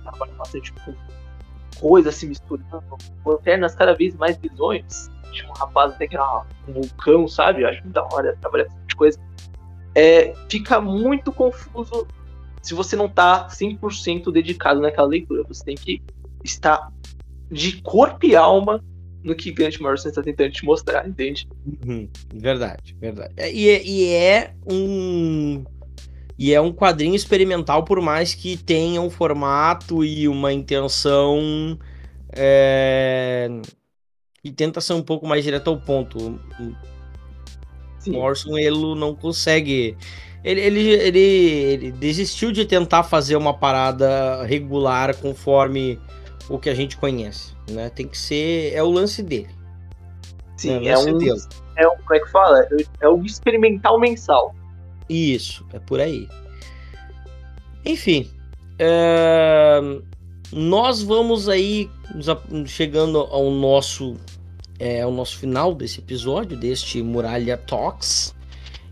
tava 0.04 0.26
bastante 0.36 0.72
com 0.72 0.94
coisas 1.80 2.14
se 2.14 2.26
misturando, 2.26 2.82
lanternas 3.24 3.74
cada 3.74 3.94
vez 3.94 4.14
mais 4.16 4.36
bizonhos. 4.36 5.10
Tinha 5.32 5.48
um 5.48 5.54
rapaz 5.54 5.94
até 5.94 6.06
que 6.06 6.14
era 6.14 6.44
um 6.68 6.74
vulcão, 6.74 7.26
sabe? 7.26 7.62
Eu 7.62 7.68
acho 7.68 7.82
muito 7.82 7.94
da 7.94 8.04
hora 8.04 8.36
trabalhar 8.40 8.66
com 8.66 8.70
esse 8.70 8.76
tipo 8.76 8.88
de 8.88 8.96
coisa. 8.96 9.20
É, 9.94 10.34
fica 10.50 10.80
muito 10.80 11.32
confuso 11.32 12.06
se 12.62 12.74
você 12.74 12.96
não 12.96 13.08
tá 13.08 13.48
100% 13.48 14.30
dedicado 14.32 14.80
naquela 14.80 15.08
leitura. 15.08 15.42
Você 15.48 15.64
tem 15.64 15.74
que 15.74 16.00
estar 16.44 16.90
de 17.50 17.82
corpo 17.82 18.24
e 18.24 18.34
alma 18.34 18.82
no 19.22 19.34
que 19.34 19.52
Grant 19.52 19.78
Morrison 19.78 20.08
está 20.08 20.22
tentando 20.22 20.52
te 20.52 20.64
mostrar, 20.64 21.06
entende? 21.06 21.46
Uhum, 21.84 22.08
verdade, 22.32 22.96
verdade. 23.00 23.34
É, 23.36 23.52
E, 23.52 23.68
é- 23.68 23.84
e 23.84 24.08
é 24.14 24.54
um 24.66 25.64
e 26.38 26.52
é 26.52 26.60
um 26.60 26.72
quadrinho 26.72 27.14
experimental, 27.14 27.84
por 27.84 28.00
mais 28.00 28.34
que 28.34 28.56
tenha 28.56 29.00
um 29.00 29.10
formato 29.10 30.04
e 30.04 30.26
uma 30.26 30.52
intenção 30.52 31.78
é, 32.34 33.48
e 34.42 34.50
tenta 34.50 34.80
ser 34.80 34.94
um 34.94 35.02
pouco 35.02 35.26
mais 35.26 35.44
direto 35.44 35.68
ao 35.68 35.78
ponto. 35.78 36.18
O 36.18 36.74
Sim. 37.98 38.12
Morrison 38.12 38.58
ele 38.58 38.94
não 38.96 39.14
consegue. 39.14 39.96
Ele, 40.44 40.60
ele, 40.60 40.88
ele, 40.90 41.18
ele 41.20 41.92
desistiu 41.92 42.50
de 42.50 42.64
tentar 42.64 43.04
fazer 43.04 43.36
uma 43.36 43.54
parada 43.54 44.42
regular 44.44 45.16
conforme 45.16 46.00
o 46.48 46.58
que 46.58 46.68
a 46.68 46.74
gente 46.74 46.96
conhece, 46.96 47.54
né? 47.70 47.88
Tem 47.90 48.08
que 48.08 48.18
ser 48.18 48.72
é 48.74 48.82
o 48.82 48.90
lance 48.90 49.22
dele. 49.22 49.48
Sim, 50.56 50.80
né? 50.80 50.88
é 50.88 50.96
Lance 50.96 51.10
um, 51.12 51.18
dele. 51.18 51.40
é 51.76 51.88
um. 51.88 51.96
Como 51.96 52.14
é 52.14 52.20
que 52.20 52.30
fala? 52.30 52.66
É 53.00 53.08
um 53.08 53.24
experimental 53.24 53.98
mensal. 54.00 54.54
Isso, 55.08 55.64
é 55.72 55.78
por 55.78 56.00
aí. 56.00 56.28
Enfim, 57.84 58.30
é, 58.78 59.80
nós 60.52 61.02
vamos 61.02 61.48
aí 61.48 61.90
chegando 62.66 63.18
ao 63.18 63.50
nosso 63.50 64.16
é, 64.78 65.02
ao 65.02 65.12
nosso 65.12 65.38
final 65.38 65.74
desse 65.74 66.00
episódio 66.00 66.56
deste 66.56 67.02
Muralha 67.02 67.56
Talks. 67.56 68.34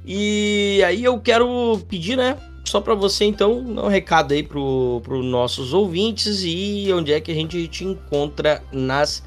E 0.05 0.83
aí 0.85 1.05
eu 1.05 1.21
quero 1.21 1.81
pedir, 1.89 2.17
né, 2.17 2.37
só 2.65 2.81
para 2.81 2.95
você 2.95 3.25
então, 3.25 3.59
um 3.59 3.89
recado 3.89 4.33
aí 4.33 4.43
pro 4.43 5.03
os 5.07 5.25
nossos 5.25 5.75
ouvintes 5.75 6.43
e 6.45 6.89
onde 6.93 7.13
é 7.13 7.21
que 7.21 7.31
a 7.33 7.35
gente 7.35 7.67
te 7.69 7.85
encontra 7.85 8.63
nas 8.73 9.25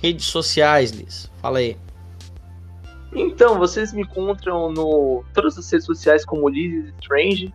redes 0.00 0.26
sociais, 0.26 0.90
Liz. 0.90 1.30
Fala 1.40 1.58
aí. 1.58 1.76
Então, 3.14 3.58
vocês 3.58 3.92
me 3.92 4.02
encontram 4.02 4.70
no 4.72 5.24
todas 5.32 5.56
as 5.58 5.70
redes 5.70 5.86
sociais 5.86 6.24
como 6.24 6.48
Liz 6.48 6.92
Strange, 7.00 7.54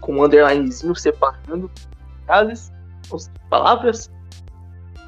com 0.00 0.16
um 0.16 0.24
underlinezinho 0.24 0.94
separando 0.94 1.70
frases. 2.26 2.72
as 3.12 3.30
palavras. 3.48 4.10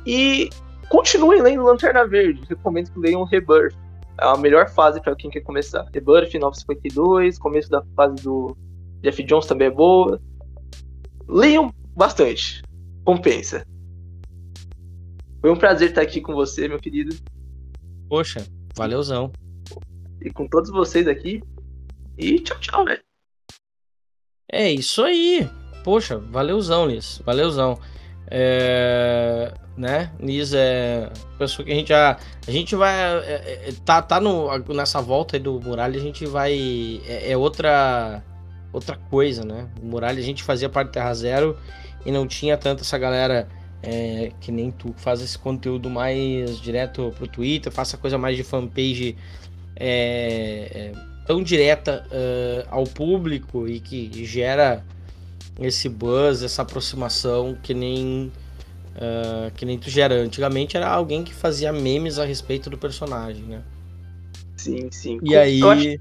E 0.06 0.50
continuem 0.88 1.42
lendo 1.42 1.64
Lanterna 1.64 2.06
Verde. 2.06 2.42
Recomendo 2.48 2.90
que 2.90 2.98
leiam 2.98 3.24
Rebirth. 3.24 3.76
É 4.18 4.26
a 4.26 4.36
melhor 4.36 4.68
fase 4.68 5.00
para 5.00 5.14
quem 5.14 5.30
quer 5.30 5.42
começar. 5.42 5.84
Rebirth 5.92 6.34
952, 6.34 7.38
começo 7.38 7.68
da 7.68 7.82
fase 7.94 8.22
do 8.22 8.56
Jeff 9.02 9.22
Jones 9.22 9.46
também 9.46 9.68
é 9.68 9.70
boa. 9.70 10.20
Leiam 11.28 11.72
bastante. 11.94 12.62
Compensa. 13.04 13.66
Foi 15.40 15.50
um 15.50 15.56
prazer 15.56 15.90
estar 15.90 16.02
aqui 16.02 16.20
com 16.20 16.34
você, 16.34 16.66
meu 16.66 16.78
querido. 16.78 17.14
Poxa, 18.08 18.46
valeuzão. 18.74 19.30
E 20.20 20.30
com 20.30 20.48
todos 20.48 20.70
vocês 20.70 21.06
aqui. 21.06 21.42
E 22.16 22.40
tchau, 22.40 22.58
tchau, 22.58 22.84
né? 22.84 22.98
É 24.50 24.72
isso 24.72 25.02
aí. 25.02 25.48
Poxa, 25.84 26.18
valeuzão, 26.18 26.86
Liz. 26.86 27.20
Valeuzão. 27.24 27.78
É, 28.28 29.52
né? 29.76 30.10
Nis 30.18 30.52
é 30.52 31.10
pessoa 31.38 31.64
que 31.64 31.72
a 31.72 31.74
gente 31.74 31.88
já. 31.88 32.16
A 32.46 32.50
gente 32.50 32.74
vai. 32.74 32.94
É, 32.94 33.68
é, 33.68 33.74
tá 33.84 34.02
tá 34.02 34.20
no, 34.20 34.48
nessa 34.74 35.00
volta 35.00 35.36
aí 35.36 35.40
do 35.40 35.60
Muralha, 35.60 35.98
a 35.98 36.02
gente 36.02 36.26
vai. 36.26 37.00
É, 37.06 37.32
é, 37.32 37.36
outra. 37.36 38.22
Outra 38.72 38.96
coisa, 39.08 39.42
né? 39.42 39.68
O 39.80 39.86
Muralha 39.86 40.18
a 40.18 40.22
gente 40.22 40.42
fazia 40.42 40.68
parte 40.68 40.90
Terra 40.90 41.14
Zero 41.14 41.56
e 42.04 42.10
não 42.10 42.26
tinha 42.26 42.58
tanta 42.58 42.82
essa 42.82 42.98
galera 42.98 43.48
é, 43.82 44.32
que 44.40 44.52
nem 44.52 44.70
tu 44.70 44.92
faz 44.98 45.22
esse 45.22 45.38
conteúdo 45.38 45.88
mais 45.88 46.60
direto 46.60 47.12
pro 47.16 47.26
Twitter, 47.26 47.72
faça 47.72 47.96
coisa 47.96 48.18
mais 48.18 48.36
de 48.36 48.42
fanpage 48.42 49.16
é, 49.76 50.92
é 50.92 50.92
tão 51.26 51.42
direta 51.42 52.06
uh, 52.06 52.68
ao 52.70 52.84
público 52.84 53.66
e 53.68 53.80
que 53.80 54.24
gera 54.24 54.84
esse 55.58 55.88
buzz, 55.88 56.42
essa 56.42 56.62
aproximação 56.62 57.56
que 57.62 57.72
nem 57.72 58.32
uh, 58.96 59.50
que 59.54 59.64
nem 59.64 59.78
tu 59.78 59.90
gera. 59.90 60.14
Antigamente 60.14 60.76
era 60.76 60.88
alguém 60.88 61.22
que 61.22 61.34
fazia 61.34 61.72
memes 61.72 62.18
a 62.18 62.24
respeito 62.24 62.68
do 62.68 62.78
personagem, 62.78 63.44
né? 63.44 63.62
Sim, 64.56 64.90
sim. 64.90 65.18
E 65.22 65.36
aí 65.36 65.60
vai 65.60 65.98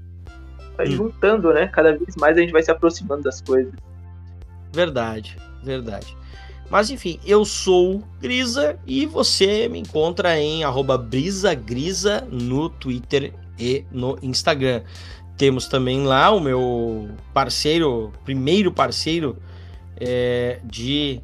hum. 0.88 0.90
juntando, 0.90 1.52
né? 1.52 1.68
Cada 1.68 1.96
vez 1.96 2.16
mais 2.16 2.36
a 2.36 2.40
gente 2.40 2.52
vai 2.52 2.62
se 2.62 2.70
aproximando 2.70 3.22
das 3.22 3.40
coisas. 3.40 3.72
Verdade, 4.72 5.36
verdade. 5.62 6.16
Mas 6.68 6.90
enfim, 6.90 7.20
eu 7.24 7.44
sou 7.44 8.02
Grisa 8.20 8.76
e 8.86 9.06
você 9.06 9.68
me 9.68 9.78
encontra 9.78 10.38
em 10.38 10.62
brisagrisa 11.08 12.26
no 12.30 12.68
Twitter 12.68 13.32
e 13.58 13.84
no 13.90 14.18
Instagram. 14.20 14.82
Temos 15.36 15.66
também 15.66 16.04
lá 16.04 16.30
o 16.30 16.40
meu 16.40 17.10
parceiro, 17.34 18.12
primeiro 18.24 18.72
parceiro 18.72 19.36
é, 20.00 20.60
de 20.64 21.20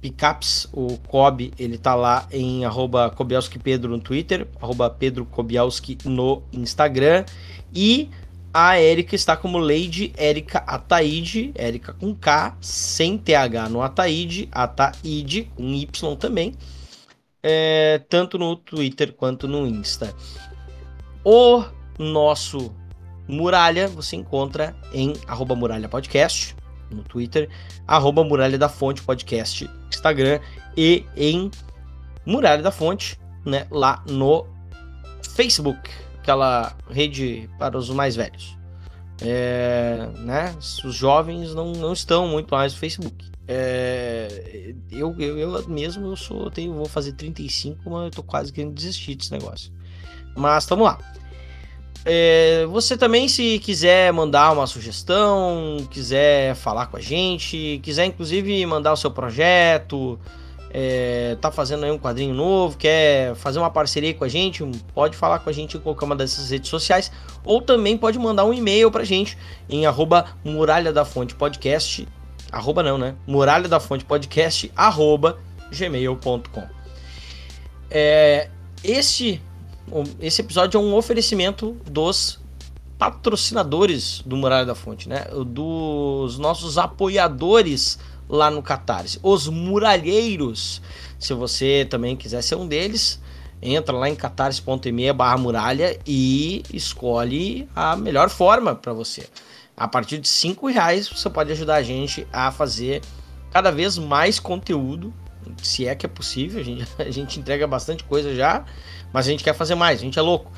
pickups, 0.00 0.68
o 0.70 0.98
Kobe, 1.08 1.54
ele 1.58 1.78
tá 1.78 1.94
lá 1.94 2.28
em 2.30 2.66
arroba 2.66 3.08
Kobielski 3.08 3.58
Pedro 3.58 3.90
no 3.90 3.98
Twitter, 3.98 4.46
arroba 4.60 4.90
Pedro 4.90 5.24
Kobielski 5.24 5.96
no 6.04 6.42
Instagram. 6.52 7.24
E 7.74 8.10
a 8.52 8.78
Erika 8.78 9.14
está 9.14 9.34
como 9.34 9.56
Lady 9.56 10.12
Erika 10.16 10.58
Ataide, 10.58 11.52
Erika 11.56 11.94
com 11.94 12.14
K, 12.14 12.54
sem 12.60 13.16
TH 13.16 13.70
no 13.70 13.80
Ataide, 13.80 14.46
Ataide 14.52 15.50
com 15.56 15.72
Y 15.72 16.16
também, 16.16 16.54
é, 17.42 18.02
tanto 18.08 18.38
no 18.38 18.56
Twitter 18.56 19.12
quanto 19.14 19.48
no 19.48 19.66
Insta. 19.66 20.14
O 21.24 21.64
nosso 21.98 22.70
Muralha 23.28 23.88
você 23.88 24.16
encontra 24.16 24.74
em 24.92 25.14
arroba 25.26 25.54
Muralha 25.54 25.88
Podcast 25.88 26.54
no 26.90 27.02
Twitter, 27.02 27.48
arroba 27.86 28.22
Muralha 28.22 28.58
da 28.58 28.68
Fonte 28.68 29.02
Podcast 29.02 29.68
Instagram 29.88 30.40
e 30.76 31.04
em 31.16 31.50
Muralha 32.26 32.62
da 32.62 32.70
Fonte, 32.70 33.18
né, 33.44 33.66
lá 33.70 34.02
no 34.08 34.46
Facebook 35.34 35.90
aquela 36.24 36.74
rede 36.90 37.48
para 37.58 37.76
os 37.76 37.90
mais 37.90 38.16
velhos. 38.16 38.56
É, 39.20 40.08
né? 40.20 40.54
Os 40.58 40.94
jovens 40.94 41.54
não, 41.54 41.72
não 41.72 41.92
estão 41.92 42.26
muito 42.26 42.52
mais 42.52 42.72
no 42.72 42.78
Facebook. 42.78 43.30
É, 43.46 44.74
eu, 44.90 45.14
eu, 45.18 45.38
eu 45.38 45.68
mesmo 45.68 46.06
eu 46.06 46.16
sou, 46.16 46.50
tenho, 46.50 46.72
vou 46.72 46.86
fazer 46.86 47.12
35, 47.12 47.88
mas 47.90 48.04
eu 48.04 48.10
tô 48.10 48.22
quase 48.22 48.50
querendo 48.50 48.72
desistir 48.72 49.14
desse 49.14 49.30
negócio. 49.30 49.70
Mas 50.34 50.64
estamos 50.64 50.84
lá. 50.84 50.98
É, 52.04 52.66
você 52.66 52.98
também, 52.98 53.28
se 53.28 53.58
quiser 53.60 54.12
mandar 54.12 54.52
uma 54.52 54.66
sugestão, 54.66 55.78
quiser 55.90 56.54
falar 56.54 56.86
com 56.86 56.98
a 56.98 57.00
gente, 57.00 57.80
quiser 57.82 58.04
inclusive 58.04 58.64
mandar 58.66 58.92
o 58.92 58.96
seu 58.96 59.10
projeto, 59.10 60.18
é, 60.70 61.36
tá 61.40 61.50
fazendo 61.50 61.84
aí 61.84 61.90
um 61.90 61.98
quadrinho 61.98 62.34
novo, 62.34 62.76
quer 62.76 63.34
fazer 63.36 63.58
uma 63.60 63.70
parceria 63.70 64.12
com 64.12 64.24
a 64.24 64.28
gente, 64.28 64.62
pode 64.92 65.16
falar 65.16 65.38
com 65.38 65.48
a 65.48 65.52
gente 65.52 65.76
em 65.76 65.80
qualquer 65.80 66.04
uma 66.04 66.16
dessas 66.16 66.50
redes 66.50 66.68
sociais, 66.68 67.10
ou 67.44 67.62
também 67.62 67.96
pode 67.96 68.18
mandar 68.18 68.44
um 68.44 68.52
e-mail 68.52 68.90
pra 68.90 69.04
gente 69.04 69.38
em 69.70 69.86
arroba 69.86 70.26
muralha 70.44 70.92
da 70.92 71.04
fonte 71.04 71.34
podcast, 71.34 72.06
arroba 72.52 72.82
não, 72.82 72.98
né? 72.98 73.14
Muralha 73.26 73.68
da 73.68 73.78
fonte 73.78 74.04
podcast, 74.04 74.70
arroba 74.76 75.38
gmail.com. 75.70 76.66
É, 77.90 78.50
esse, 78.82 79.40
esse 80.20 80.40
episódio 80.40 80.78
é 80.78 80.80
um 80.80 80.94
oferecimento 80.94 81.76
dos 81.84 82.40
patrocinadores 82.98 84.22
do 84.24 84.36
Muralha 84.36 84.64
da 84.64 84.74
Fonte, 84.74 85.08
né? 85.08 85.26
Dos 85.46 86.38
nossos 86.38 86.78
apoiadores 86.78 87.98
lá 88.28 88.50
no 88.50 88.62
Catarse. 88.62 89.18
Os 89.22 89.48
Muralheiros, 89.48 90.80
se 91.18 91.34
você 91.34 91.86
também 91.88 92.16
quiser 92.16 92.42
ser 92.42 92.54
um 92.54 92.66
deles, 92.66 93.20
entra 93.60 93.96
lá 93.96 94.08
em 94.08 94.14
catarse.me 94.14 95.12
barra 95.12 95.38
muralha 95.38 95.98
e 96.06 96.62
escolhe 96.72 97.68
a 97.74 97.96
melhor 97.96 98.28
forma 98.28 98.74
para 98.74 98.92
você. 98.92 99.26
A 99.76 99.88
partir 99.88 100.18
de 100.18 100.28
cinco 100.28 100.68
reais 100.68 101.08
você 101.08 101.28
pode 101.28 101.50
ajudar 101.52 101.76
a 101.76 101.82
gente 101.82 102.26
a 102.32 102.52
fazer 102.52 103.02
cada 103.50 103.70
vez 103.70 103.98
mais 103.98 104.38
conteúdo, 104.38 105.12
se 105.62 105.86
é 105.86 105.94
que 105.94 106.06
é 106.06 106.08
possível. 106.08 106.60
A 106.60 106.64
gente, 106.64 106.86
a 106.98 107.10
gente 107.10 107.40
entrega 107.40 107.66
bastante 107.66 108.04
coisa 108.04 108.34
já, 108.34 108.64
mas 109.12 109.26
a 109.26 109.30
gente 109.30 109.44
quer 109.44 109.54
fazer 109.54 109.74
mais, 109.74 110.00
a 110.00 110.02
gente 110.02 110.18
é 110.18 110.22
louco. 110.22 110.50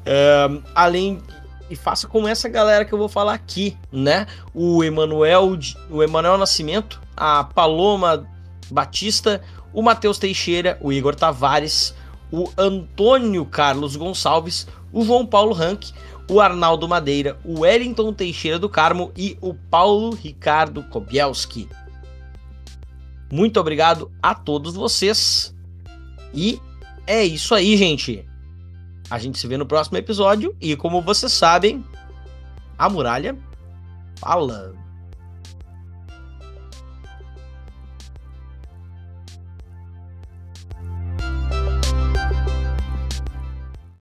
Uh, 0.00 0.62
além 0.74 1.22
e 1.70 1.76
faça 1.76 2.06
como 2.06 2.28
essa 2.28 2.48
galera 2.48 2.84
que 2.84 2.92
eu 2.92 2.98
vou 2.98 3.08
falar 3.08 3.34
aqui, 3.34 3.76
né? 3.90 4.26
O 4.52 4.84
Emanuel, 4.84 5.58
o 5.90 6.02
Emanuel 6.02 6.36
Nascimento, 6.36 7.00
a 7.16 7.44
Paloma 7.44 8.26
Batista, 8.70 9.42
o 9.72 9.82
Matheus 9.82 10.18
Teixeira, 10.18 10.78
o 10.80 10.92
Igor 10.92 11.14
Tavares, 11.14 11.94
o 12.30 12.50
Antônio 12.56 13.44
Carlos 13.44 13.96
Gonçalves, 13.96 14.66
o 14.92 15.04
João 15.04 15.26
Paulo 15.26 15.52
Rank, 15.52 15.90
o 16.30 16.40
Arnaldo 16.40 16.88
Madeira, 16.88 17.38
o 17.44 17.60
Wellington 17.60 18.12
Teixeira 18.12 18.58
do 18.58 18.68
Carmo 18.68 19.12
e 19.16 19.36
o 19.40 19.54
Paulo 19.54 20.14
Ricardo 20.14 20.82
Kobielski. 20.84 21.68
Muito 23.34 23.58
obrigado 23.58 24.12
a 24.22 24.32
todos 24.32 24.76
vocês. 24.76 25.52
E 26.32 26.60
é 27.04 27.24
isso 27.24 27.52
aí, 27.52 27.76
gente. 27.76 28.24
A 29.10 29.18
gente 29.18 29.40
se 29.40 29.48
vê 29.48 29.56
no 29.56 29.66
próximo 29.66 29.98
episódio 29.98 30.56
e 30.60 30.76
como 30.76 31.02
vocês 31.02 31.32
sabem, 31.32 31.84
a 32.78 32.88
muralha 32.88 33.36
fala. 34.20 34.73